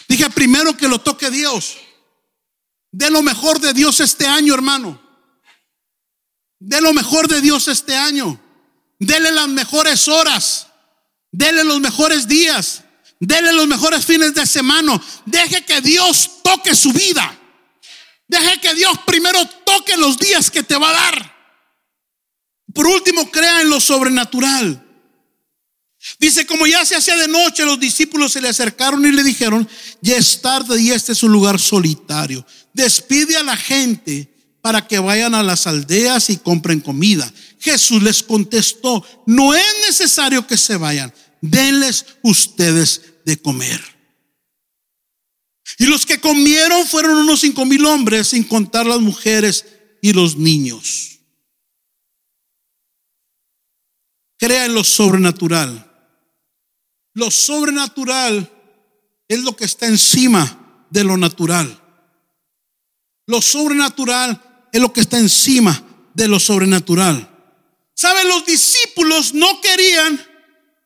Dije 0.08 0.30
primero 0.30 0.76
que 0.78 0.88
lo 0.88 0.99
toque 0.99 1.30
Dios. 1.30 1.78
De 2.91 3.12
lo 3.12 3.22
mejor 3.22 3.60
de 3.60 3.74
Dios 3.74 3.99
este 3.99 4.26
año, 4.28 4.53
hermano. 4.53 5.01
De 6.60 6.82
lo 6.82 6.93
mejor 6.93 7.28
de 7.28 7.41
Dios 7.41 7.68
este 7.68 7.95
año. 7.95 8.39
Dele 8.99 9.32
las 9.32 9.47
mejores 9.47 10.08
horas. 10.08 10.68
Dele 11.32 11.64
los 11.64 11.80
mejores 11.80 12.28
días. 12.28 12.84
Dele 13.20 13.51
los 13.53 13.68
mejores 13.68 14.05
fines 14.05 14.34
de 14.34 14.45
semana. 14.47 15.01
Deje 15.26 15.66
que 15.66 15.82
Dios 15.82 16.41
toque 16.43 16.74
su 16.76 16.93
vida. 16.93 17.38
Deje 18.28 18.60
que 18.60 18.74
Dios 18.76 18.97
primero 19.05 19.45
toque 19.66 19.97
los 19.97 20.18
días 20.18 20.49
que 20.49 20.64
te 20.64 20.78
va 20.78 20.89
a 20.89 20.93
dar. 20.93 21.38
Por 22.74 22.88
último, 22.88 23.30
crea 23.32 23.62
en 23.62 23.70
lo 23.70 23.80
sobrenatural. 23.80 24.87
Dice, 26.20 26.45
como 26.45 26.66
ya 26.66 26.86
se 26.86 26.95
hacía 26.95 27.16
de 27.16 27.28
noche, 27.28 27.66
los 27.66 27.80
discípulos 27.80 28.32
se 28.32 28.41
le 28.41 28.49
acercaron 28.49 29.05
y 29.05 29.12
le 29.12 29.24
dijeron, 29.24 29.68
ya 30.01 30.16
es 30.18 30.41
tarde 30.41 30.82
y 30.82 30.91
este 30.91 31.12
es 31.12 31.24
un 31.24 31.32
lugar 31.32 31.60
solitario. 31.60 32.45
Despide 32.74 33.38
a 33.38 33.43
la 33.43 33.58
gente 33.58 34.34
para 34.62 34.88
que 34.88 34.99
vayan 34.99 35.36
a 35.36 35.43
las 35.43 35.68
aldeas 35.68 36.30
y 36.30 36.38
compren 36.38 36.80
comida. 36.80 37.32
Jesús 37.60 38.01
les 38.01 38.24
contestó, 38.24 39.05
no 39.26 39.53
es 39.53 39.66
necesario 39.88 40.45
que 40.47 40.58
se 40.58 40.78
vayan, 40.78 41.14
denles 41.41 42.05
ustedes 42.24 43.01
de 43.26 43.38
comer. 43.38 43.82
Y 45.78 45.86
los 45.86 46.05
que 46.05 46.20
comieron 46.20 46.86
fueron 46.88 47.18
unos 47.18 47.41
cinco 47.41 47.66
mil 47.66 47.86
hombres, 47.86 48.30
sin 48.30 48.43
contar 48.43 48.86
las 48.86 48.99
mujeres 48.99 49.66
y 50.01 50.14
los 50.14 50.38
niños. 50.38 51.20
Crea 54.38 54.66
en 54.66 54.74
lo 54.74 54.84
sobrenatural. 54.84 55.87
Lo 57.18 57.32
sobrenatural 57.32 58.47
es 59.28 59.39
lo 59.39 59.55
que 59.55 59.65
está 59.65 59.88
encima 59.88 60.86
de 60.91 61.03
lo 61.03 61.18
natural. 61.18 61.82
Lo 63.26 63.41
sobrenatural 63.41 64.70
es 64.72 64.80
lo 64.80 64.93
que 64.93 65.01
está 65.01 65.18
encima 65.18 65.84
de 66.13 66.28
lo 66.28 66.39
sobrenatural. 66.39 67.28
¿Saben? 67.95 68.28
Los 68.28 68.45
discípulos 68.45 69.34
no 69.34 69.59
querían 69.61 70.24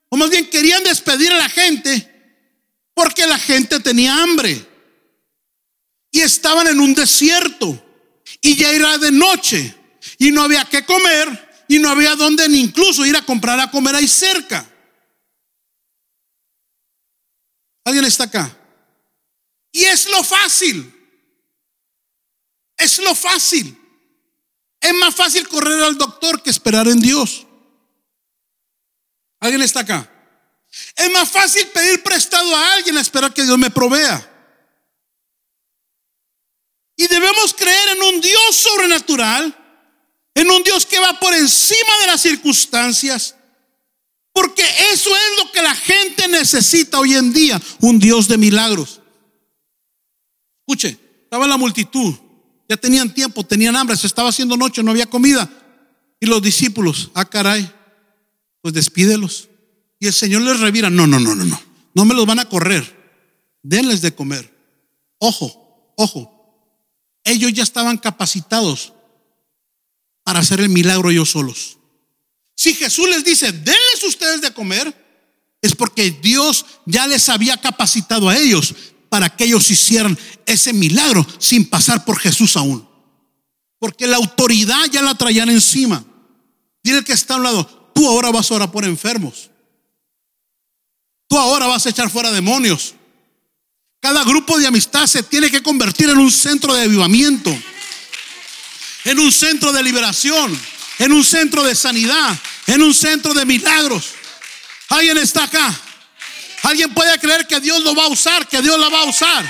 o 0.08 0.16
más 0.16 0.30
bien 0.30 0.50
querían 0.50 0.86
despedir 0.86 1.34
a 1.34 1.38
la 1.38 1.50
gente 1.50 2.10
porque 2.94 3.28
la 3.28 3.38
gente 3.38 3.82
tenía 3.82 4.24
hambre 4.24 4.66
y 6.12 6.22
estaban 6.22 6.66
en 6.68 6.80
un 6.80 6.94
desierto 6.94 7.78
y 8.40 8.56
ya 8.56 8.72
era 8.72 8.98
de 9.00 9.12
noche 9.12 9.76
y 10.18 10.32
no 10.32 10.44
había 10.44 10.64
que 10.64 10.86
comer 10.86 11.66
y 11.68 11.80
no 11.80 11.90
había 11.90 12.16
donde 12.16 12.48
ni 12.48 12.62
incluso 12.62 13.06
ir 13.06 13.18
a 13.18 13.26
comprar 13.26 13.60
a 13.60 13.70
comer 13.70 13.96
ahí 13.98 14.08
cerca. 14.08 14.71
¿Alguien 17.92 18.06
está 18.06 18.24
acá? 18.24 18.58
Y 19.74 19.84
es 19.84 20.10
lo 20.10 20.24
fácil. 20.24 20.94
Es 22.78 23.00
lo 23.00 23.14
fácil. 23.14 23.78
Es 24.80 24.94
más 24.94 25.14
fácil 25.14 25.46
correr 25.50 25.84
al 25.84 25.98
doctor 25.98 26.42
que 26.42 26.52
esperar 26.52 26.88
en 26.88 27.02
Dios. 27.02 27.46
¿Alguien 29.42 29.62
está 29.62 29.82
acá? 29.82 30.10
Es 30.96 31.12
más 31.12 31.30
fácil 31.30 31.68
pedir 31.68 32.02
prestado 32.02 32.56
a 32.56 32.76
alguien 32.76 32.98
a 32.98 33.02
esperar 33.02 33.34
que 33.34 33.44
Dios 33.44 33.58
me 33.58 33.70
provea. 33.70 34.26
Y 36.96 37.08
debemos 37.08 37.54
creer 37.54 37.90
en 37.90 38.04
un 38.04 38.22
Dios 38.22 38.56
sobrenatural, 38.56 39.54
en 40.34 40.50
un 40.50 40.64
Dios 40.64 40.86
que 40.86 40.98
va 40.98 41.20
por 41.20 41.34
encima 41.34 41.98
de 42.00 42.08
las 42.08 42.22
circunstancias, 42.22 43.36
porque 44.34 44.64
eso 44.92 45.10
es 45.10 45.44
lo 45.44 45.52
que 45.52 45.62
la 45.62 45.76
gente 45.76 46.28
necesita 46.28 47.00
hoy 47.00 47.16
en 47.16 47.34
día, 47.34 47.62
un 47.82 48.00
Dios 48.00 48.28
de 48.28 48.38
milagros. 48.38 49.02
Escuche, 50.60 50.98
estaba 51.24 51.48
la 51.48 51.58
multitud, 51.58 52.14
ya 52.70 52.78
tenían 52.78 53.14
tiempo, 53.14 53.44
tenían 53.44 53.76
hambre, 53.76 53.98
se 53.98 54.08
estaba 54.08 54.30
haciendo 54.30 54.56
noche, 54.56 54.84
no 54.84 54.92
había 54.92 55.06
comida. 55.06 55.50
Y 56.20 56.26
los 56.28 56.42
discípulos, 56.42 57.12
ah 57.14 57.26
caray, 57.26 57.70
pues 58.62 58.74
despídelos. 58.74 59.50
Y 60.00 60.08
el 60.08 60.14
Señor 60.14 60.44
les 60.44 60.60
revira, 60.60 60.90
no, 60.90 61.08
no, 61.08 61.20
no, 61.20 61.36
no, 61.36 61.46
no, 61.46 61.62
no 61.94 62.06
me 62.06 62.14
los 62.14 62.26
van 62.26 62.40
a 62.40 62.48
correr, 62.48 62.84
denles 63.62 64.02
de 64.02 64.16
comer. 64.16 64.52
Ojo, 65.18 65.94
ojo, 65.98 66.42
ellos 67.24 67.52
ya 67.54 67.64
estaban 67.64 67.98
capacitados 67.98 68.94
para 70.24 70.40
hacer 70.40 70.62
el 70.62 70.70
milagro 70.70 71.10
ellos 71.10 71.32
solos. 71.32 71.78
Si 72.62 72.76
Jesús 72.76 73.10
les 73.10 73.24
dice, 73.24 73.52
denles 73.52 74.04
ustedes 74.04 74.40
de 74.40 74.54
comer, 74.54 74.94
es 75.64 75.74
porque 75.74 76.12
Dios 76.12 76.64
ya 76.86 77.08
les 77.08 77.28
había 77.28 77.58
capacitado 77.58 78.30
a 78.30 78.38
ellos 78.38 78.76
para 79.10 79.36
que 79.36 79.46
ellos 79.46 79.72
hicieran 79.72 80.16
ese 80.46 80.72
milagro 80.72 81.26
sin 81.40 81.68
pasar 81.68 82.06
por 82.06 82.20
Jesús 82.20 82.56
aún. 82.56 82.88
Porque 83.80 84.06
la 84.06 84.18
autoridad 84.18 84.86
ya 84.92 85.02
la 85.02 85.16
traían 85.16 85.50
encima. 85.50 86.06
Dile 86.84 87.04
que 87.04 87.14
está 87.14 87.34
a 87.34 87.38
un 87.38 87.44
lado, 87.46 87.92
tú 87.96 88.08
ahora 88.08 88.30
vas 88.30 88.52
a 88.52 88.54
orar 88.54 88.72
por 88.72 88.86
enfermos. 88.86 89.50
Tú 91.28 91.40
ahora 91.40 91.66
vas 91.66 91.88
a 91.88 91.90
echar 91.90 92.12
fuera 92.12 92.30
demonios. 92.30 92.94
Cada 94.00 94.24
grupo 94.24 94.60
de 94.60 94.68
amistad 94.68 95.08
se 95.08 95.24
tiene 95.24 95.50
que 95.50 95.64
convertir 95.64 96.12
en 96.12 96.20
un 96.20 96.32
centro 96.32 96.76
de 96.76 96.84
avivamiento, 96.84 97.50
en 99.06 99.18
un 99.18 99.32
centro 99.32 99.74
de 99.74 99.82
liberación, 99.82 100.56
en 101.02 101.12
un 101.12 101.24
centro 101.24 101.64
de 101.64 101.74
sanidad, 101.74 102.38
en 102.68 102.84
un 102.84 102.94
centro 102.94 103.34
de 103.34 103.44
milagros. 103.44 104.12
¿Alguien 104.90 105.18
está 105.18 105.46
acá? 105.46 105.82
¿Alguien 106.62 106.94
puede 106.94 107.18
creer 107.18 107.48
que 107.48 107.60
Dios 107.60 107.82
lo 107.82 107.96
va 107.96 108.04
a 108.04 108.10
usar, 108.10 108.48
que 108.48 108.62
Dios 108.62 108.78
la 108.78 108.88
va 108.88 109.00
a 109.00 109.06
usar? 109.06 109.44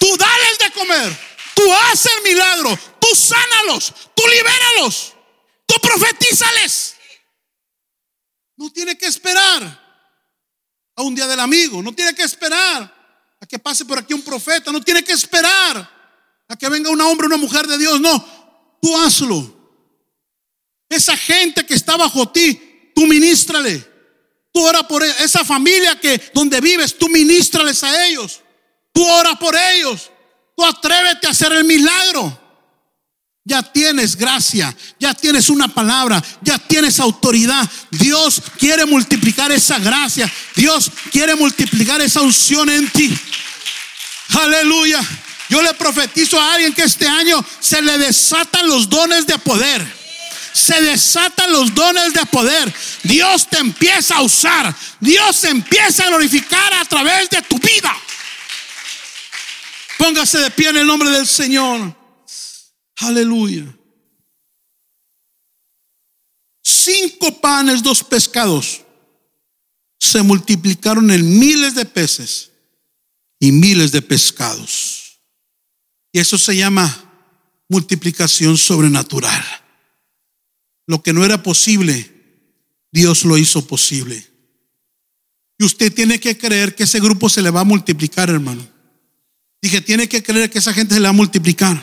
Tú 0.00 0.16
dales 0.16 0.58
de 0.58 0.70
comer, 0.72 1.16
tú 1.54 1.72
haces 1.72 2.10
el 2.12 2.22
milagro, 2.24 2.76
tú 3.00 3.06
sánalos, 3.14 3.94
tú 4.16 4.24
libéralos, 4.26 5.12
tú 5.64 5.76
profetízales. 5.80 6.96
No 8.56 8.70
tiene 8.72 8.98
que 8.98 9.06
esperar 9.06 9.62
a 10.96 11.02
un 11.02 11.14
día 11.14 11.28
del 11.28 11.38
amigo, 11.38 11.80
no 11.84 11.92
tiene 11.94 12.16
que 12.16 12.24
esperar 12.24 13.36
a 13.40 13.46
que 13.46 13.60
pase 13.60 13.84
por 13.84 14.00
aquí 14.00 14.12
un 14.12 14.22
profeta, 14.22 14.72
no 14.72 14.80
tiene 14.80 15.04
que 15.04 15.12
esperar 15.12 15.88
a 16.48 16.56
que 16.56 16.68
venga 16.68 16.90
un 16.90 17.00
hombre, 17.00 17.28
una 17.28 17.36
mujer 17.36 17.68
de 17.68 17.78
Dios, 17.78 18.00
no, 18.00 18.76
tú 18.82 18.98
hazlo. 18.98 19.63
Esa 20.94 21.16
gente 21.16 21.66
que 21.66 21.74
está 21.74 21.96
bajo 21.96 22.28
ti, 22.28 22.90
tú 22.94 23.06
ministrale. 23.06 23.84
Tú 24.52 24.60
ora 24.62 24.86
por 24.86 25.02
e-, 25.02 25.24
esa 25.24 25.44
familia 25.44 25.98
que 25.98 26.20
donde 26.32 26.60
vives, 26.60 26.96
tú 26.96 27.08
ministrales 27.08 27.82
a 27.82 28.06
ellos. 28.06 28.40
Tú 28.92 29.04
ora 29.04 29.34
por 29.34 29.56
ellos. 29.56 30.10
Tú 30.56 30.64
atrévete 30.64 31.26
a 31.26 31.30
hacer 31.30 31.52
el 31.52 31.64
milagro. 31.64 32.40
Ya 33.46 33.62
tienes 33.62 34.16
gracia, 34.16 34.74
ya 34.98 35.12
tienes 35.12 35.50
una 35.50 35.68
palabra, 35.68 36.22
ya 36.40 36.58
tienes 36.58 36.98
autoridad. 36.98 37.68
Dios 37.90 38.40
quiere 38.58 38.86
multiplicar 38.86 39.52
esa 39.52 39.78
gracia. 39.78 40.32
Dios 40.54 40.90
quiere 41.10 41.34
multiplicar 41.34 42.00
esa 42.00 42.22
unción 42.22 42.70
en 42.70 42.88
ti. 42.90 43.14
Aleluya. 44.40 45.00
Yo 45.50 45.60
le 45.60 45.74
profetizo 45.74 46.40
a 46.40 46.54
alguien 46.54 46.72
que 46.72 46.84
este 46.84 47.06
año 47.06 47.44
se 47.60 47.82
le 47.82 47.98
desatan 47.98 48.66
los 48.66 48.88
dones 48.88 49.26
de 49.26 49.38
poder. 49.38 50.03
Se 50.54 50.80
desatan 50.80 51.52
los 51.52 51.74
dones 51.74 52.14
de 52.14 52.24
poder. 52.26 52.72
Dios 53.02 53.46
te 53.48 53.58
empieza 53.58 54.16
a 54.16 54.22
usar. 54.22 54.74
Dios 55.00 55.36
se 55.36 55.50
empieza 55.50 56.04
a 56.04 56.08
glorificar 56.08 56.72
a 56.72 56.84
través 56.86 57.28
de 57.28 57.42
tu 57.42 57.58
vida. 57.58 57.94
Póngase 59.98 60.38
de 60.38 60.50
pie 60.50 60.70
en 60.70 60.78
el 60.78 60.86
nombre 60.86 61.10
del 61.10 61.26
Señor. 61.26 61.94
Aleluya. 62.96 63.64
Cinco 66.62 67.40
panes, 67.40 67.82
dos 67.82 68.02
pescados 68.02 68.84
se 70.04 70.22
multiplicaron 70.22 71.10
en 71.10 71.38
miles 71.38 71.74
de 71.74 71.86
peces 71.86 72.52
y 73.40 73.52
miles 73.52 73.90
de 73.90 74.02
pescados. 74.02 75.18
Y 76.12 76.20
eso 76.20 76.38
se 76.38 76.56
llama 76.56 77.10
multiplicación 77.68 78.56
sobrenatural. 78.56 79.42
Lo 80.86 81.02
que 81.02 81.12
no 81.12 81.24
era 81.24 81.42
posible, 81.42 82.10
Dios 82.92 83.24
lo 83.24 83.38
hizo 83.38 83.66
posible. 83.66 84.26
Y 85.58 85.64
usted 85.64 85.92
tiene 85.92 86.20
que 86.20 86.36
creer 86.36 86.74
que 86.74 86.84
ese 86.84 87.00
grupo 87.00 87.28
se 87.28 87.42
le 87.42 87.50
va 87.50 87.60
a 87.60 87.64
multiplicar, 87.64 88.28
hermano. 88.30 88.66
Dije, 89.62 89.80
tiene 89.80 90.08
que 90.08 90.22
creer 90.22 90.50
que 90.50 90.58
esa 90.58 90.74
gente 90.74 90.94
se 90.94 91.00
le 91.00 91.04
va 91.04 91.10
a 91.10 91.12
multiplicar. 91.12 91.82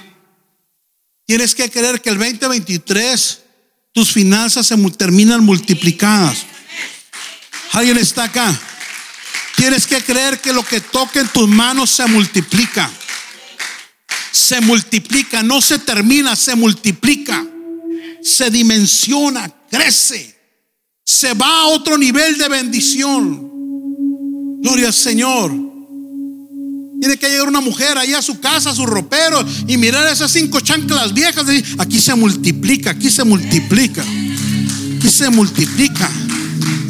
Tienes 1.25 1.55
que 1.55 1.69
creer 1.69 2.01
que 2.01 2.09
el 2.09 2.17
2023 2.17 3.41
tus 3.93 4.11
finanzas 4.11 4.67
se 4.67 4.77
terminan 4.91 5.43
multiplicadas. 5.43 6.45
¿Alguien 7.71 7.97
está 7.97 8.25
acá? 8.25 8.59
Tienes 9.55 9.87
que 9.87 10.01
creer 10.03 10.39
que 10.41 10.53
lo 10.53 10.63
que 10.63 10.81
toque 10.81 11.19
en 11.19 11.27
tus 11.29 11.47
manos 11.47 11.89
se 11.89 12.05
multiplica. 12.07 12.91
Se 14.31 14.61
multiplica, 14.61 15.43
no 15.43 15.61
se 15.61 15.79
termina, 15.79 16.35
se 16.35 16.55
multiplica. 16.55 17.45
Se 18.23 18.49
dimensiona, 18.49 19.51
crece. 19.69 20.35
Se 21.03 21.33
va 21.33 21.61
a 21.61 21.67
otro 21.67 21.97
nivel 21.97 22.37
de 22.37 22.47
bendición. 22.47 23.51
Gloria 24.61 24.87
al 24.87 24.93
Señor. 24.93 25.51
Tiene 27.01 27.17
que 27.17 27.29
llegar 27.29 27.47
una 27.47 27.61
mujer 27.61 27.97
ahí 27.97 28.13
a 28.13 28.21
su 28.21 28.39
casa, 28.39 28.69
a 28.69 28.75
su 28.75 28.85
ropero, 28.85 29.43
y 29.67 29.75
mirar 29.77 30.07
esas 30.07 30.31
cinco 30.31 30.59
chanclas 30.59 31.13
viejas. 31.15 31.45
Aquí 31.79 31.99
se 31.99 32.13
multiplica, 32.13 32.91
aquí 32.91 33.09
se 33.09 33.23
multiplica, 33.23 34.03
aquí 34.97 35.09
se 35.09 35.29
multiplica. 35.31 36.09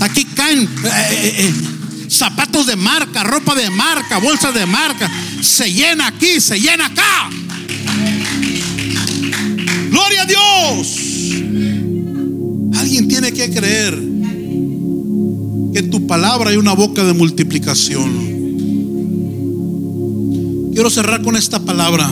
Aquí 0.01 0.25
caen 0.25 0.63
eh, 0.63 0.67
eh, 1.11 1.35
eh, 1.37 2.09
zapatos 2.09 2.65
de 2.65 2.75
marca, 2.75 3.23
ropa 3.23 3.55
de 3.55 3.69
marca, 3.69 4.17
bolsas 4.17 4.53
de 4.53 4.65
marca. 4.65 5.09
Se 5.41 5.71
llena 5.71 6.07
aquí, 6.07 6.41
se 6.41 6.59
llena 6.59 6.87
acá. 6.87 7.29
Gloria 9.91 10.21
a 10.21 10.25
Dios. 10.25 10.87
Alguien 12.79 13.09
tiene 13.09 13.33
que 13.33 13.49
creer 13.51 13.93
que 15.73 15.79
en 15.79 15.89
tu 15.89 16.07
palabra 16.07 16.51
hay 16.51 16.55
una 16.55 16.73
boca 16.73 17.03
de 17.03 17.13
multiplicación. 17.13 18.31
Quiero 20.73 20.89
cerrar 20.89 21.21
con 21.21 21.35
esta 21.35 21.59
palabra. 21.59 22.09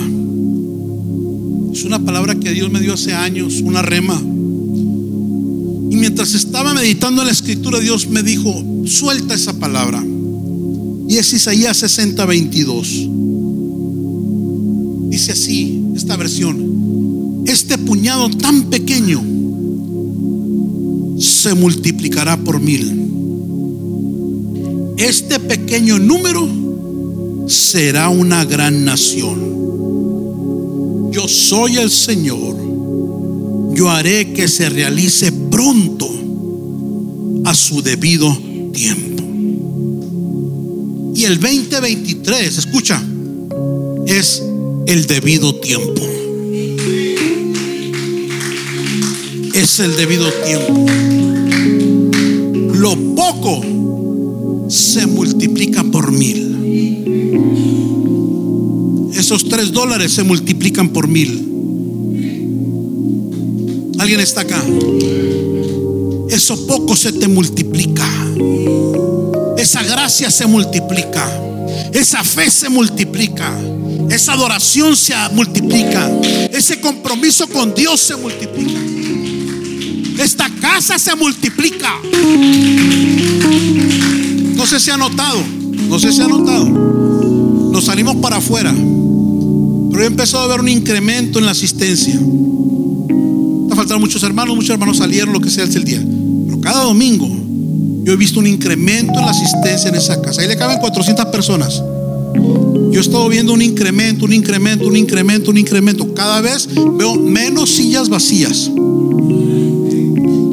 Es 1.73 1.85
una 1.85 1.99
palabra 1.99 2.35
que 2.35 2.51
Dios 2.51 2.69
me 2.69 2.81
dio 2.81 2.95
hace 2.95 3.13
años, 3.13 3.61
una 3.61 3.81
rema. 3.81 4.21
Y 4.21 5.95
mientras 5.95 6.33
estaba 6.33 6.73
meditando 6.73 7.21
en 7.21 7.27
la 7.27 7.33
escritura, 7.33 7.79
Dios 7.79 8.09
me 8.09 8.23
dijo, 8.23 8.53
suelta 8.85 9.33
esa 9.33 9.53
palabra. 9.53 10.03
Y 11.07 11.15
es 11.15 11.31
Isaías 11.31 11.77
60, 11.77 12.25
22. 12.25 13.07
Dice 15.09 15.31
así, 15.31 15.81
esta 15.95 16.17
versión, 16.17 16.57
este 17.49 17.77
puñado 17.79 18.29
tan 18.29 18.69
pequeño 18.69 19.23
se 21.19 21.55
multiplicará 21.55 22.37
por 22.37 22.59
mil. 22.59 23.07
Este 24.97 25.39
pequeño 25.39 25.97
número 25.97 26.47
será 27.47 28.09
una 28.09 28.45
gran 28.45 28.85
nación. 28.85 29.39
Yo 31.11 31.27
soy 31.27 31.77
el 31.77 31.89
Señor. 31.89 32.55
Yo 33.73 33.89
haré 33.89 34.31
que 34.33 34.47
se 34.47 34.69
realice 34.69 35.31
pronto 35.31 36.07
a 37.45 37.55
su 37.55 37.81
debido 37.81 38.37
tiempo. 38.73 39.23
Y 41.15 41.25
el 41.25 41.39
2023, 41.39 42.57
escucha, 42.59 43.03
es 44.05 44.43
el 44.85 45.07
debido 45.07 45.55
tiempo. 45.55 46.18
Es 49.59 49.79
el 49.81 49.95
debido 49.97 50.31
tiempo. 50.31 50.85
Lo 52.75 52.95
poco 53.13 53.61
se 54.69 55.05
multiplica 55.05 55.83
por 55.83 56.13
mil. 56.13 56.55
Esos 59.13 59.49
tres 59.49 59.73
dólares 59.73 60.13
se 60.13 60.23
multiplican 60.23 60.87
por 60.87 61.09
mil. 61.09 61.45
¿Alguien 63.99 64.21
está 64.21 64.41
acá? 64.41 64.63
Eso 66.29 66.65
poco 66.65 66.95
se 66.95 67.11
te 67.11 67.27
multiplica. 67.27 68.07
Esa 69.57 69.83
gracia 69.83 70.31
se 70.31 70.47
multiplica. 70.47 71.29
Esa 71.91 72.23
fe 72.23 72.49
se 72.49 72.69
multiplica. 72.69 73.53
Esa 74.09 74.31
adoración 74.31 74.95
se 74.95 75.13
multiplica. 75.33 76.09
Ese 76.49 76.79
compromiso 76.79 77.45
con 77.47 77.75
Dios 77.75 77.99
se 77.99 78.15
multiplica. 78.15 78.88
Casa 80.79 80.97
se 80.97 81.13
multiplica. 81.13 81.89
No 84.55 84.65
sé 84.65 84.79
si 84.79 84.89
ha 84.89 84.95
notado. 84.95 85.43
No 85.89 85.99
sé 85.99 86.13
si 86.13 86.21
ha 86.21 86.27
notado. 86.29 86.69
Nos 86.69 87.83
salimos 87.83 88.15
para 88.15 88.37
afuera. 88.37 88.73
Pero 89.91 90.03
he 90.03 90.05
empezado 90.05 90.45
a 90.45 90.47
ver 90.47 90.61
un 90.61 90.69
incremento 90.69 91.37
en 91.37 91.45
la 91.47 91.51
asistencia. 91.51 92.15
Ha 92.15 93.75
faltado 93.75 93.99
muchos 93.99 94.23
hermanos, 94.23 94.55
muchos 94.55 94.69
hermanos 94.69 94.99
salieron, 94.99 95.33
lo 95.33 95.41
que 95.41 95.49
sea 95.49 95.65
el 95.65 95.83
día. 95.83 96.01
Pero 96.45 96.61
cada 96.61 96.85
domingo 96.85 97.27
yo 98.05 98.13
he 98.13 98.15
visto 98.15 98.39
un 98.39 98.47
incremento 98.47 99.19
en 99.19 99.25
la 99.25 99.31
asistencia 99.31 99.89
en 99.89 99.95
esa 99.95 100.21
casa. 100.21 100.43
Ahí 100.43 100.47
le 100.47 100.55
caben 100.55 100.79
400 100.79 101.25
personas. 101.25 101.83
Yo 102.93 102.99
he 102.99 103.01
estado 103.01 103.27
viendo 103.27 103.51
un 103.51 103.61
incremento, 103.61 104.23
un 104.23 104.31
incremento, 104.31 104.87
un 104.87 104.95
incremento, 104.95 105.51
un 105.51 105.57
incremento. 105.57 106.13
Cada 106.13 106.39
vez 106.39 106.69
veo 106.97 107.15
menos 107.15 107.69
sillas 107.69 108.07
vacías. 108.07 108.71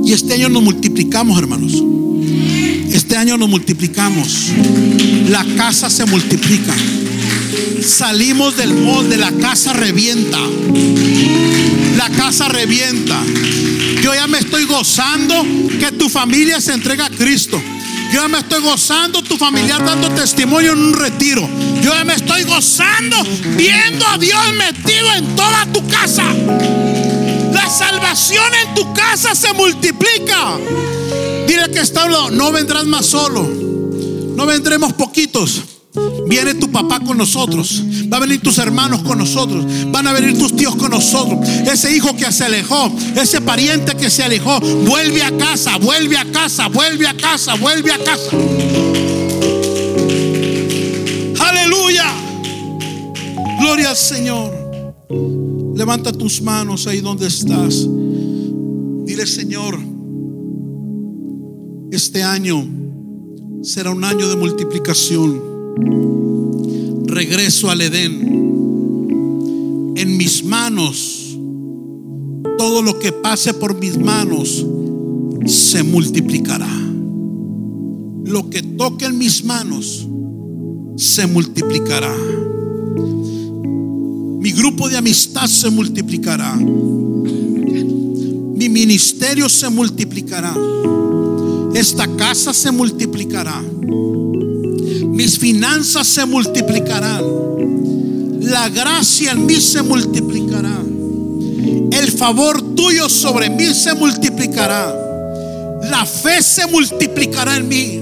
Y 0.06 0.12
este 0.12 0.34
año 0.34 0.48
nos 0.48 0.62
multiplicamos, 0.62 1.36
hermanos. 1.36 1.72
Este 2.92 3.16
año 3.16 3.36
nos 3.36 3.48
multiplicamos. 3.48 4.52
La 5.28 5.44
casa 5.56 5.90
se 5.90 6.06
multiplica. 6.06 6.72
Salimos 7.84 8.56
del 8.56 8.72
molde, 8.72 9.16
la 9.16 9.32
casa 9.32 9.72
revienta. 9.72 10.38
La 11.96 12.08
casa 12.10 12.48
revienta. 12.48 13.20
Yo 14.00 14.14
ya 14.14 14.28
me 14.28 14.38
estoy 14.38 14.64
gozando 14.66 15.44
que 15.80 15.90
tu 15.98 16.08
familia 16.08 16.60
se 16.60 16.72
entrega 16.72 17.06
a 17.06 17.10
Cristo. 17.10 17.60
Yo 18.12 18.20
ya 18.22 18.28
me 18.28 18.38
estoy 18.38 18.62
gozando 18.62 19.24
tu 19.24 19.36
familiar 19.36 19.84
dando 19.84 20.08
testimonio 20.10 20.74
en 20.74 20.78
un 20.78 20.94
retiro. 20.94 21.50
Yo 21.82 21.92
ya 21.92 22.04
me 22.04 22.14
estoy 22.14 22.44
gozando 22.44 23.16
viendo 23.56 24.06
a 24.06 24.18
Dios 24.18 24.40
metido 24.56 25.12
en 25.16 25.34
toda 25.34 25.66
tu 25.72 25.84
casa. 25.88 26.22
Salvación 27.76 28.44
en 28.64 28.74
tu 28.74 28.94
casa 28.94 29.34
se 29.34 29.52
multiplica. 29.52 30.56
Dile 31.46 31.70
que 31.70 31.80
está 31.80 32.04
hablando, 32.04 32.30
no 32.30 32.50
vendrás 32.50 32.86
más 32.86 33.04
solo. 33.04 33.42
No 33.42 34.46
vendremos 34.46 34.94
poquitos. 34.94 35.62
Viene 36.26 36.54
tu 36.54 36.72
papá 36.72 37.00
con 37.00 37.18
nosotros. 37.18 37.82
Va 38.10 38.16
a 38.16 38.20
venir 38.20 38.40
tus 38.40 38.56
hermanos 38.56 39.02
con 39.02 39.18
nosotros. 39.18 39.66
Van 39.88 40.06
a 40.06 40.14
venir 40.14 40.38
tus 40.38 40.56
tíos 40.56 40.74
con 40.76 40.90
nosotros. 40.90 41.46
Ese 41.48 41.94
hijo 41.94 42.16
que 42.16 42.32
se 42.32 42.44
alejó, 42.44 42.90
ese 43.14 43.42
pariente 43.42 43.94
que 43.94 44.08
se 44.08 44.22
alejó, 44.22 44.58
vuelve 44.60 45.22
a 45.22 45.36
casa, 45.36 45.76
vuelve 45.76 46.16
a 46.16 46.24
casa, 46.32 46.68
vuelve 46.68 47.06
a 47.06 47.14
casa, 47.14 47.54
vuelve 47.56 47.92
a 47.92 47.98
casa. 47.98 48.30
Aleluya. 51.40 52.06
Gloria 53.60 53.90
al 53.90 53.96
Señor. 53.96 54.65
Levanta 55.86 56.10
tus 56.12 56.42
manos 56.42 56.88
ahí 56.88 57.00
donde 57.00 57.28
estás. 57.28 57.88
Dile, 59.04 59.24
Señor, 59.24 59.78
este 61.92 62.24
año 62.24 62.66
será 63.62 63.92
un 63.92 64.02
año 64.02 64.28
de 64.28 64.34
multiplicación 64.34 65.40
regreso 67.06 67.70
al 67.70 67.82
Edén. 67.82 68.20
En 69.96 70.16
mis 70.16 70.42
manos, 70.44 71.38
todo 72.58 72.82
lo 72.82 72.98
que 72.98 73.12
pase 73.12 73.54
por 73.54 73.78
mis 73.78 73.96
manos 73.96 74.66
se 75.46 75.84
multiplicará. 75.84 76.66
Lo 78.24 78.50
que 78.50 78.60
toque 78.60 79.04
en 79.04 79.18
mis 79.18 79.44
manos 79.44 80.08
se 80.96 81.28
multiplicará. 81.28 82.12
Mi 84.46 84.52
grupo 84.52 84.88
de 84.88 84.96
amistad 84.96 85.48
se 85.48 85.68
multiplicará. 85.70 86.54
Mi 88.54 88.68
ministerio 88.68 89.48
se 89.48 89.68
multiplicará. 89.68 90.54
Esta 91.74 92.06
casa 92.16 92.54
se 92.54 92.70
multiplicará 92.70 93.60
mis 95.16 95.36
finanzas 95.36 96.06
se 96.06 96.24
multiplicarán. 96.26 97.24
La 98.42 98.68
gracia 98.68 99.32
en 99.32 99.46
mí 99.46 99.56
se 99.56 99.82
multiplicará. 99.82 100.78
El 101.90 102.12
favor 102.12 102.76
tuyo 102.76 103.08
sobre 103.08 103.50
mí 103.50 103.74
se 103.74 103.94
multiplicará. 103.94 104.94
La 105.90 106.06
fe 106.06 106.40
se 106.40 106.68
multiplicará 106.68 107.56
en 107.56 107.66
mí. 107.66 108.00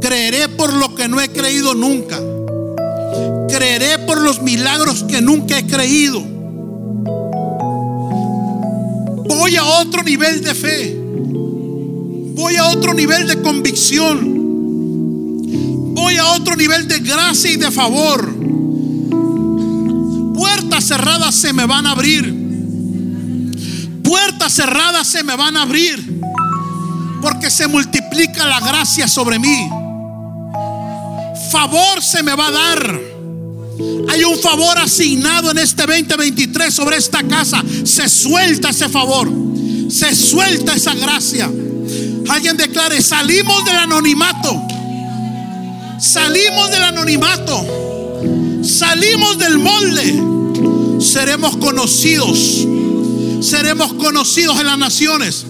Creeré 0.00 0.48
por 0.48 0.72
lo 0.72 0.94
que 0.94 1.08
no 1.08 1.20
he 1.20 1.28
creído 1.28 1.74
nunca. 1.74 2.18
Creeré 3.58 3.98
por 4.06 4.20
los 4.20 4.40
milagros 4.40 5.04
que 5.04 5.20
nunca 5.20 5.58
he 5.58 5.66
creído. 5.66 6.20
Voy 9.28 9.56
a 9.56 9.64
otro 9.64 10.02
nivel 10.02 10.42
de 10.42 10.54
fe. 10.54 10.96
Voy 12.34 12.56
a 12.56 12.66
otro 12.66 12.94
nivel 12.94 13.26
de 13.26 13.42
convicción 13.42 14.38
voy 16.08 16.16
a 16.16 16.26
otro 16.26 16.56
nivel 16.56 16.88
de 16.88 17.00
gracia 17.00 17.50
y 17.50 17.56
de 17.56 17.70
favor. 17.70 18.34
Puertas 20.34 20.84
cerradas 20.84 21.34
se 21.34 21.52
me 21.52 21.66
van 21.66 21.86
a 21.86 21.90
abrir. 21.90 22.34
Puertas 24.02 24.54
cerradas 24.54 25.06
se 25.06 25.22
me 25.22 25.36
van 25.36 25.56
a 25.56 25.62
abrir. 25.62 26.22
Porque 27.20 27.50
se 27.50 27.66
multiplica 27.66 28.46
la 28.46 28.60
gracia 28.60 29.08
sobre 29.08 29.38
mí. 29.38 29.68
Favor 31.50 32.00
se 32.00 32.22
me 32.22 32.34
va 32.34 32.46
a 32.46 32.52
dar. 32.52 33.07
Hay 34.08 34.24
un 34.24 34.38
favor 34.38 34.78
asignado 34.78 35.50
en 35.50 35.58
este 35.58 35.86
2023 35.86 36.74
sobre 36.74 36.96
esta 36.96 37.22
casa. 37.22 37.62
Se 37.84 38.08
suelta 38.08 38.70
ese 38.70 38.88
favor. 38.88 39.30
Se 39.88 40.14
suelta 40.14 40.74
esa 40.74 40.94
gracia. 40.94 41.50
Alguien 42.28 42.56
declare, 42.56 43.00
salimos 43.02 43.64
del 43.64 43.76
anonimato. 43.76 44.60
Salimos 46.00 46.70
del 46.70 46.82
anonimato. 46.82 47.66
Salimos 48.62 49.38
del 49.38 49.58
molde. 49.58 50.22
Seremos 51.00 51.56
conocidos. 51.56 52.66
Seremos 53.40 53.94
conocidos 53.94 54.58
en 54.58 54.66
las 54.66 54.78
naciones. 54.78 55.46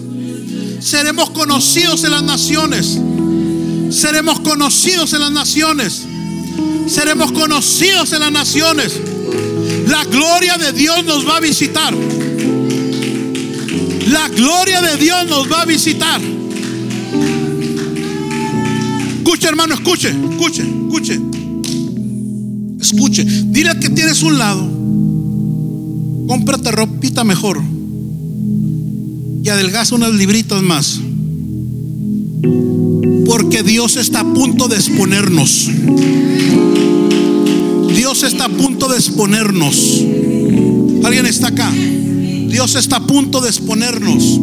Seremos 0.79 1.31
conocidos 1.31 2.03
en 2.03 2.11
las 2.11 2.23
naciones. 2.23 2.97
Seremos 3.91 4.39
conocidos 4.41 5.13
en 5.13 5.21
las 5.21 5.31
naciones. 5.31 6.03
Seremos 6.87 7.31
conocidos 7.31 8.11
en 8.13 8.21
las 8.21 8.31
naciones. 8.31 8.99
La 9.87 10.03
gloria 10.05 10.57
de 10.57 10.73
Dios 10.73 11.03
nos 11.05 11.27
va 11.27 11.37
a 11.37 11.39
visitar. 11.39 11.93
La 14.11 14.27
gloria 14.29 14.81
de 14.81 14.97
Dios 14.97 15.27
nos 15.27 15.51
va 15.51 15.61
a 15.61 15.65
visitar. 15.65 16.19
Escuche, 19.17 19.47
hermano, 19.47 19.75
escuche, 19.75 20.09
escuche, 20.09 20.63
escuche. 20.63 21.19
Escuche. 22.79 23.23
Dile 23.23 23.79
que 23.79 23.89
tienes 23.89 24.23
un 24.23 24.37
lado. 24.37 24.61
Cómprate 26.27 26.71
ropita 26.71 27.23
mejor. 27.23 27.61
Y 29.43 29.49
adelgaza 29.49 29.95
unas 29.95 30.11
libritas 30.13 30.61
más. 30.61 30.99
Porque 33.25 33.63
Dios 33.63 33.97
está 33.97 34.21
a 34.21 34.33
punto 34.33 34.67
de 34.67 34.77
exponernos. 34.77 35.69
Dios 37.95 38.23
está 38.23 38.45
a 38.45 38.49
punto 38.49 38.87
de 38.87 38.97
exponernos. 38.97 40.03
¿Alguien 41.03 41.25
está 41.25 41.49
acá? 41.49 41.71
Dios 41.71 42.75
está 42.75 42.97
a 42.97 43.07
punto 43.07 43.41
de 43.41 43.49
exponernos. 43.49 44.39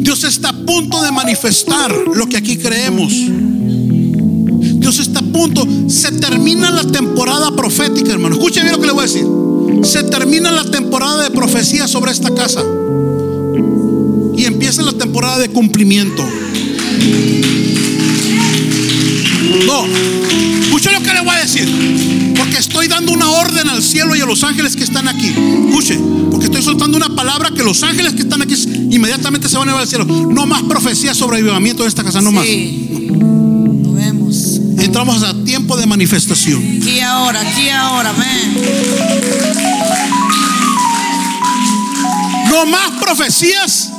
Dios 0.00 0.24
está 0.24 0.50
a 0.50 0.64
punto 0.66 1.02
de 1.02 1.12
manifestar 1.12 1.94
lo 2.14 2.26
que 2.26 2.36
aquí 2.36 2.56
creemos. 2.56 3.12
Dios 4.80 4.98
está 4.98 5.20
a 5.20 5.22
punto. 5.22 5.66
Se 5.86 6.12
termina 6.12 6.70
la 6.70 6.84
temporada 6.84 7.54
profética, 7.54 8.12
hermano. 8.12 8.34
Escuche 8.34 8.60
bien 8.60 8.72
lo 8.72 8.80
que 8.80 8.86
le 8.86 8.92
voy 8.92 9.04
a 9.04 9.06
decir. 9.06 9.26
Se 9.84 10.02
termina 10.04 10.50
la 10.50 10.64
temporada 10.64 11.22
de 11.22 11.30
profecía 11.30 11.86
sobre 11.86 12.12
esta 12.12 12.34
casa. 12.34 12.62
Temporada 15.12 15.40
de 15.40 15.50
cumplimiento. 15.50 16.26
No, 19.66 19.84
escuche 20.62 20.90
lo 20.90 21.02
que 21.02 21.12
le 21.12 21.20
voy 21.20 21.36
a 21.36 21.40
decir. 21.40 22.32
Porque 22.34 22.56
estoy 22.56 22.88
dando 22.88 23.12
una 23.12 23.28
orden 23.28 23.68
al 23.68 23.82
cielo 23.82 24.16
y 24.16 24.22
a 24.22 24.24
los 24.24 24.42
ángeles 24.42 24.74
que 24.74 24.84
están 24.84 25.08
aquí. 25.08 25.30
Escuche, 25.68 26.00
porque 26.30 26.46
estoy 26.46 26.62
soltando 26.62 26.96
una 26.96 27.14
palabra 27.14 27.50
que 27.54 27.62
los 27.62 27.82
ángeles 27.82 28.14
que 28.14 28.22
están 28.22 28.40
aquí 28.40 28.54
inmediatamente 28.90 29.50
se 29.50 29.58
van 29.58 29.68
a 29.68 29.72
llevar 29.72 29.82
al 29.82 29.88
cielo. 29.88 30.06
No 30.06 30.46
más 30.46 30.62
profecía 30.62 31.12
sobre 31.12 31.40
avivamiento 31.40 31.82
en 31.82 31.88
esta 31.88 32.02
casa, 32.02 32.22
no 32.22 32.32
más. 32.32 32.46
Vemos. 32.46 34.62
Entramos 34.78 35.22
a 35.24 35.34
tiempo 35.44 35.76
de 35.76 35.84
manifestación. 35.84 36.78
Aquí 36.80 37.00
ahora, 37.00 37.42
aquí 37.42 37.68
ahora, 37.68 38.08
amén. 38.08 38.56
No 42.48 42.64
más 42.64 42.92
profecías 42.98 43.91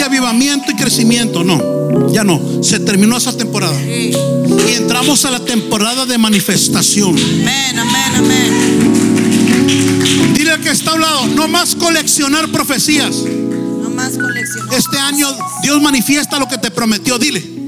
de 0.00 0.06
avivamiento 0.06 0.70
y 0.70 0.76
crecimiento, 0.76 1.44
no. 1.44 2.10
Ya 2.10 2.24
no, 2.24 2.40
se 2.62 2.80
terminó 2.80 3.18
esa 3.18 3.36
temporada. 3.36 3.78
Y 3.82 4.14
entramos 4.74 5.26
a 5.26 5.30
la 5.30 5.44
temporada 5.44 6.06
de 6.06 6.16
manifestación. 6.16 7.10
Amén, 7.10 7.78
amén, 7.78 8.16
amén. 8.16 8.50
Dile 10.34 10.52
al 10.52 10.60
que 10.60 10.70
está 10.70 10.92
a 10.92 10.94
un 10.94 11.02
lado, 11.02 11.26
no 11.26 11.48
más 11.48 11.74
coleccionar 11.74 12.50
profecías. 12.50 13.14
No 13.82 13.90
más 13.90 14.16
coleccionar. 14.16 14.74
Este 14.74 14.98
año 14.98 15.28
Dios 15.62 15.82
manifiesta 15.82 16.38
lo 16.38 16.48
que 16.48 16.56
te 16.56 16.70
prometió, 16.70 17.18
dile. 17.18 17.59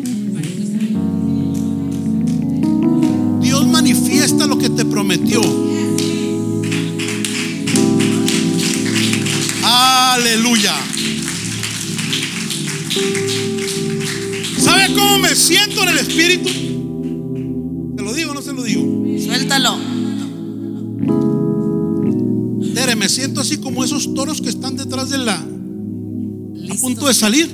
Punto 27.02 27.08
de 27.08 27.14
salir. 27.14 27.50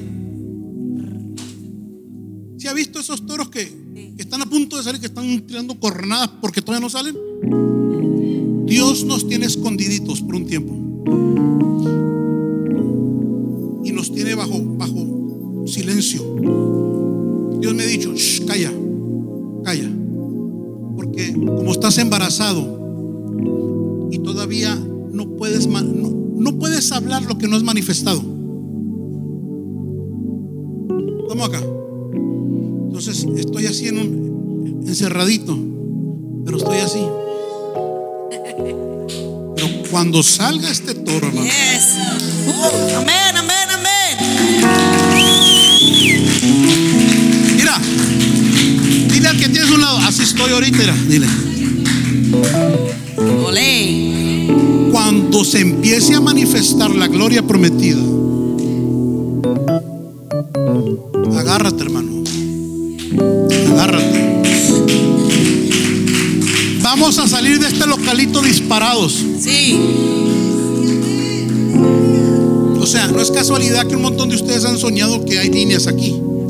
¿Se 2.58 2.68
ha 2.68 2.74
visto 2.74 2.98
esos 2.98 3.24
toros 3.24 3.48
que, 3.48 3.64
que 4.14 4.22
están 4.22 4.42
a 4.42 4.46
punto 4.46 4.76
de 4.76 4.82
salir, 4.82 5.00
que 5.00 5.06
están 5.06 5.40
tirando 5.46 5.80
cornadas 5.80 6.28
porque 6.42 6.60
todavía 6.60 6.84
no 6.84 6.90
salen? 6.90 7.16
Dios 8.66 9.06
nos 9.06 9.26
tiene 9.26 9.46
escondiditos 9.46 10.20
por 10.20 10.34
un 10.34 10.44
tiempo. 10.44 10.74
Y 13.84 13.92
nos 13.92 14.12
tiene 14.12 14.34
bajo, 14.34 14.60
bajo 14.76 15.64
silencio. 15.66 16.20
Dios 17.60 17.74
me 17.74 17.84
ha 17.84 17.86
dicho, 17.86 18.12
"Shh, 18.14 18.44
calla, 18.44 18.70
calla. 19.64 19.90
Porque 20.94 21.32
como 21.32 21.72
estás 21.72 21.96
embarazado 21.96 24.08
y 24.10 24.18
todavía 24.18 24.78
no 25.10 25.36
puedes, 25.36 25.66
no, 25.66 25.82
no 26.36 26.58
puedes 26.58 26.92
hablar 26.92 27.22
lo 27.22 27.38
que 27.38 27.48
no 27.48 27.56
es 27.56 27.62
manifestado. 27.62 28.37
Así 33.78 33.86
en 33.86 33.98
un 33.98 34.84
encerradito, 34.88 35.56
pero 36.44 36.58
estoy 36.58 36.78
así. 36.78 36.98
Pero 39.54 39.68
cuando 39.88 40.20
salga 40.24 40.68
este 40.68 40.94
toro, 40.96 41.28
hermano, 41.28 41.44
Yes. 41.46 41.94
Uh, 42.48 42.96
amén, 42.96 43.36
amén, 43.36 43.68
amén. 43.70 44.18
mira, 47.56 47.80
dile 49.12 49.28
al 49.28 49.36
que 49.38 49.48
tienes 49.48 49.70
un 49.70 49.80
lado, 49.80 49.98
así 49.98 50.22
estoy 50.24 50.50
ahorita, 50.50 50.78
mira, 50.78 50.96
dile. 51.08 51.28
Olé. 53.44 54.88
Cuando 54.90 55.44
se 55.44 55.60
empiece 55.60 56.16
a 56.16 56.20
manifestar 56.20 56.90
la 56.90 57.06
gloria 57.06 57.46
prometida, 57.46 58.00
disparados. 68.16 69.22
Sí. 69.40 69.76
O 72.80 72.86
sea, 72.86 73.08
no 73.08 73.20
es 73.20 73.30
casualidad 73.30 73.86
que 73.86 73.96
un 73.96 74.02
montón 74.02 74.28
de 74.30 74.36
ustedes 74.36 74.64
han 74.64 74.78
soñado 74.78 75.22
que 75.24 75.38
hay 75.38 75.50
líneas 75.50 75.86
aquí. 75.86 76.12
No 76.12 76.48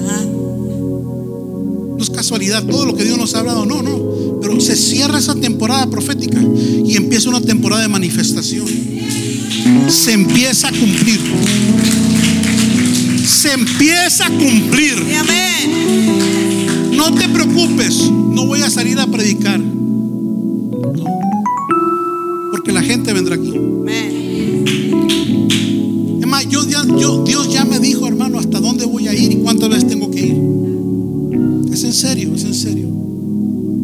es 2.01 2.11
casualidad, 2.11 2.63
todo 2.65 2.87
lo 2.87 2.95
que 2.95 3.03
Dios 3.05 3.19
nos 3.19 3.35
ha 3.35 3.41
hablado, 3.41 3.67
no, 3.67 3.83
no. 3.83 4.39
Pero 4.41 4.61
se 4.61 4.77
cierra 4.77 5.19
esa 5.19 5.35
temporada 5.35 5.91
profética 5.91 6.41
y 6.85 6.97
empieza 6.97 7.29
una 7.29 7.41
temporada 7.41 7.83
de 7.83 7.89
manifestación. 7.89 8.69
Se 9.89 10.13
empieza 10.13 10.69
a 10.69 10.73
cumplir. 10.73 11.19
Se 13.27 13.51
empieza 13.53 14.27
a 14.27 14.31
cumplir. 14.31 14.95
Amén. 15.19 16.97
No 16.97 17.13
te 17.15 17.29
preocupes, 17.29 17.97
no 18.11 18.47
voy 18.47 18.63
a 18.63 18.71
salir 18.71 19.01
a 19.01 19.09
predicar. 19.09 19.61
Vendrá 23.19 23.35
aquí. 23.37 23.53
Es 26.21 26.27
más, 26.27 26.49
yo, 26.49 26.61
yo- 26.99 27.25
Dios 27.25 27.53
ya 27.53 27.65
me 27.65 27.79
dijo, 27.79 28.07
hermano, 28.07 28.39
hasta 28.39 28.61
dónde 28.61 28.85
voy 28.87 29.09
a 29.09 29.15
ir 29.15 29.33
y 29.33 29.37
cuántas 29.37 29.69
veces 29.71 29.89
tengo 29.89 30.11
que 30.11 30.21
ir. 30.27 30.37
Es 31.73 31.85
en 31.85 31.93
serio, 31.93 32.35
es 32.35 32.45
en 32.45 32.55
serio. 32.55 32.89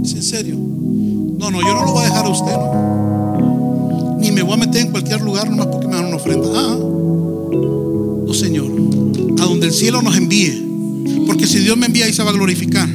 Es 0.04 0.12
en 0.14 0.22
serio. 0.22 0.56
No, 0.56 1.50
no, 1.50 1.60
yo 1.60 1.74
no 1.74 1.84
lo 1.84 1.92
voy 1.92 2.02
a 2.04 2.06
dejar 2.08 2.24
a 2.26 2.28
usted, 2.28 2.52
no. 2.52 4.16
Ni 4.20 4.30
me 4.30 4.42
voy 4.42 4.54
a 4.54 4.56
meter 4.56 4.82
en 4.86 4.90
cualquier 4.90 5.20
lugar 5.20 5.50
nomás 5.50 5.66
porque 5.66 5.86
me 5.88 5.94
dan 5.94 6.06
una 6.06 6.16
ofrenda. 6.16 6.48
Ah, 6.54 6.78
no, 6.78 8.32
Señor. 8.34 8.66
A 9.40 9.44
donde 9.44 9.66
el 9.66 9.72
cielo 9.72 10.00
nos 10.02 10.16
envíe. 10.16 10.62
Porque 11.26 11.46
si 11.46 11.58
Dios 11.58 11.76
me 11.76 11.86
envía, 11.86 12.06
ahí 12.06 12.12
se 12.12 12.22
va 12.22 12.30
a 12.30 12.32
glorificar. 12.34 12.88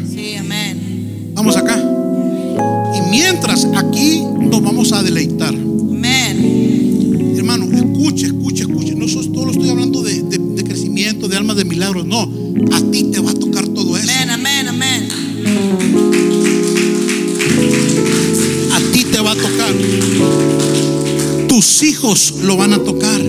Tus 21.70 21.84
hijos 21.84 22.34
lo 22.42 22.58
van 22.58 22.74
a 22.74 22.80
tocar. 22.80 23.22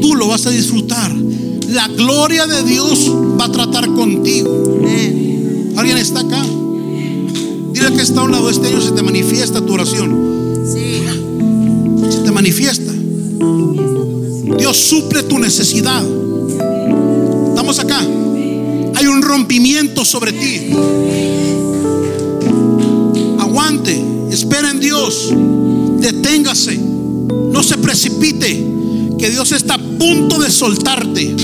Tú 0.00 0.14
lo 0.14 0.28
vas 0.28 0.46
a 0.46 0.50
disfrutar. 0.50 1.14
La 1.68 1.88
gloria 1.88 2.46
de 2.46 2.62
Dios 2.62 3.00
va 3.38 3.44
a 3.44 3.52
tratar 3.52 3.86
contigo. 3.92 4.80
¿Alguien 5.76 5.98
está 5.98 6.20
acá? 6.20 6.42
Dile 7.72 7.92
que 7.92 8.00
está 8.00 8.22
a 8.22 8.24
un 8.24 8.32
lado 8.32 8.48
este 8.48 8.68
año 8.68 8.80
se 8.80 8.92
te 8.92 9.02
manifiesta 9.02 9.60
tu 9.60 9.74
oración. 9.74 10.62
Se 12.10 12.18
te 12.24 12.30
manifiesta. 12.30 12.92
Dios 14.58 14.74
suple 14.74 15.24
tu 15.24 15.38
necesidad. 15.38 16.02
Estamos 17.50 17.78
acá. 17.78 18.00
Hay 18.94 19.06
un 19.06 19.20
rompimiento 19.20 20.02
sobre 20.06 20.32
ti. 20.32 20.70
Aguante. 23.38 24.02
Espera 24.30 24.70
en 24.70 24.80
Dios. 24.80 25.30
Deténgase. 26.32 26.78
No 27.52 27.62
se 27.62 27.76
precipite. 27.76 28.66
Que 29.18 29.28
Dios 29.28 29.52
está 29.52 29.74
a 29.74 29.78
punto 29.78 30.40
de 30.40 30.50
soltarte. 30.50 31.36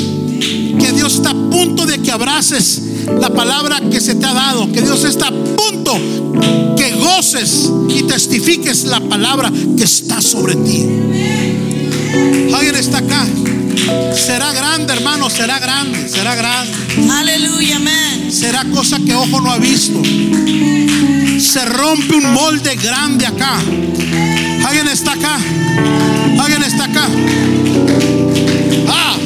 Que 0.81 0.93
Dios 0.93 1.17
está 1.17 1.31
a 1.31 1.51
punto 1.51 1.85
de 1.85 1.99
que 1.99 2.11
abraces 2.11 2.81
la 3.21 3.29
palabra 3.29 3.83
que 3.91 4.01
se 4.01 4.15
te 4.15 4.25
ha 4.25 4.33
dado. 4.33 4.73
Que 4.73 4.81
Dios 4.81 5.05
está 5.05 5.29
a 5.29 5.31
punto 5.31 5.93
que 6.75 6.93
goces 6.95 7.71
y 7.91 8.05
testifiques 8.05 8.85
la 8.85 9.01
palabra 9.01 9.53
que 9.77 9.85
está 9.85 10.23
sobre 10.23 10.57
ti. 10.57 10.87
Alguien 12.55 12.77
está 12.77 12.99
acá. 12.99 13.27
Será 14.19 14.53
grande, 14.53 14.93
hermano, 14.93 15.31
será 15.31 15.59
grande, 15.59 16.09
será 16.09 16.35
grande. 16.35 16.73
Aleluya, 17.11 17.77
amén. 17.77 18.31
Será 18.31 18.65
cosa 18.65 18.99
que 18.99 19.15
ojo 19.15 19.41
no 19.41 19.51
ha 19.51 19.59
visto. 19.59 20.03
Se 21.41 21.65
rompe 21.65 22.17
un 22.17 22.33
molde 22.35 22.75
grande 22.77 23.25
acá. 23.25 23.59
Alguien 24.67 24.89
está 24.89 25.13
acá. 25.13 25.39
Alguien 26.41 26.63
está 26.65 26.85
acá. 26.85 27.09
Ah. 28.89 29.17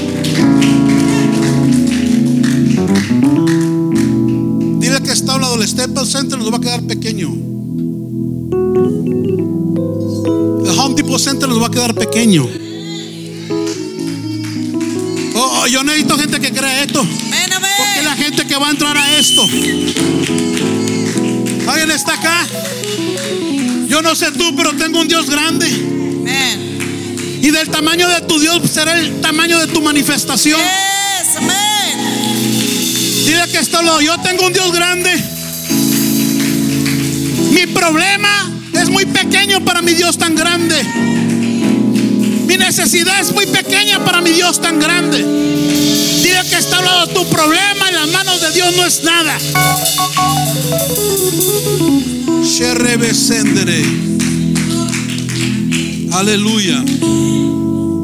Dile 4.78 5.00
que 5.02 5.12
está 5.12 5.32
hablando 5.32 5.56
del 5.56 5.68
Staples 5.68 6.10
Center 6.10 6.38
nos 6.38 6.52
va 6.52 6.58
a 6.58 6.60
quedar 6.60 6.82
pequeño. 6.82 7.28
El 10.64 10.78
Home 10.78 10.94
Depot 10.94 11.18
Center 11.18 11.48
nos 11.48 11.60
va 11.60 11.68
a 11.68 11.70
quedar 11.70 11.94
pequeño. 11.94 12.61
¿Alguien 21.68 21.92
está 21.92 22.14
acá? 22.14 22.44
Yo 23.86 24.02
no 24.02 24.16
sé 24.16 24.32
tú, 24.32 24.56
pero 24.56 24.72
tengo 24.72 25.00
un 25.00 25.06
Dios 25.06 25.30
grande. 25.30 25.68
Y 27.40 27.50
del 27.50 27.68
tamaño 27.68 28.08
de 28.08 28.22
tu 28.22 28.40
Dios 28.40 28.68
será 28.68 28.98
el 28.98 29.20
tamaño 29.20 29.60
de 29.60 29.68
tu 29.68 29.80
manifestación. 29.80 30.60
Dile 33.24 33.42
que 33.50 33.58
esto 33.58 33.80
lo. 33.82 34.00
Yo 34.00 34.18
tengo 34.22 34.46
un 34.46 34.52
Dios 34.52 34.72
grande. 34.72 35.14
Mi 37.52 37.66
problema 37.68 38.50
es 38.72 38.88
muy 38.88 39.06
pequeño 39.06 39.64
para 39.64 39.82
mi 39.82 39.94
Dios 39.94 40.18
tan 40.18 40.34
grande. 40.34 40.84
Mi 42.52 42.58
necesidad 42.58 43.18
es 43.18 43.32
muy 43.32 43.46
pequeña 43.46 44.04
para 44.04 44.20
mi 44.20 44.30
Dios 44.30 44.60
tan 44.60 44.78
grande. 44.78 45.16
Dile 45.16 46.40
que 46.50 46.58
está 46.58 46.80
al 46.80 46.84
lado 46.84 47.06
tu 47.06 47.24
problema 47.30 47.88
en 47.88 47.94
las 47.94 48.08
manos 48.10 48.42
de 48.42 48.52
Dios 48.52 48.76
no 48.76 48.84
es 48.84 49.02
nada. 49.02 49.38
Aleluya. 56.12 56.84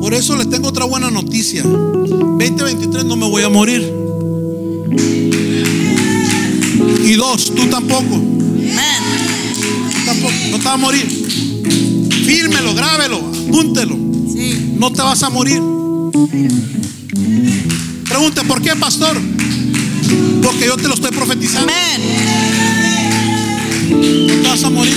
Por 0.00 0.14
eso 0.14 0.34
les 0.34 0.48
tengo 0.48 0.68
otra 0.68 0.86
buena 0.86 1.10
noticia. 1.10 1.62
2023 1.64 3.04
no 3.04 3.16
me 3.16 3.28
voy 3.28 3.42
a 3.42 3.50
morir. 3.50 3.82
Y 7.04 7.12
dos, 7.16 7.54
tú 7.54 7.66
tampoco. 7.66 8.18
Tú 9.92 10.04
tampoco. 10.06 10.32
No 10.52 10.56
te 10.56 10.64
vas 10.64 10.74
a 10.74 10.76
morir. 10.78 11.06
Fírmelo, 12.24 12.74
grábelo, 12.74 13.18
apúntelo. 13.46 14.07
No 14.78 14.92
te 14.92 15.02
vas 15.02 15.22
a 15.22 15.30
morir. 15.30 15.60
Pregunte, 18.08 18.42
¿por 18.44 18.62
qué, 18.62 18.76
pastor? 18.76 19.18
Porque 20.42 20.66
yo 20.66 20.76
te 20.76 20.86
lo 20.88 20.94
estoy 20.94 21.10
profetizando. 21.10 21.72
Amén. 21.72 22.00
No 24.26 24.42
te 24.42 24.48
vas 24.48 24.64
a 24.64 24.70
morir. 24.70 24.94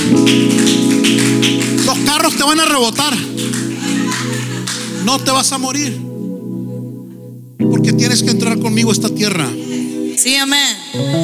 Los 1.86 1.98
carros 2.00 2.36
te 2.36 2.44
van 2.44 2.60
a 2.60 2.66
rebotar. 2.66 3.18
No 5.04 5.20
te 5.20 5.32
vas 5.32 5.52
a 5.52 5.58
morir. 5.58 6.00
Porque 7.58 7.94
tienes 7.94 8.22
que 8.24 8.30
entrar 8.32 8.60
conmigo 8.60 8.92
a 8.92 8.94
esta 8.94 9.10
tierra. 9.10 9.50
Sí, 10.18 10.36
amén. 10.36 10.78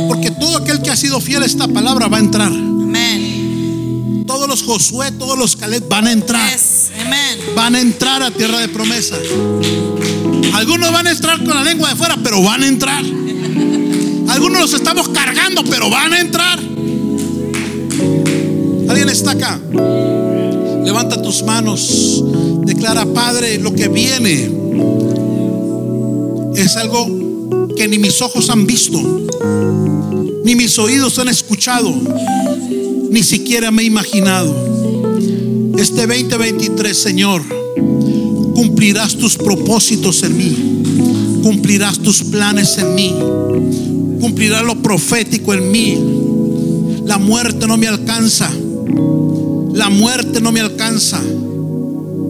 Porque 0.08 0.32
todo 0.32 0.58
aquel 0.58 0.82
que 0.82 0.89
ha 0.89 0.95
sido 0.95 1.22
fiel 1.22 1.43
a 1.43 1.45
esta 1.45 1.68
palabra 1.68 2.08
va 2.08 2.18
a 2.18 2.22
entrar. 2.22 2.51
Amén. 2.51 4.24
Todos 4.26 4.47
los 4.47 4.64
Josué, 4.64 5.12
todos 5.12 5.38
los 5.38 5.55
Caleb 5.55 5.88
van 5.88 6.08
a 6.08 6.12
entrar. 6.12 6.51
Van 7.55 7.76
a 7.76 7.82
entrar 7.82 8.22
a 8.24 8.32
tierra 8.32 8.60
de 8.60 8.70
promesa. 8.70 9.18
Algunos 10.53 10.91
van 10.91 11.08
a 11.08 11.12
entrar 11.12 11.38
con 11.43 11.55
la 11.55 11.64
lengua 11.64 11.89
de 11.89 11.95
fuera, 11.95 12.18
pero 12.24 12.41
van 12.41 12.64
a 12.64 12.68
entrar. 12.68 13.03
Algunos 14.30 14.62
los 14.62 14.74
estamos 14.74 15.10
cargando, 15.10 15.64
pero 15.64 15.89
van 15.89 16.14
a 16.14 16.20
entrar. 16.20 16.60
¿Alguien 18.89 19.10
está 19.10 19.32
acá? 19.32 19.60
Levanta 20.84 21.22
tus 21.22 21.43
manos. 21.43 22.24
Declara, 22.66 23.05
Padre, 23.05 23.58
lo 23.58 23.74
que 23.74 23.88
viene 23.88 24.51
es 26.55 26.76
algo 26.76 27.68
que 27.76 27.88
ni 27.88 27.99
mis 27.99 28.22
ojos 28.22 28.49
han 28.49 28.66
visto, 28.66 28.99
ni 30.43 30.55
mis 30.55 30.78
oídos 30.80 31.20
han 31.20 31.28
escuchado, 31.28 31.93
ni 33.10 33.24
siquiera 33.24 33.72
me 33.72 33.84
he 33.84 33.86
imaginado. 33.86 34.76
Este 35.78 36.07
2023, 36.07 36.97
Señor, 36.97 37.43
cumplirás 38.55 39.15
tus 39.15 39.38
propósitos 39.38 40.23
en 40.23 40.36
mí, 40.36 41.41
cumplirás 41.43 41.99
tus 41.99 42.23
planes 42.23 42.80
en 42.80 42.95
mí, 42.95 43.13
cumplirás 44.19 44.63
lo 44.63 44.82
profético 44.82 45.53
en 45.53 45.71
mí. 45.71 45.97
La 47.05 47.19
muerte 47.19 47.67
no 47.67 47.78
me 47.78 47.88
alcanza, 47.88 48.49
la 49.73 49.89
muerte 49.89 50.41
no 50.41 50.51
me 50.51 50.61
alcanza, 50.61 51.21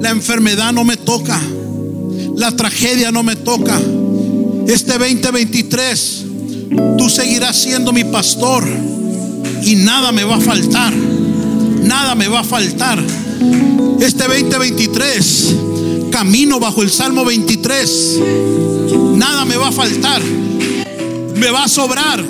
la 0.01 0.09
enfermedad 0.09 0.73
no 0.73 0.83
me 0.83 0.97
toca, 0.97 1.39
la 2.35 2.51
tragedia 2.51 3.13
no 3.13 3.23
me 3.23 3.37
toca. 3.37 3.79
Este 4.67 4.97
2023, 4.97 6.25
tú 6.97 7.09
seguirás 7.09 7.55
siendo 7.55 7.93
mi 7.93 8.03
pastor 8.03 8.67
y 9.63 9.75
nada 9.75 10.11
me 10.11 10.25
va 10.25 10.35
a 10.35 10.41
faltar, 10.41 10.93
nada 10.93 12.13
me 12.13 12.27
va 12.27 12.41
a 12.41 12.43
faltar. 12.43 13.01
Este 13.99 14.23
2023, 14.23 15.55
camino 16.11 16.59
bajo 16.59 16.81
el 16.81 16.89
Salmo 16.89 17.23
23. 17.23 18.19
Nada 19.15 19.45
me 19.45 19.57
va 19.57 19.67
a 19.67 19.71
faltar. 19.71 20.23
Me 21.35 21.51
va 21.51 21.65
a 21.65 21.67
sobrar. 21.67 22.23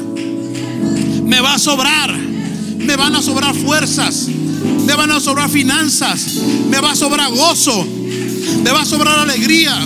Me 1.24 1.39
va 1.39 1.53
a 1.53 1.60
sobrar. 1.60 2.12
Me 2.12 2.95
van 2.97 3.16
a 3.16 3.22
sobrar 3.22 3.55
fuerzas. 3.55 4.28
Me 4.86 4.95
van 4.95 5.12
a 5.12 5.22
sobrar 5.22 5.49
finanzas. 5.49 6.41
Me 6.70 6.82
va 6.82 6.91
a 6.91 6.95
sobrar 6.95 7.32
gozo. 7.32 7.86
Me 8.64 8.72
va 8.72 8.82
a 8.82 8.86
sobrar 8.86 9.20
alegría. 9.20 9.78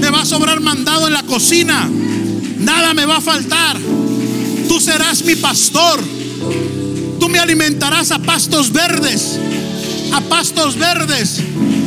Me 0.00 0.10
va 0.10 0.22
a 0.22 0.26
sobrar 0.26 0.60
mandado 0.60 1.06
en 1.06 1.12
la 1.12 1.22
cocina. 1.22 1.88
Nada 2.58 2.92
me 2.92 3.06
va 3.06 3.18
a 3.18 3.20
faltar. 3.20 3.78
Tú 4.66 4.80
serás 4.80 5.24
mi 5.24 5.36
pastor. 5.36 6.02
Tú 7.20 7.28
me 7.28 7.38
alimentarás 7.38 8.10
a 8.10 8.18
pastos 8.18 8.72
verdes 8.72 9.38
a 10.14 10.20
pastos 10.20 10.76
verdes, 10.76 11.40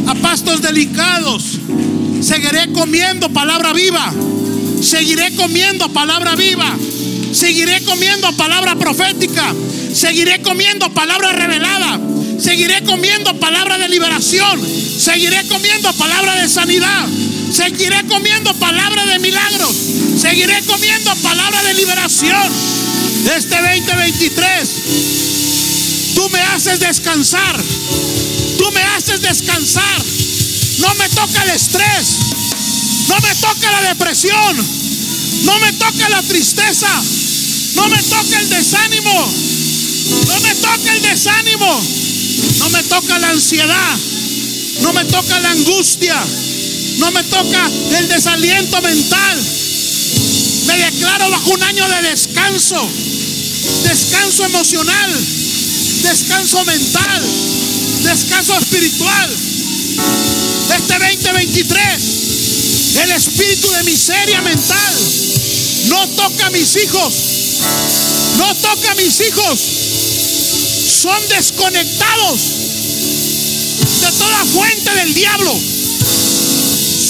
a 0.05 0.13
pastos 0.15 0.61
delicados. 0.61 1.43
Seguiré 2.21 2.73
comiendo 2.73 3.30
palabra 3.30 3.71
viva. 3.71 4.13
Seguiré 4.82 5.34
comiendo 5.36 5.88
palabra 5.93 6.36
viva. 6.36 6.75
Seguiré 7.32 7.82
comiendo 7.84 8.32
palabra 8.34 8.75
profética. 8.75 9.53
Seguiré 9.93 10.41
comiendo 10.41 10.89
palabra 10.93 11.32
revelada. 11.32 12.01
Seguiré 12.38 12.84
comiendo 12.84 13.34
palabra 13.39 13.78
de 13.78 13.88
liberación. 13.88 14.61
Seguiré 14.99 15.47
comiendo 15.47 15.93
palabra 15.93 16.36
de 16.36 16.49
sanidad. 16.49 17.07
Seguiré 17.49 18.03
comiendo 18.09 18.53
palabra 18.55 19.05
de 19.05 19.19
milagros. 19.19 19.73
Seguiré 20.19 20.61
comiendo 20.63 21.15
palabra 21.15 21.63
de 21.63 21.73
liberación. 21.75 22.51
Este 23.38 23.55
2023, 23.55 24.69
tú 26.18 26.28
me 26.32 26.41
haces 26.41 26.80
descansar. 26.80 27.63
Tú 28.57 28.72
me 28.72 28.82
haces 28.82 29.22
descansar. 29.22 30.03
No 30.80 30.95
me 30.95 31.07
toca 31.09 31.43
el 31.43 31.51
estrés. 31.51 32.07
No 33.07 33.15
me 33.22 33.36
toca 33.36 33.72
la 33.72 33.89
depresión. 33.89 34.57
No 35.43 35.59
me 35.59 35.74
toca 35.74 36.09
la 36.09 36.24
tristeza. 36.24 36.89
No 37.76 37.88
me 37.88 38.01
toca 38.01 38.39
el 38.39 38.49
desánimo. 38.49 39.32
No 40.26 40.39
me 40.41 40.55
toca 40.55 40.91
el 40.91 41.01
desánimo. 41.03 41.84
No 42.59 42.70
me 42.72 42.84
toca 42.84 43.20
la 43.20 43.30
ansiedad. 43.30 43.97
No 44.82 44.93
me 44.93 45.05
toca 45.05 45.39
la 45.39 45.51
angustia. 45.51 46.18
No 46.97 47.11
me 47.11 47.24
toca 47.26 47.70
el 47.95 48.09
desaliento 48.09 48.82
mental. 48.82 49.38
Me 50.65 50.78
declaro 50.78 51.30
bajo 51.30 51.51
un 51.51 51.61
año 51.61 51.88
de 51.88 52.09
descanso. 52.09 52.89
Descanso 53.84 54.45
emocional. 54.45 55.36
Descanso 56.07 56.63
mental 56.63 57.57
descanso 58.03 58.57
espiritual. 58.57 59.29
Este 60.75 60.93
2023, 60.99 62.97
el 63.03 63.11
espíritu 63.11 63.69
de 63.71 63.83
miseria 63.83 64.41
mental 64.41 64.95
no 65.87 66.07
toca 66.09 66.47
a 66.47 66.49
mis 66.51 66.75
hijos. 66.77 67.13
No 68.37 68.55
toca 68.55 68.91
a 68.91 68.95
mis 68.95 69.19
hijos. 69.19 69.59
Son 71.01 71.27
desconectados 71.29 72.39
de 74.01 74.11
toda 74.17 74.45
fuente 74.45 74.91
del 74.95 75.13
diablo. 75.13 75.59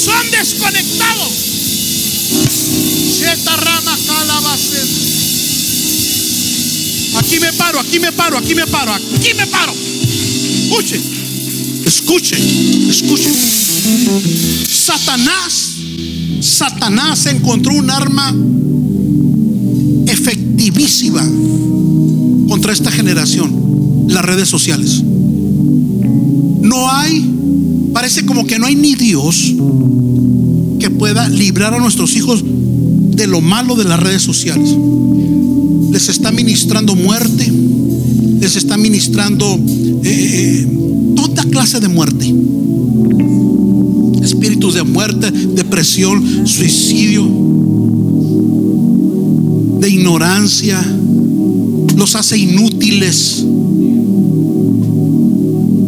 Son 0.06 0.32
desconectados. 0.32 1.48
Rama. 3.58 3.98
Aquí 7.28 7.42
me 7.42 7.52
paro, 7.52 7.80
aquí 7.82 8.00
me 8.00 8.12
paro, 8.14 8.38
aquí 8.38 8.56
me 8.56 8.66
paro, 8.68 8.94
aquí 8.94 9.34
me 9.36 9.46
paro. 9.48 9.74
Escuche, 9.74 10.98
escuche, 11.86 12.38
escuche. 12.90 13.30
Satanás, 14.66 15.74
Satanás 16.40 17.26
encontró 17.26 17.74
un 17.74 17.92
arma 17.92 18.34
efectivísima 20.08 21.22
contra 22.48 22.72
esta 22.72 22.92
generación, 22.92 24.06
las 24.08 24.24
redes 24.24 24.48
sociales. 24.48 25.04
No 25.04 26.90
hay, 26.90 27.30
parece 27.92 28.26
como 28.26 28.48
que 28.48 28.58
no 28.58 28.68
hay 28.68 28.76
ni 28.76 28.96
Dios 28.96 29.54
que 30.80 30.90
pueda 30.92 31.28
librar 31.28 31.74
a 31.74 31.80
nuestros 31.80 32.16
hijos 32.16 32.42
de 32.46 33.28
lo 33.28 33.42
malo 33.42 33.76
de 33.76 33.84
las 33.84 34.00
redes 34.00 34.22
sociales. 34.22 34.78
Les 35.92 36.10
está 36.10 36.32
ministrando 36.32 36.96
muerte, 36.96 37.52
les 38.40 38.56
está 38.56 38.78
ministrando 38.78 39.60
eh, 40.04 40.68
toda 41.16 41.44
clase 41.44 41.80
de 41.80 41.88
muerte. 41.88 42.34
espíritus 44.24 44.74
de 44.76 44.84
muerte, 44.84 45.32
depresión, 45.32 46.46
suicidio, 46.46 47.24
de 49.80 49.90
ignorancia, 49.90 50.84
los 51.96 52.16
hace 52.16 52.38
inútiles. 52.38 53.44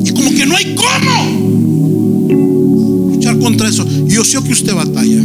Y 0.06 0.12
como 0.12 0.32
que 0.32 0.45
no 0.45 0.56
hay 0.56 0.76
cómo 0.76 1.39
luchar 3.14 3.38
contra 3.39 3.70
eso. 3.70 3.86
Yo 4.08 4.24
sé 4.24 4.41
que 4.41 4.54
usted 4.54 4.74
batalla. 4.74 5.22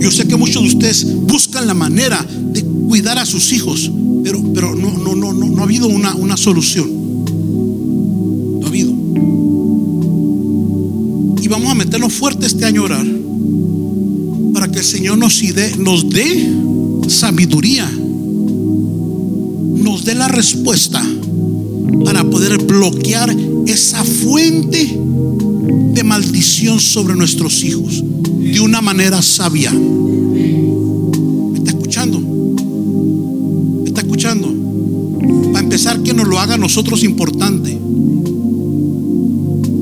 Yo 0.00 0.10
sé 0.10 0.26
que 0.26 0.36
muchos 0.36 0.62
de 0.62 0.68
ustedes 0.68 1.06
buscan 1.26 1.66
la 1.66 1.74
manera 1.74 2.24
de 2.52 2.69
cuidar 2.90 3.18
a 3.18 3.24
sus 3.24 3.52
hijos, 3.52 3.88
pero, 4.24 4.42
pero 4.52 4.74
no, 4.74 4.90
no, 4.90 5.14
no, 5.14 5.32
no, 5.32 5.46
no 5.48 5.60
ha 5.60 5.62
habido 5.62 5.86
una, 5.86 6.12
una 6.16 6.36
solución. 6.36 6.90
No 8.58 8.66
ha 8.66 8.68
habido. 8.68 8.90
Y 11.40 11.46
vamos 11.46 11.70
a 11.70 11.74
meternos 11.76 12.12
fuerte 12.12 12.46
este 12.46 12.64
año 12.64 12.82
a 12.82 12.86
orar 12.86 13.06
para 14.52 14.72
que 14.72 14.80
el 14.80 14.84
Señor 14.84 15.18
nos 15.18 15.40
dé, 15.40 15.76
nos 15.78 16.10
dé 16.10 16.52
sabiduría, 17.06 17.88
nos 19.76 20.04
dé 20.04 20.16
la 20.16 20.26
respuesta 20.26 21.00
para 22.04 22.24
poder 22.24 22.58
bloquear 22.58 23.32
esa 23.68 24.02
fuente 24.02 24.98
de 25.94 26.02
maldición 26.02 26.80
sobre 26.80 27.14
nuestros 27.14 27.62
hijos 27.62 28.02
de 28.02 28.58
una 28.58 28.80
manera 28.80 29.22
sabia. 29.22 29.72
Empezar, 35.80 36.02
que 36.02 36.12
nos 36.12 36.28
lo 36.28 36.38
haga 36.38 36.56
a 36.56 36.58
nosotros 36.58 37.02
importante. 37.02 37.70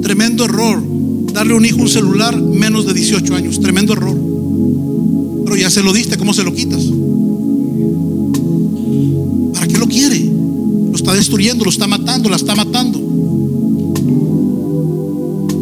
Tremendo 0.00 0.44
error. 0.44 0.80
Darle 1.32 1.54
a 1.54 1.56
un 1.56 1.64
hijo 1.64 1.78
un 1.78 1.88
celular 1.88 2.40
menos 2.40 2.86
de 2.86 2.94
18 2.94 3.34
años. 3.34 3.58
Tremendo 3.58 3.94
error. 3.94 4.16
Pero 5.44 5.56
ya 5.56 5.68
se 5.70 5.82
lo 5.82 5.92
diste, 5.92 6.16
¿cómo 6.16 6.32
se 6.32 6.44
lo 6.44 6.54
quitas? 6.54 6.84
¿Para 9.54 9.66
qué 9.66 9.76
lo 9.76 9.88
quiere? 9.88 10.20
Lo 10.20 10.94
está 10.94 11.14
destruyendo, 11.14 11.64
lo 11.64 11.70
está 11.70 11.88
matando, 11.88 12.28
la 12.28 12.36
está 12.36 12.54
matando. 12.54 13.00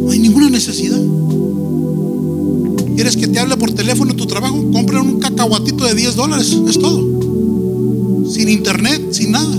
No 0.05 0.11
hay 0.11 0.19
ninguna 0.19 0.51
necesidad. 0.51 1.01
¿Quieres 2.95 3.17
que 3.17 3.27
te 3.27 3.39
hable 3.39 3.57
por 3.57 3.73
teléfono 3.73 4.11
en 4.11 4.19
tu 4.19 4.27
trabajo? 4.27 4.71
Compra 4.71 5.01
un 5.01 5.19
cacahuatito 5.19 5.87
de 5.87 5.95
10 5.95 6.15
dólares. 6.15 6.55
Es 6.69 6.79
todo. 6.79 8.27
Sin 8.31 8.51
internet, 8.51 9.01
sin 9.13 9.33
nada. 9.33 9.57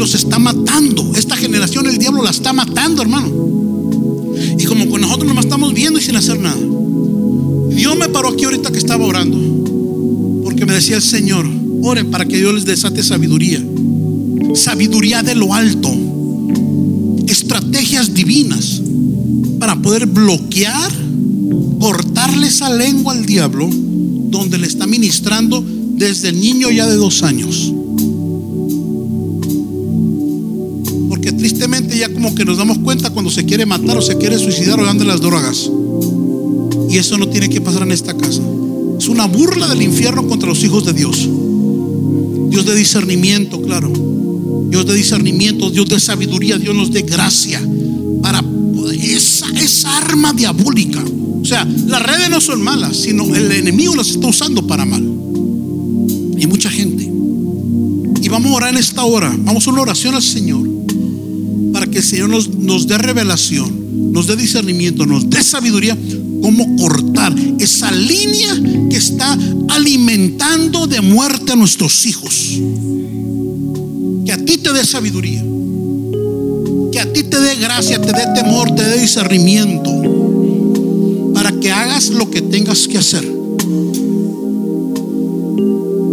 Los 0.00 0.14
está 0.14 0.38
matando. 0.38 1.12
Esta 1.14 1.36
generación, 1.36 1.86
el 1.86 1.98
diablo 1.98 2.22
la 2.22 2.30
está 2.30 2.54
matando, 2.54 3.02
hermano. 3.02 3.28
Y 4.58 4.64
como 4.64 4.88
con 4.88 5.02
nosotros 5.02 5.28
nomás 5.28 5.44
estamos 5.44 5.74
viendo 5.74 5.98
y 5.98 6.02
sin 6.02 6.16
hacer 6.16 6.40
nada. 6.40 6.56
Dios 7.76 7.98
me 7.98 8.08
paró 8.08 8.30
aquí 8.30 8.44
ahorita 8.46 8.72
que 8.72 8.78
estaba 8.78 9.04
orando. 9.04 9.36
Porque 10.42 10.64
me 10.64 10.72
decía 10.72 10.96
el 10.96 11.02
Señor, 11.02 11.46
oren 11.82 12.10
para 12.10 12.24
que 12.24 12.38
Dios 12.38 12.54
les 12.54 12.64
desate 12.64 13.02
sabiduría. 13.02 13.62
Sabiduría 14.54 15.22
de 15.22 15.34
lo 15.34 15.52
alto. 15.52 15.94
Estrategias 17.26 18.14
divinas 18.14 18.80
para 19.58 19.76
poder 19.82 20.06
bloquear, 20.06 20.90
cortarle 21.78 22.46
esa 22.46 22.74
lengua 22.74 23.12
al 23.12 23.26
diablo 23.26 23.68
donde 23.70 24.56
le 24.56 24.66
está 24.66 24.86
ministrando 24.86 25.62
desde 25.62 26.30
el 26.30 26.40
niño 26.40 26.70
ya 26.70 26.86
de 26.86 26.96
dos 26.96 27.22
años. 27.22 27.74
Nos 32.44 32.58
damos 32.58 32.78
cuenta 32.78 33.10
cuando 33.10 33.30
se 33.30 33.44
quiere 33.44 33.66
matar 33.66 33.98
o 33.98 34.02
se 34.02 34.16
quiere 34.16 34.38
suicidar 34.38 34.80
o 34.80 34.84
dan 34.84 34.98
de 34.98 35.04
las 35.04 35.20
drogas. 35.20 35.70
Y 36.88 36.96
eso 36.96 37.18
no 37.18 37.28
tiene 37.28 37.48
que 37.48 37.60
pasar 37.60 37.82
en 37.82 37.92
esta 37.92 38.16
casa. 38.16 38.42
Es 38.98 39.08
una 39.08 39.26
burla 39.26 39.68
del 39.68 39.82
infierno 39.82 40.26
contra 40.26 40.48
los 40.48 40.62
hijos 40.64 40.84
de 40.84 40.92
Dios. 40.92 41.28
Dios 42.50 42.66
de 42.66 42.74
discernimiento, 42.74 43.60
claro. 43.62 43.92
Dios 44.68 44.86
de 44.86 44.94
discernimiento, 44.94 45.70
Dios 45.70 45.88
de 45.88 46.00
sabiduría, 46.00 46.58
Dios 46.58 46.74
nos 46.74 46.90
dé 46.90 47.02
gracia 47.02 47.60
para 48.22 48.42
esa, 48.92 49.46
esa 49.56 49.98
arma 49.98 50.32
diabólica. 50.32 51.02
O 51.42 51.44
sea, 51.44 51.64
las 51.64 52.02
redes 52.02 52.30
no 52.30 52.40
son 52.40 52.62
malas, 52.62 52.96
sino 52.96 53.34
el 53.34 53.50
enemigo 53.52 53.94
las 53.94 54.08
está 54.10 54.26
usando 54.26 54.66
para 54.66 54.84
mal. 54.84 55.02
Y 55.02 56.46
mucha 56.46 56.70
gente. 56.70 57.04
Y 58.22 58.28
vamos 58.28 58.52
a 58.52 58.54
orar 58.54 58.70
en 58.70 58.78
esta 58.78 59.04
hora. 59.04 59.34
Vamos 59.38 59.66
a 59.66 59.70
una 59.70 59.82
oración 59.82 60.14
al 60.14 60.22
Señor 60.22 60.79
que 61.90 61.98
el 61.98 62.04
Señor 62.04 62.30
nos, 62.30 62.86
dé 62.86 62.98
revelación, 62.98 64.12
nos 64.12 64.26
dé 64.26 64.36
discernimiento, 64.36 65.06
nos 65.06 65.28
dé 65.28 65.42
sabiduría 65.42 65.96
cómo 66.42 66.76
cortar 66.76 67.34
esa 67.58 67.90
línea 67.90 68.60
que 68.88 68.96
está 68.96 69.36
alimentando 69.68 70.86
de 70.86 71.00
muerte 71.00 71.52
a 71.52 71.56
nuestros 71.56 72.06
hijos. 72.06 72.58
Que 74.24 74.32
a 74.32 74.44
ti 74.44 74.58
te 74.58 74.72
dé 74.72 74.84
sabiduría. 74.84 75.44
Que 76.92 77.00
a 77.00 77.12
ti 77.12 77.24
te 77.24 77.40
dé 77.40 77.56
gracia, 77.56 78.00
te 78.00 78.12
dé 78.12 78.26
temor, 78.34 78.74
te 78.74 78.82
dé 78.82 79.00
discernimiento. 79.00 79.90
Para 81.34 81.52
que 81.52 81.70
hagas 81.70 82.10
lo 82.10 82.30
que 82.30 82.42
tengas 82.42 82.88
que 82.88 82.98
hacer. 82.98 83.22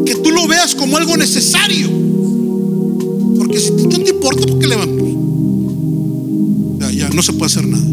Que 0.06 0.16
tú 0.16 0.32
lo 0.32 0.48
veas 0.48 0.76
como 0.76 0.98
algo 0.98 1.18
necesario. 1.18 1.90
Porque 3.38 3.60
si 3.60 3.72
no 3.72 3.90
te 3.90 4.12
importa, 4.12 4.46
¿por 4.46 4.60
qué 4.60 4.68
levantas? 4.68 4.98
Ya, 4.98 5.06
ya, 5.06 5.17
no 7.18 7.22
se 7.22 7.34
puede 7.34 7.48
hacer 7.48 7.68
nada 7.68 7.86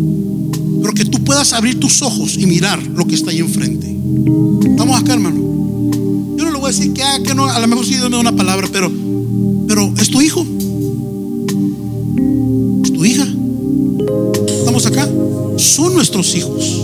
pero 0.84 0.92
que 0.92 1.06
tú 1.06 1.24
puedas 1.24 1.54
abrir 1.54 1.80
tus 1.80 2.02
ojos 2.02 2.36
y 2.36 2.44
mirar 2.44 2.82
lo 2.82 3.06
que 3.06 3.14
está 3.14 3.30
ahí 3.30 3.38
enfrente. 3.38 3.90
Vamos 4.76 5.00
acá, 5.00 5.14
hermano. 5.14 5.40
Yo 6.36 6.44
no 6.44 6.50
le 6.50 6.58
voy 6.58 6.64
a 6.64 6.72
decir 6.72 6.92
que, 6.92 7.02
ah, 7.02 7.18
que 7.24 7.34
no, 7.34 7.46
a 7.46 7.58
lo 7.58 7.66
mejor 7.66 7.86
sí 7.86 7.94
de 7.94 8.04
una 8.04 8.36
palabra, 8.36 8.68
pero, 8.70 8.92
pero 9.66 9.90
es 9.98 10.10
tu 10.10 10.20
hijo. 10.20 10.44
Es 12.84 12.92
tu 12.92 13.02
hija. 13.02 13.26
Estamos 14.58 14.84
acá. 14.84 15.08
Son 15.56 15.94
nuestros 15.94 16.34
hijos. 16.34 16.82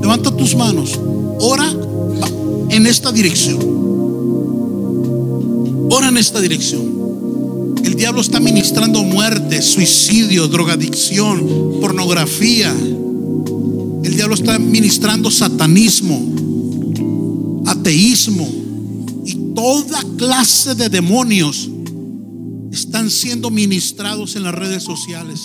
Levanta 0.00 0.34
tus 0.34 0.56
manos. 0.56 0.98
Ora 1.38 1.70
en 2.70 2.86
esta 2.86 3.12
dirección. 3.12 3.58
Ora 5.90 6.08
en 6.08 6.16
esta 6.16 6.40
dirección. 6.40 6.95
El 7.86 7.94
diablo 7.94 8.20
está 8.20 8.40
ministrando 8.40 9.04
muerte, 9.04 9.62
suicidio, 9.62 10.48
drogadicción, 10.48 11.78
pornografía. 11.80 12.68
El 12.72 14.16
diablo 14.16 14.34
está 14.34 14.58
ministrando 14.58 15.30
satanismo, 15.30 16.20
ateísmo 17.64 18.48
y 19.24 19.54
toda 19.54 20.02
clase 20.18 20.74
de 20.74 20.88
demonios 20.88 21.68
están 22.72 23.08
siendo 23.08 23.50
ministrados 23.50 24.34
en 24.34 24.42
las 24.42 24.54
redes 24.56 24.82
sociales. 24.82 25.40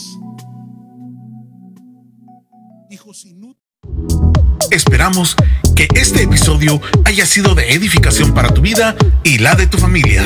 Esperamos 4.71 5.35
que 5.75 5.87
este 5.93 6.23
episodio 6.23 6.81
haya 7.05 7.27
sido 7.27 7.53
de 7.53 7.73
edificación 7.73 8.33
para 8.33 8.51
tu 8.51 8.61
vida 8.61 8.95
y 9.23 9.37
la 9.37 9.53
de 9.53 9.67
tu 9.67 9.77
familia. 9.77 10.25